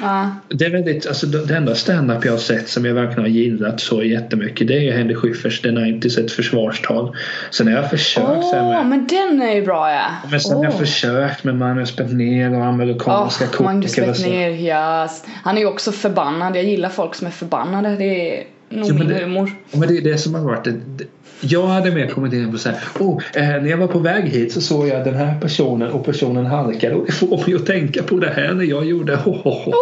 Ja. 0.00 0.30
Det 0.48 0.64
är 0.64 0.70
väldigt, 0.70 1.06
alltså 1.06 1.26
det 1.26 1.56
enda 1.56 1.74
stand-up 1.74 2.24
jag 2.24 2.32
har 2.32 2.38
sett 2.38 2.68
som 2.68 2.84
jag 2.84 2.94
verkligen 2.94 3.20
har 3.20 3.28
gillat 3.28 3.80
så 3.80 4.02
jättemycket 4.02 4.68
det 4.68 4.88
är 4.88 4.92
Henry 4.92 5.14
Schyfferts 5.14 5.62
The 5.62 5.68
90s 5.68 6.24
ett 6.24 6.32
försvarstal. 6.32 7.16
Sen 7.50 7.66
har 7.66 7.74
jag 7.74 7.90
försökt 7.90 8.26
Åh, 8.28 8.68
med, 8.68 8.86
men 8.86 9.06
den 9.06 9.42
är 9.42 9.54
ju 9.54 9.62
bra 9.62 9.90
ja. 9.90 10.06
men 10.30 10.40
sen 10.40 10.56
har 10.56 10.64
jag 10.64 10.78
försökt 10.78 11.44
med 11.44 11.56
Magnus 11.56 11.96
Betnér 11.96 12.54
och 12.58 12.64
amerikanska 12.64 13.44
Magnus 13.44 13.94
komiker. 13.94 14.14
så. 14.14 14.22
Betnér, 14.22 14.50
yes. 14.50 15.24
Han 15.42 15.56
är 15.56 15.60
ju 15.60 15.66
också 15.66 15.92
förbannad. 15.92 16.56
Jag 16.56 16.64
gillar 16.64 16.88
folk 16.88 17.14
som 17.14 17.26
är 17.26 17.30
förbannade. 17.30 17.96
Det 17.96 18.38
är 18.38 18.44
nog 18.68 18.84
Ja, 18.88 18.94
men 18.94 18.98
min 18.98 19.08
det- 19.08 19.22
humor. 19.24 19.50
Men 19.72 19.88
det 19.88 19.96
är 19.98 20.02
det 20.02 20.18
som 20.18 20.34
har 20.34 20.42
varit 20.42 20.64
det, 20.64 20.74
Jag 21.40 21.66
hade 21.66 21.90
mer 21.90 22.06
kommit 22.06 22.32
in 22.32 22.52
på 22.52 22.58
så 22.58 22.68
här, 22.68 22.78
oh, 23.00 23.22
eh, 23.34 23.42
när 23.42 23.66
jag 23.70 23.76
var 23.76 23.86
på 23.86 23.98
väg 23.98 24.24
hit 24.24 24.52
så 24.52 24.60
såg 24.60 24.88
jag 24.88 25.04
den 25.04 25.14
här 25.14 25.40
personen 25.40 25.90
och 25.90 26.04
personen 26.04 26.46
halkade 26.46 26.94
och 26.94 27.06
det 27.06 27.12
får 27.12 27.46
mig 27.46 27.54
att 27.54 27.66
tänka 27.66 28.02
på 28.02 28.16
det 28.16 28.30
här 28.36 28.54
när 28.54 28.64
jag 28.64 28.84
gjorde 28.86 29.16
ho, 29.16 29.32
ho, 29.32 29.50
ho. 29.50 29.72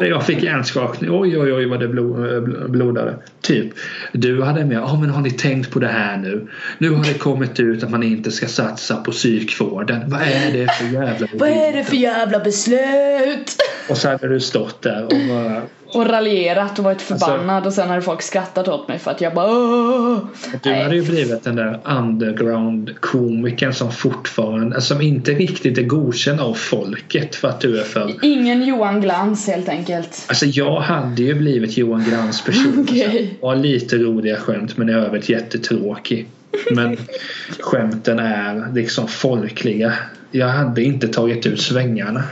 När 0.00 0.08
jag 0.08 0.26
fick 0.26 0.42
hjärnskakning, 0.42 1.10
oj 1.12 1.38
oj 1.38 1.52
oj 1.52 1.66
vad 1.66 1.80
det 1.80 1.88
blod, 1.88 2.16
bl- 2.18 2.68
blodade. 2.68 3.14
Typ. 3.40 3.66
Du 4.12 4.42
hade 4.42 4.64
med, 4.64 4.76
ja 4.76 4.98
men 5.00 5.10
har 5.10 5.22
ni 5.22 5.30
tänkt 5.30 5.70
på 5.70 5.78
det 5.78 5.86
här 5.88 6.16
nu? 6.16 6.48
Nu 6.78 6.90
har 6.90 7.04
det 7.04 7.14
kommit 7.18 7.60
ut 7.60 7.82
att 7.82 7.90
man 7.90 8.02
inte 8.02 8.30
ska 8.30 8.46
satsa 8.46 8.96
på 8.96 9.10
psykvården. 9.10 10.00
Vad 10.06 10.20
är 10.20 10.52
det 10.52 10.72
för 10.72 10.84
jävla 10.84 11.26
Vad 11.34 11.48
är 11.48 11.72
det 11.72 11.84
för 11.84 11.96
jävla 11.96 12.38
beslut? 12.40 13.56
Och 13.90 13.96
så 13.96 14.08
hade 14.08 14.28
du 14.28 14.40
stått 14.40 14.82
där 14.82 15.04
och 15.04 15.12
bara, 15.28 15.62
Och 15.92 16.06
raljerat 16.06 16.78
och 16.78 16.84
varit 16.84 17.10
Alltså- 17.10 17.26
förbannad 17.26 17.66
och 17.66 17.72
sen 17.72 17.88
hade 17.88 18.02
folk 18.02 18.22
skrattat 18.22 18.68
åt 18.68 18.88
mig 18.88 18.98
för 18.98 19.10
att 19.10 19.20
jag 19.20 19.34
bara 19.34 19.50
Åh! 19.50 20.18
Du 20.62 20.74
hade 20.74 20.96
ju 20.96 21.02
blivit 21.02 21.44
den 21.44 21.56
där 21.56 21.80
underground-komikern 21.84 23.72
som 23.72 23.92
fortfarande, 23.92 24.80
som 24.80 25.00
inte 25.00 25.32
riktigt 25.32 25.78
är 25.78 25.82
godkänd 25.82 26.40
av 26.40 26.54
folket 26.54 27.34
för 27.34 27.48
att 27.48 27.60
du 27.60 27.80
är 27.80 27.84
för... 27.84 28.14
Ingen 28.22 28.62
Johan 28.62 29.00
Glans 29.00 29.46
helt 29.46 29.68
enkelt. 29.68 30.24
Alltså 30.28 30.46
jag 30.46 30.80
hade 30.80 31.22
ju 31.22 31.34
blivit 31.34 31.76
Johan 31.76 32.04
Grans 32.10 32.44
person. 32.44 32.78
Okej. 32.88 33.38
Har 33.42 33.56
lite 33.56 33.96
roliga 33.96 34.36
skämt 34.36 34.76
men 34.76 34.88
i 34.88 34.92
övrigt 34.92 35.28
jättetråkig. 35.28 36.28
Men 36.70 36.96
skämten 37.60 38.18
är 38.18 38.74
liksom 38.74 39.08
folkliga. 39.08 39.92
Jag 40.30 40.48
hade 40.48 40.82
inte 40.82 41.08
tagit 41.08 41.46
ut 41.46 41.60
svängarna. 41.60 42.22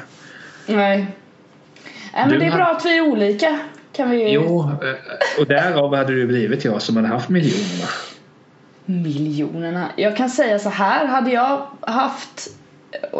Nej. 0.67 1.07
Nej 2.17 2.27
men 2.27 2.35
Du 2.35 2.39
det 2.39 2.47
är 2.47 2.57
bra 2.57 2.65
att 2.65 2.85
vi 2.85 2.97
är 2.97 3.01
olika. 3.01 3.59
Kan 3.93 4.11
vi... 4.11 4.33
Jo, 4.33 4.61
eh, 4.61 5.41
och 5.41 5.47
därav 5.47 5.97
hade 5.97 6.21
det 6.21 6.27
blivit 6.27 6.65
jag 6.65 6.83
som 6.83 6.97
hade 6.97 7.09
haft 7.09 7.29
miljonerna. 7.29 7.89
Miljonerna. 8.85 9.91
Jag 9.97 10.17
kan 10.17 10.31
säga 10.31 10.59
så 10.59 10.69
här. 10.69 11.07
Hade 11.07 11.31
jag 11.31 11.67
haft 11.81 12.49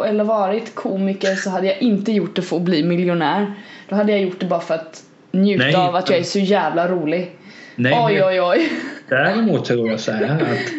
eller 0.05 0.23
varit 0.23 0.75
komiker 0.75 1.35
så 1.35 1.49
hade 1.49 1.67
jag 1.67 1.81
inte 1.81 2.11
gjort 2.11 2.35
det 2.35 2.41
för 2.41 2.55
att 2.55 2.61
bli 2.61 2.83
miljonär. 2.83 3.53
Då 3.89 3.95
hade 3.95 4.11
jag 4.11 4.21
gjort 4.21 4.39
det 4.39 4.45
bara 4.45 4.59
för 4.59 4.73
att 4.73 5.03
njuta 5.31 5.63
Nej, 5.63 5.75
av 5.75 5.95
att 5.95 6.09
jag 6.09 6.19
är 6.19 6.23
så 6.23 6.39
jävla 6.39 6.87
rolig. 6.87 7.31
Nej, 7.75 7.93
oj 8.05 8.23
oj 8.23 8.41
oj. 8.41 8.71
Däremot 9.09 9.65
tror 9.65 9.89
jag 9.89 9.99
så 9.99 10.11
här 10.11 10.41
att 10.41 10.71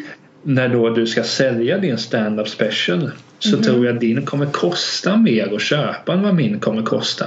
när 0.43 0.69
då 0.69 0.91
du 0.91 1.07
ska 1.07 1.23
sälja 1.23 1.79
din 1.79 1.99
stand-up 1.99 2.49
special 2.49 3.11
så 3.39 3.63
tror 3.63 3.87
jag 3.87 4.01
din 4.01 4.27
kommer 4.27 4.47
kosta 4.47 5.17
mer 5.17 5.55
att 5.55 5.63
köpa 5.63 6.13
än 6.13 6.23
vad 6.23 6.35
min 6.35 6.61
kommer 6.61 6.83
kosta. 6.83 7.27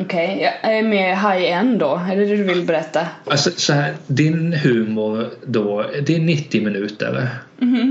Okej, 0.00 0.52
jag 0.62 0.72
är 0.76 0.82
mer 0.82 1.14
high-end 1.14 1.78
då. 1.78 2.00
Är 2.10 2.16
det 2.16 2.24
det 2.24 2.36
du 2.36 2.42
vill 2.42 2.62
berätta? 2.62 3.06
Alltså 3.24 3.50
så 3.56 3.72
här, 3.72 3.94
din 4.06 4.52
humor 4.52 5.30
då, 5.46 5.90
det 6.06 6.16
är 6.16 6.20
90 6.20 6.64
minuter. 6.64 7.28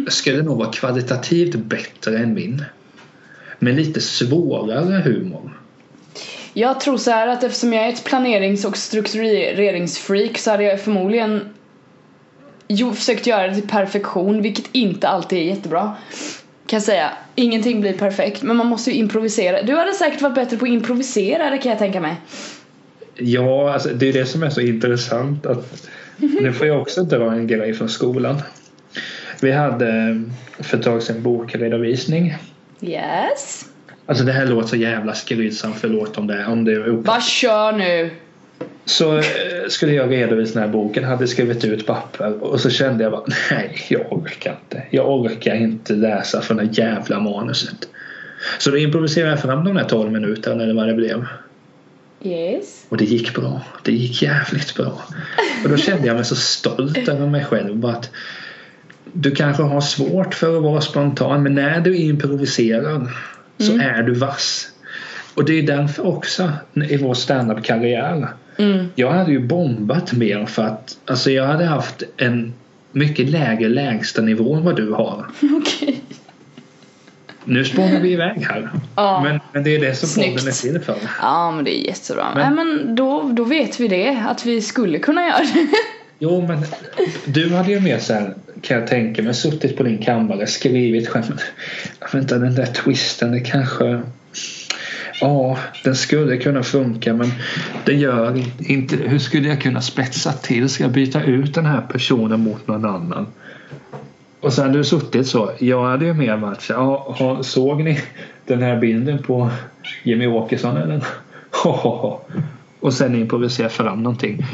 Skulle 0.07 0.43
nog 0.43 0.57
vara 0.57 0.71
kvalitativt 0.71 1.55
bättre 1.55 2.17
än 2.17 2.33
min. 2.33 2.65
Men 3.59 3.75
lite 3.75 4.01
svårare 4.01 5.01
humor. 5.01 5.51
Jag 6.53 6.79
tror 6.79 6.97
så 6.97 7.11
här 7.11 7.27
att 7.27 7.43
eftersom 7.43 7.73
jag 7.73 7.85
är 7.85 7.89
ett 7.89 8.03
planerings 8.03 8.65
och 8.65 8.77
struktureringsfreak 8.77 10.37
så 10.37 10.51
hade 10.51 10.63
jag 10.63 10.81
förmodligen 10.81 11.53
försökt 12.95 13.27
göra 13.27 13.47
det 13.47 13.55
till 13.55 13.67
perfektion 13.67 14.41
vilket 14.41 14.69
inte 14.71 15.07
alltid 15.07 15.39
är 15.39 15.43
jättebra. 15.43 15.95
Kan 16.65 16.77
jag 16.77 16.83
säga. 16.83 17.11
Ingenting 17.39 17.81
blir 17.81 17.93
perfekt 17.93 18.43
men 18.43 18.55
man 18.55 18.67
måste 18.67 18.91
ju 18.91 18.97
improvisera. 18.97 19.61
Du 19.61 19.75
hade 19.75 19.93
säkert 19.93 20.21
varit 20.21 20.35
bättre 20.35 20.57
på 20.57 20.65
att 20.65 20.71
improvisera 20.71 21.49
det 21.49 21.57
kan 21.57 21.69
jag 21.69 21.79
tänka 21.79 22.01
mig. 22.01 22.15
Ja, 23.15 23.73
alltså, 23.73 23.89
det 23.89 24.09
är 24.09 24.13
det 24.13 24.25
som 24.25 24.43
är 24.43 24.49
så 24.49 24.61
intressant. 24.61 25.45
att 25.45 25.87
Nu 26.17 26.53
får 26.53 26.67
jag 26.67 26.81
också 26.81 27.03
dra 27.03 27.31
en 27.33 27.47
grej 27.47 27.73
från 27.73 27.89
skolan. 27.89 28.41
Vi 29.41 29.51
hade 29.51 29.87
eh, 29.87 30.63
för 30.63 30.77
ett 30.77 30.83
tag 30.83 31.03
sedan 31.03 31.23
bokredovisning. 31.23 32.35
Yes. 32.81 33.65
Alltså 34.05 34.23
det 34.23 34.31
här 34.31 34.45
låter 34.45 34.67
så 34.67 34.75
jävla 34.75 35.13
skrytsamt, 35.13 35.75
förlåt 35.79 36.17
om 36.17 36.27
det, 36.27 36.45
om 36.45 36.65
det 36.65 36.71
är 36.71 36.91
Bara 36.91 37.21
kör 37.21 37.71
nu. 37.71 38.11
Så 38.87 39.17
eh, 39.17 39.23
skulle 39.69 39.93
jag 39.93 40.11
redovisa 40.11 40.53
den 40.53 40.63
här 40.63 40.73
boken, 40.73 41.03
hade 41.03 41.27
skrivit 41.27 41.65
ut 41.65 41.85
papper 41.85 42.43
och 42.43 42.61
så 42.61 42.69
kände 42.69 43.03
jag 43.03 43.11
bara 43.11 43.23
nej, 43.51 43.85
jag 43.89 44.13
orkar 44.13 44.51
inte. 44.51 44.83
Jag 44.89 45.09
orkar 45.09 45.55
inte 45.55 45.93
läsa 45.93 46.41
från 46.41 46.57
det 46.57 46.77
jävla 46.77 47.19
manuset. 47.19 47.89
Så 48.59 48.71
då 48.71 48.77
improviserade 48.77 49.31
jag 49.31 49.41
fram 49.41 49.63
de 49.63 49.75
där 49.75 49.83
12 49.83 50.11
minuterna 50.11 50.63
eller 50.63 50.73
vad 50.73 50.87
det 50.87 50.93
blev. 50.93 51.25
Yes. 52.23 52.85
Och 52.89 52.97
det 52.97 53.05
gick 53.05 53.35
bra. 53.35 53.61
Det 53.83 53.91
gick 53.91 54.21
jävligt 54.21 54.75
bra. 54.75 55.03
Och 55.63 55.69
då 55.69 55.77
kände 55.77 56.07
jag 56.07 56.15
mig 56.15 56.25
så 56.25 56.35
stolt 56.35 57.07
över 57.07 57.27
mig 57.27 57.45
själv. 57.45 57.85
Att 57.85 58.09
du 59.13 59.31
kanske 59.31 59.63
har 59.63 59.81
svårt 59.81 60.33
för 60.33 60.57
att 60.57 60.63
vara 60.63 60.81
spontan 60.81 61.43
men 61.43 61.55
när 61.55 61.81
du 61.81 61.97
improviserar 61.97 63.11
så 63.59 63.77
är 63.77 64.03
du 64.03 64.13
vass. 64.13 64.69
Och 65.33 65.45
det 65.45 65.53
är 65.53 65.63
därför 65.63 66.07
också 66.07 66.51
i 66.89 66.97
vår 66.97 67.13
standup-karriär. 67.13 68.27
Mm. 68.57 68.85
Jag 68.95 69.11
hade 69.11 69.31
ju 69.31 69.39
bombat 69.39 70.13
mer 70.13 70.45
för 70.45 70.63
att 70.63 70.97
alltså 71.05 71.31
jag 71.31 71.45
hade 71.47 71.65
haft 71.65 72.03
en 72.17 72.53
mycket 72.91 73.29
lägre 73.29 73.69
lägsta 73.69 74.21
nivå 74.21 74.55
än 74.55 74.63
vad 74.63 74.75
du 74.75 74.91
har. 74.91 75.25
Okej. 75.61 76.01
Nu 77.43 77.65
spånar 77.65 77.99
vi 77.99 78.11
iväg 78.11 78.41
här. 78.49 78.69
Ja. 78.95 79.21
Men, 79.23 79.39
men 79.53 79.63
det 79.63 79.75
är 79.75 79.79
det 79.79 79.95
som 79.95 80.09
Snyggt. 80.09 80.29
podden 80.37 80.47
är 80.47 80.51
till 80.61 80.79
för. 80.81 80.95
Ja 81.21 81.51
men 81.51 81.65
det 81.65 81.77
är 81.79 81.85
jättebra. 81.87 82.25
Men- 82.35 82.55
Nej, 82.55 82.65
men 82.65 82.95
då, 82.95 83.29
då 83.33 83.43
vet 83.43 83.79
vi 83.79 83.87
det. 83.87 84.23
Att 84.27 84.45
vi 84.45 84.61
skulle 84.61 84.99
kunna 84.99 85.21
göra 85.27 85.39
det. 85.53 85.67
Jo 86.19 86.47
men 86.47 86.59
du 87.25 87.49
hade 87.55 87.71
ju 87.71 87.79
mer 87.79 87.99
så 87.99 88.13
här 88.13 88.33
kan 88.61 88.77
jag 88.79 88.87
tänka 88.87 89.23
mig 89.23 89.33
suttit 89.33 89.77
på 89.77 89.83
din 89.83 89.97
kammare 89.97 90.47
skrivit 90.47 91.07
skämt. 91.09 91.41
Vänta 92.13 92.37
den 92.37 92.55
där 92.55 92.65
twisten 92.65 93.31
det 93.31 93.39
kanske 93.39 94.01
Ja, 95.21 95.57
den 95.83 95.95
skulle 95.95 96.37
kunna 96.37 96.63
funka 96.63 97.13
men 97.13 97.31
den 97.85 97.99
gör 97.99 98.43
inte 98.59 98.95
Hur 98.95 99.19
skulle 99.19 99.47
jag 99.47 99.61
kunna 99.61 99.81
spetsa 99.81 100.31
till? 100.31 100.69
Ska 100.69 100.83
jag 100.83 100.91
byta 100.91 101.23
ut 101.23 101.53
den 101.53 101.65
här 101.65 101.81
personen 101.81 102.39
mot 102.39 102.67
någon 102.67 102.85
annan? 102.85 103.27
Och 104.39 104.53
sen 104.53 104.65
hade 104.65 104.77
du 104.77 104.83
suttit 104.83 105.27
så. 105.27 105.51
Jag 105.59 105.83
hade 105.83 106.05
ju 106.05 106.13
mer 106.13 106.37
varit 106.37 106.61
så 106.61 106.73
ja, 106.73 107.39
Såg 107.43 107.83
ni 107.83 107.99
den 108.45 108.61
här 108.61 108.79
bilden 108.79 109.23
på 109.23 109.49
Jimmy 110.03 110.27
Åkesson 110.27 110.77
eller? 110.77 111.03
Och 112.79 112.93
sen 112.93 113.15
improvisera 113.15 113.69
fram 113.69 114.03
någonting. 114.03 114.45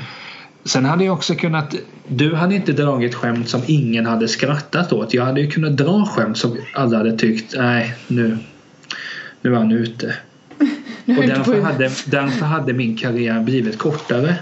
Sen 0.65 0.85
hade 0.85 1.05
jag 1.05 1.13
också 1.13 1.35
kunnat 1.35 1.75
Du 2.07 2.35
hade 2.35 2.55
inte 2.55 2.71
dragit 2.71 3.15
skämt 3.15 3.49
som 3.49 3.61
ingen 3.67 4.05
hade 4.05 4.27
skrattat 4.27 4.93
åt. 4.93 5.13
Jag 5.13 5.25
hade 5.25 5.41
ju 5.41 5.51
kunnat 5.51 5.77
dra 5.77 6.05
skämt 6.05 6.37
som 6.37 6.57
alla 6.73 6.97
hade 6.97 7.17
tyckt 7.17 7.55
nej 7.57 7.95
nu 8.07 8.37
Nu 9.41 9.53
är 9.53 9.57
han 9.57 9.71
ute. 9.71 10.15
Och 11.17 11.23
därför 11.27 11.61
hade, 11.61 11.91
därför 12.05 12.45
hade 12.45 12.73
min 12.73 12.97
karriär 12.97 13.39
blivit 13.39 13.77
kortare 13.77 14.35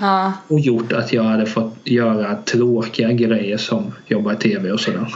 Ja. 0.00 0.32
och 0.48 0.60
gjort 0.60 0.92
att 0.92 1.12
jag 1.12 1.22
hade 1.22 1.46
fått 1.46 1.76
göra 1.84 2.34
tråkiga 2.36 3.12
grejer 3.12 3.56
som 3.56 3.92
jobba 4.06 4.32
i 4.32 4.36
tv 4.36 4.72
och 4.72 4.80
sådär. 4.80 5.14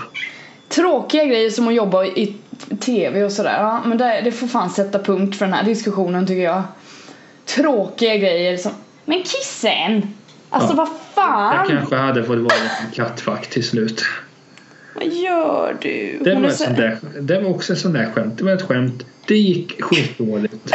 Tråkiga 0.69 1.25
grejer 1.25 1.51
som 1.51 1.69
att 1.69 1.75
jobba 1.75 2.05
i 2.05 2.37
tv 2.81 3.25
och 3.25 3.33
sådär. 3.33 3.59
Ja, 3.61 3.83
men 3.85 3.99
det, 3.99 4.21
det 4.25 4.33
får 4.33 4.47
fan 4.47 4.71
sätta 4.71 4.99
punkt 4.99 5.37
för 5.37 5.45
den 5.45 5.55
här 5.55 5.65
diskussionen 5.65 6.27
tycker 6.27 6.43
jag. 6.43 6.63
Tråkiga 7.57 8.17
grejer 8.17 8.57
som 8.57 8.73
Men 9.05 9.23
kissen! 9.25 10.15
Alltså 10.51 10.73
Ja. 10.73 10.77
vad 10.77 10.89
Jag 10.89 10.97
fan! 11.15 11.67
kanske 11.69 11.97
hade 11.97 12.25
fått 12.25 12.39
vara 12.39 12.55
en 12.55 12.93
kattfack 12.95 13.51
till 13.51 13.65
slut. 13.69 14.03
Vad 14.95 15.05
gör 15.07 15.77
du? 15.83 16.19
Det 16.25 16.35
var, 16.35 16.51
så- 16.51 16.65
där, 16.71 16.99
det 17.21 17.41
var 17.41 17.51
också 17.51 17.73
ett 17.73 17.79
sånt 17.79 17.95
där 17.95 18.11
skämt. 18.15 18.39
Det 18.39 18.45
var 18.45 18.53
ett 18.53 18.63
skämt. 18.63 19.07
Det 19.27 19.37
gick 19.39 19.83
skitdåligt. 19.83 20.55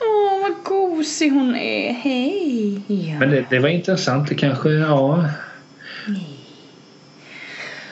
Åh 0.00 0.42
vad 0.42 0.54
gosig 0.64 1.30
hon 1.30 1.56
är. 1.56 1.92
Hej! 1.92 2.80
Ja. 2.86 3.18
Men 3.18 3.30
det, 3.30 3.44
det 3.50 3.58
var 3.58 3.68
intressant. 3.68 4.28
Det 4.28 4.34
kanske, 4.34 4.70
ja. 4.70 5.24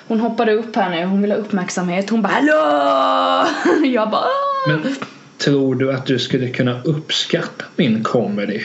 Hon 0.08 0.20
hoppade 0.20 0.52
upp 0.52 0.76
här 0.76 0.90
nu. 0.90 1.04
Hon 1.04 1.22
vill 1.22 1.30
ha 1.30 1.38
uppmärksamhet. 1.38 2.10
Hon 2.10 2.22
bara 2.22 2.32
hallå! 2.32 3.48
Jag 3.86 4.10
bara 4.10 4.20
"Åh!" 4.20 4.72
Men 4.74 4.96
tror 5.38 5.74
du 5.74 5.92
att 5.92 6.06
du 6.06 6.18
skulle 6.18 6.48
kunna 6.48 6.82
uppskatta 6.82 7.64
min 7.76 8.02
comedy? 8.02 8.60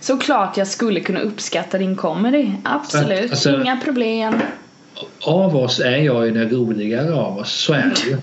Såklart 0.00 0.56
jag 0.56 0.66
skulle 0.68 1.00
kunna 1.00 1.20
uppskatta 1.20 1.78
din 1.78 1.96
comedy. 1.96 2.50
Absolut. 2.64 3.30
Alltså- 3.30 3.60
Inga 3.60 3.76
problem. 3.84 4.34
Av 5.20 5.56
oss 5.56 5.80
är 5.80 5.96
jag 5.96 6.26
ju 6.26 6.32
den 6.32 6.50
roligare 6.50 7.14
av 7.14 7.38
oss. 7.38 7.52
Så 7.52 7.72
är 7.72 7.92
det 7.94 8.10
ju. 8.10 8.16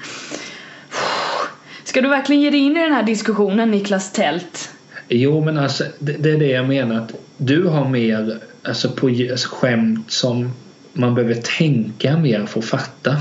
Ska 1.83 2.01
du 2.01 2.09
verkligen 2.09 2.41
ge 2.41 2.49
dig 2.49 2.59
in 2.59 2.77
i 2.77 2.83
den 2.83 2.93
här 2.93 3.03
diskussionen 3.03 3.71
Niklas 3.71 4.11
Tält? 4.11 4.69
Jo 5.07 5.45
men 5.45 5.57
alltså 5.57 5.83
det, 5.99 6.13
det 6.13 6.31
är 6.31 6.37
det 6.37 6.47
jag 6.47 6.67
menar 6.67 6.95
att 6.95 7.11
du 7.37 7.67
har 7.67 7.89
mer 7.89 8.39
alltså, 8.63 8.89
på 8.89 9.07
alltså, 9.07 9.49
skämt 9.49 10.11
som 10.11 10.51
man 10.93 11.15
behöver 11.15 11.35
tänka 11.35 12.17
mer 12.17 12.45
för 12.45 12.59
att 12.59 12.65
fatta. 12.65 13.17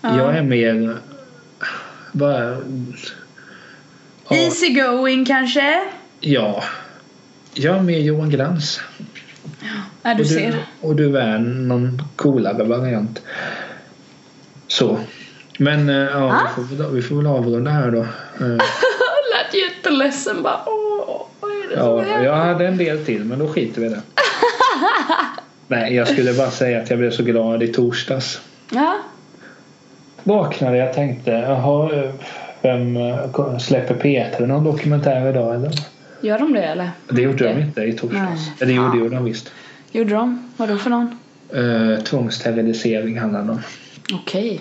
Ja. 0.00 0.18
Jag 0.18 0.36
är 0.36 0.42
mer 0.42 0.96
bara 2.12 2.56
ja, 4.28 4.36
Easy 4.36 4.68
going 4.68 5.24
kanske? 5.24 5.84
ja. 6.20 6.64
Jag 7.54 7.76
är 7.76 7.82
mer 7.82 7.98
Johan 7.98 8.30
Glans. 8.30 8.80
Ja, 10.02 10.14
du 10.14 10.22
och, 10.22 10.28
ser. 10.28 10.50
du, 10.52 10.88
och 10.88 10.96
du 10.96 11.18
är 11.18 11.38
någon 11.38 12.02
coolare 12.16 12.64
variant. 12.64 13.22
Så. 14.68 14.98
Men 15.58 15.88
eh, 15.88 15.96
ja, 15.96 16.32
Ah? 16.32 16.48
vi, 16.58 16.62
får, 16.66 16.76
väl- 16.76 16.90
vi 16.94 17.02
får 17.02 17.16
väl 17.16 17.26
avrunda 17.26 17.70
här 17.70 17.90
då. 17.90 18.00
Eh, 18.00 18.06
Lät 19.32 19.54
jätteledsen 19.54 20.42
bara. 20.42 20.60
Åh, 20.66 21.26
vad 21.40 21.50
är 21.50 21.68
det 21.70 21.76
som 21.76 21.86
Ja, 21.88 22.00
händer? 22.00 22.24
jag 22.24 22.34
hade 22.36 22.66
en 22.66 22.76
del 22.76 23.04
till 23.04 23.24
men 23.24 23.38
då 23.38 23.48
skiter 23.48 23.80
vi 23.80 23.86
i 23.86 23.90
det. 23.90 24.02
Nej, 25.68 25.94
jag 25.94 26.08
skulle 26.08 26.32
bara 26.34 26.50
säga 26.50 26.82
att 26.82 26.90
jag 26.90 26.98
blev 26.98 27.10
så 27.10 27.22
glad 27.22 27.62
i 27.62 27.68
torsdags. 27.68 28.40
Ja. 28.72 28.96
Vaknade 30.22 30.76
jag 30.76 30.92
tänkte, 30.94 31.30
jaha, 31.30 31.92
eh, 31.94 32.10
vem 32.62 32.98
släpper 33.60 33.94
Peter 33.94 34.46
någon 34.46 34.64
dokumentär 34.64 35.28
idag 35.30 35.54
eller? 35.54 35.72
Gör 36.22 36.38
de 36.38 36.52
det 36.52 36.62
eller? 36.62 36.90
Det 37.08 37.22
gjorde 37.22 37.44
de 37.44 37.60
inte 37.60 37.82
i 37.82 37.92
torsdags. 37.92 38.46
Nej. 38.46 38.54
Eller 38.60 38.72
jo, 38.74 38.88
det 38.88 38.98
gjorde 38.98 39.14
de 39.14 39.24
visst. 39.24 39.52
Gjorde 39.92 40.14
de? 40.14 40.50
Vadå 40.56 40.76
för 40.76 40.90
någon? 40.90 41.18
Uh, 41.56 41.98
tvångssterilisering 41.98 43.18
handlade 43.18 43.46
det 43.46 43.52
om. 43.52 43.60
Okej. 44.12 44.60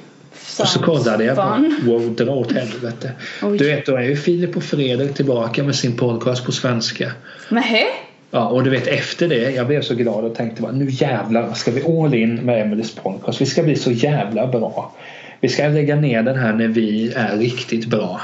Och 0.59 0.68
så 0.68 0.80
kollade 0.80 1.24
jag 1.24 1.36
bara, 1.36 1.64
wow, 1.86 2.16
dra 2.16 2.32
åt 2.32 2.51
helvete. 2.51 3.12
Oj. 3.41 3.57
Du 3.57 3.66
vet, 3.66 3.86
då 3.86 3.95
är 3.95 4.01
ju 4.01 4.16
Filip 4.16 4.57
och 4.57 4.64
Fredrik 4.64 5.14
tillbaka 5.14 5.64
med 5.64 5.76
sin 5.76 5.97
podcast 5.97 6.45
på 6.45 6.51
svenska. 6.51 7.12
Nähä? 7.49 7.84
Ja, 8.32 8.47
och 8.47 8.64
du 8.64 8.70
vet 8.70 8.88
efter 8.88 9.28
det, 9.28 9.51
jag 9.51 9.68
blev 9.68 9.82
så 9.82 9.95
glad 9.95 10.26
och 10.26 10.36
tänkte 10.36 10.62
bara, 10.62 10.72
nu 10.72 10.88
jävlar 10.89 11.53
ska 11.53 11.72
vi 11.72 11.84
all 11.84 12.14
in 12.14 12.36
med 12.36 12.62
Emelies 12.62 12.95
podcast. 12.95 13.41
Vi 13.41 13.45
ska 13.45 13.64
bli 13.64 13.76
så 13.76 13.91
jävla 13.91 14.47
bra. 14.47 14.95
Vi 15.39 15.49
ska 15.49 15.68
lägga 15.68 15.95
ner 15.95 16.24
den 16.24 16.39
här 16.39 16.53
när 16.53 16.68
vi 16.68 17.14
är 17.16 17.38
riktigt 17.38 17.86
bra. 17.86 18.22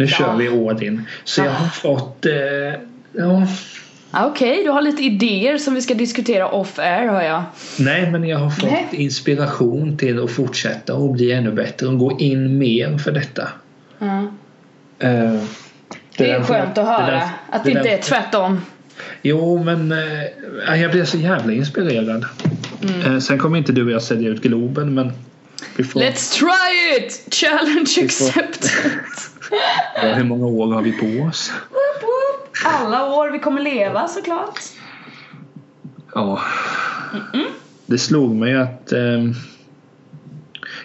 Nu 0.00 0.06
Ja. 0.06 0.10
kör 0.10 0.36
vi 0.36 0.48
all 0.68 0.82
in. 0.82 1.06
Så 1.24 1.40
jag 1.40 1.50
har 1.50 1.66
fått, 1.68 2.26
eh, 2.26 2.32
ja, 3.12 3.46
Ah, 4.12 4.26
Okej, 4.26 4.64
du 4.64 4.70
har 4.70 4.82
lite 4.82 5.02
idéer 5.02 5.58
som 5.58 5.74
vi 5.74 5.82
ska 5.82 5.94
diskutera 5.94 6.48
off 6.48 6.78
air 6.78 7.08
hör 7.08 7.22
jag. 7.22 7.42
nej 7.78 8.10
men 8.10 8.24
jag 8.24 8.38
har 8.38 8.50
fått 8.50 8.70
Nej. 8.70 8.86
inspiration 8.92 9.96
till 9.96 10.22
att 10.24 10.30
fortsätta 10.30 10.94
och 10.94 11.12
bli 11.12 11.32
ännu 11.32 11.52
bättre 11.52 11.86
och 11.86 11.98
gå 11.98 12.18
in 12.18 12.58
mer 12.58 12.98
för 12.98 13.12
detta. 13.12 13.48
Ja. 13.98 14.06
Eh, 14.98 15.34
Det 16.16 16.30
är 16.30 16.32
den- 16.32 16.44
skönt 16.44 16.78
att 16.78 16.86
höra. 16.86 17.10
den- 17.10 17.28
att 17.50 17.64
det 17.64 17.70
den- 17.70 17.78
inte 17.78 17.88
är 17.90 17.98
tvärtom. 18.02 18.60
Jo, 19.22 19.62
men 19.64 19.92
eh, 20.72 20.80
jag 20.82 20.90
blev 20.90 21.04
så 21.04 21.16
jävla 21.16 21.52
inspirerad. 21.52 22.24
Mm. 22.82 23.00
Eh, 23.14 23.18
sen 23.18 23.38
kommer 23.38 23.58
inte 23.58 23.72
du 23.72 23.84
och 23.84 23.90
jag 23.90 24.02
sälja 24.02 24.28
ut 24.30 24.42
Globen, 24.42 24.94
men 24.94 25.12
får... 25.84 26.00
Let's 26.00 26.38
try 26.38 26.96
it! 26.98 27.34
Challenge 27.34 28.04
accepted! 28.04 28.70
Ja, 30.02 30.14
hur 30.14 30.24
många 30.24 30.46
år 30.46 30.72
har 30.72 30.82
vi 30.82 30.92
på 30.92 31.24
oss? 31.24 31.52
Alla 32.64 33.04
år 33.04 33.30
vi 33.30 33.38
kommer 33.38 33.60
leva 33.60 34.08
såklart. 34.08 34.60
Ja. 36.14 36.40
Det 37.86 37.98
slog 37.98 38.34
mig 38.34 38.56
att 38.56 38.92
ehm, 38.92 39.34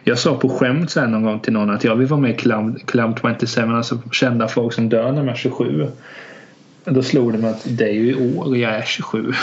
jag 0.03 0.19
sa 0.19 0.35
på 0.35 0.49
skämt 0.49 0.91
sen 0.91 1.11
någon 1.11 1.23
gång 1.23 1.39
till 1.39 1.53
någon 1.53 1.69
att 1.69 1.83
jag 1.83 1.95
vill 1.95 2.07
vara 2.07 2.19
med 2.19 2.31
i 2.31 2.37
Club, 2.37 2.87
Club 2.87 3.19
27, 3.39 3.61
alltså 3.61 4.01
kända 4.11 4.47
folk 4.47 4.73
som 4.73 4.89
dör 4.89 5.11
när 5.11 5.23
de 5.23 5.29
är 5.29 5.35
27. 5.35 5.87
Då 6.85 7.03
slog 7.03 7.33
det 7.33 7.37
mig 7.37 7.49
att 7.49 7.63
det 7.65 7.85
är 7.85 7.93
ju 7.93 8.09
i 8.09 8.37
år 8.37 8.57
jag 8.57 8.75
är 8.75 8.83
27. 8.85 9.33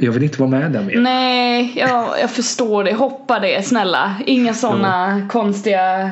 Jag 0.00 0.12
vill 0.12 0.22
inte 0.22 0.40
vara 0.40 0.50
med 0.50 0.72
där 0.72 0.82
mer. 0.82 0.98
Nej, 1.00 1.72
jag, 1.76 2.20
jag 2.20 2.30
förstår 2.30 2.84
det. 2.84 2.94
Hoppa 2.94 3.38
det, 3.38 3.66
snälla. 3.66 4.14
Inga 4.26 4.54
såna 4.54 5.26
konstiga 5.30 6.10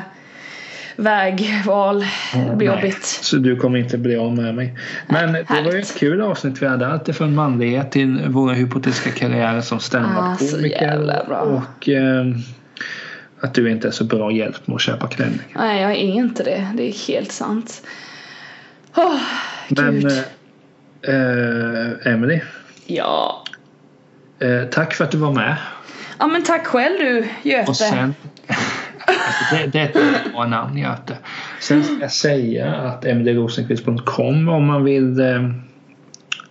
vägval. 0.95 2.05
Det 2.33 2.55
blir 2.55 2.67
Nej, 2.69 2.75
jobbigt. 2.77 3.03
Så 3.05 3.35
du 3.35 3.55
kommer 3.55 3.79
inte 3.79 3.97
bli 3.97 4.15
av 4.15 4.35
med 4.35 4.55
mig. 4.55 4.77
Men 5.07 5.33
det 5.33 5.45
var 5.49 5.55
ju 5.57 5.63
härligt. 5.63 5.89
ett 5.89 5.97
kul 5.97 6.21
avsnitt 6.21 6.61
vi 6.61 6.67
hade. 6.67 6.87
Allt 6.87 7.15
från 7.15 7.35
manlighet 7.35 7.91
till 7.91 8.21
våra 8.27 8.53
hypotetiska 8.53 9.11
karriärer 9.11 9.61
som 9.61 9.77
Ah, 9.77 9.79
standup-komiker. 9.81 11.25
bra. 11.27 11.39
och 11.41 11.89
eh, 11.89 12.25
att 13.41 13.53
du 13.53 13.71
inte 13.71 13.87
är 13.87 13.91
så 13.91 14.03
bra 14.03 14.31
hjälp 14.31 14.67
med 14.67 14.75
att 14.75 14.81
köpa 14.81 15.07
klänning. 15.07 15.39
Nej, 15.55 15.81
jag 15.81 15.91
är 15.91 15.95
inte 15.97 16.43
det. 16.43 16.67
Det 16.77 16.83
är 16.89 17.07
helt 17.07 17.31
sant. 17.31 17.81
Oh, 18.95 19.19
Men 19.69 20.05
eh, 20.07 20.17
eh, 21.15 22.13
Emily, 22.13 22.39
Ja. 22.87 23.43
Eh, 24.39 24.69
tack 24.71 24.93
för 24.93 25.03
att 25.03 25.11
du 25.11 25.17
var 25.17 25.31
med. 25.33 25.55
Ja 26.19 26.27
men 26.27 26.43
tack 26.43 26.65
själv 26.67 26.99
du 26.99 27.27
Göte. 27.49 27.69
Och 27.69 27.75
sen, 27.77 28.15
alltså 28.47 29.55
det, 29.55 29.67
det 29.67 29.79
är 29.79 29.85
ett 30.15 30.33
bra 30.33 30.45
namn 30.47 30.77
Göte. 30.77 31.17
Sen 31.59 31.83
ska 31.83 31.93
jag 32.01 32.11
säga 32.11 32.75
att 32.75 33.05
emilyrosenqvist.com 33.05 34.49
om 34.49 34.65
man 34.65 34.83
vill 34.83 35.19
eh, 35.19 35.49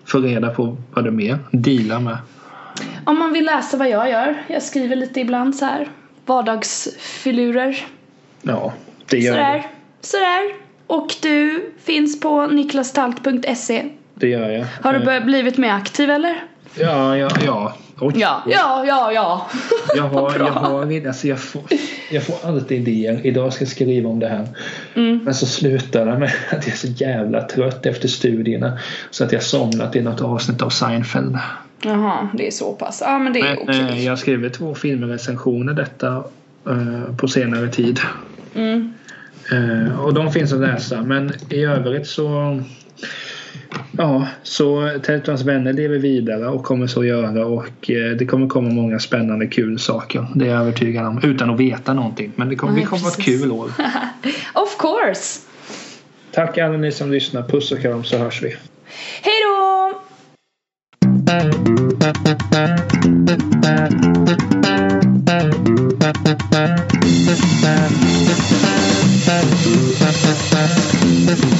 få 0.05 0.19
reda 0.19 0.51
på 0.51 0.77
vad 0.95 1.05
du 1.05 1.11
mer 1.11 1.39
dealar 1.51 2.01
med. 2.01 2.17
Om 3.05 3.19
man 3.19 3.33
vill 3.33 3.45
läsa 3.45 3.77
vad 3.77 3.89
jag 3.89 4.11
gör. 4.11 4.35
Jag 4.47 4.63
skriver 4.63 4.97
lite 4.97 5.21
ibland 5.21 5.57
så 5.57 5.65
här. 5.65 5.89
Vardagsfilurer. 6.27 7.77
Ja, 8.43 8.73
det 9.11 9.19
gör 9.19 9.33
Sådär. 9.33 9.55
jag. 9.55 9.65
Sådär. 10.01 10.55
Och 10.87 11.15
du 11.23 11.71
finns 11.85 12.21
på 12.21 12.47
niklastalt.se. 12.47 13.85
Det 14.15 14.29
gör 14.29 14.51
jag. 14.51 14.67
Har 14.83 14.93
du 14.99 15.13
Eh, 15.13 15.25
blivit 15.25 15.59
mer 15.59 15.73
aktiv 15.73 16.11
eller? 16.11 16.45
Ja, 16.75 17.17
ja, 17.17 17.29
ja. 17.45 17.75
Oj. 18.01 18.13
Ja, 18.17 18.43
ja, 18.47 18.85
ja, 18.87 19.13
ja. 19.13 19.47
Jag 19.97 20.03
har, 20.03 20.35
jag 20.39 20.53
har, 20.53 21.07
alltså 21.09 21.29
jag 21.29 21.41
får, 21.41 21.63
jag 22.11 22.23
får 22.23 22.49
alltid 22.49 22.89
idéer. 22.89 23.27
Idag 23.27 23.53
ska 23.53 23.65
jag 23.65 23.69
skriva 23.69 24.11
om 24.11 24.21
det 24.21 24.29
här. 24.29 24.49
Mm. 24.95 25.21
Men 25.25 25.35
så 25.35 25.47
slutar 25.47 26.07
det 26.07 26.19
med 26.19 26.33
att 26.51 26.67
jag 26.67 26.75
är 26.75 26.79
så 26.79 26.87
jävla 26.87 27.43
trött 27.43 27.87
efter 27.87 28.09
studierna. 28.09 28.79
Så 29.11 29.25
att 29.25 29.33
jag 29.33 29.43
somnat 29.43 29.97
i 29.97 30.01
något 30.01 30.21
avsnitt 30.21 30.63
av 30.63 30.71
Seinfeld. 30.71 31.39
Jaha, 31.83 32.29
det 32.35 32.47
är 32.47 32.51
så 32.51 32.73
pass. 32.73 33.03
Ja 33.07 33.19
men 33.19 33.33
det 33.33 33.41
är 33.41 33.63
okej. 33.63 33.81
eh, 33.81 34.05
jag 34.05 34.13
har 34.13 34.17
skrivit 34.17 34.55
två 34.55 34.75
filmrecensioner 34.75 35.73
detta 35.73 36.25
eh, 36.69 37.17
på 37.17 37.29
senare 37.29 37.69
tid. 37.69 38.01
Mm. 38.55 38.93
Eh, 39.53 40.01
och 40.01 40.15
de 40.15 40.33
finns 40.33 40.53
att 40.53 40.61
läsa. 40.61 41.03
Men 41.03 41.33
i 41.49 41.65
övrigt 41.65 42.07
så 42.07 42.61
Ja, 43.99 44.27
så 44.43 44.91
hans 45.27 45.43
vänner 45.43 45.73
lever 45.73 45.99
vidare 45.99 46.49
och 46.49 46.65
kommer 46.65 46.87
så 46.87 47.05
göra 47.05 47.47
och 47.47 47.91
eh, 47.91 48.17
det 48.19 48.27
kommer 48.27 48.49
komma 48.49 48.71
många 48.71 48.99
spännande 48.99 49.47
kul 49.47 49.79
saker. 49.79 50.27
Det 50.35 50.45
är 50.45 50.49
jag 50.49 50.61
övertygad 50.61 51.07
om. 51.07 51.21
Utan 51.23 51.51
att 51.51 51.61
veta 51.61 51.95
någonting. 51.95 52.33
Men 52.37 52.49
det 52.49 52.57
kommer, 52.57 52.73
Nej, 52.73 52.83
det 52.83 52.89
kommer 52.89 53.03
vara 53.03 53.13
ett 53.13 53.17
precis. 53.17 53.43
kul 53.43 53.51
år. 53.51 53.71
Of 54.55 54.79
course. 54.79 55.41
Tack 56.33 56.59
alla 56.59 56.77
ni 56.77 56.93
som 56.93 57.13
lyssnar. 57.13 57.43
Puss 57.43 57.73
och 57.73 57.81
kram 57.81 58.05
så 58.05 58.19
hörs 58.19 58.43
vi. 58.43 58.57
Hej 59.23 59.35
då! 59.45 60.01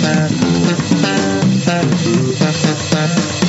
Thank 0.07 1.29
you. 1.29 1.34
Thank 1.67 3.41
you. 3.41 3.44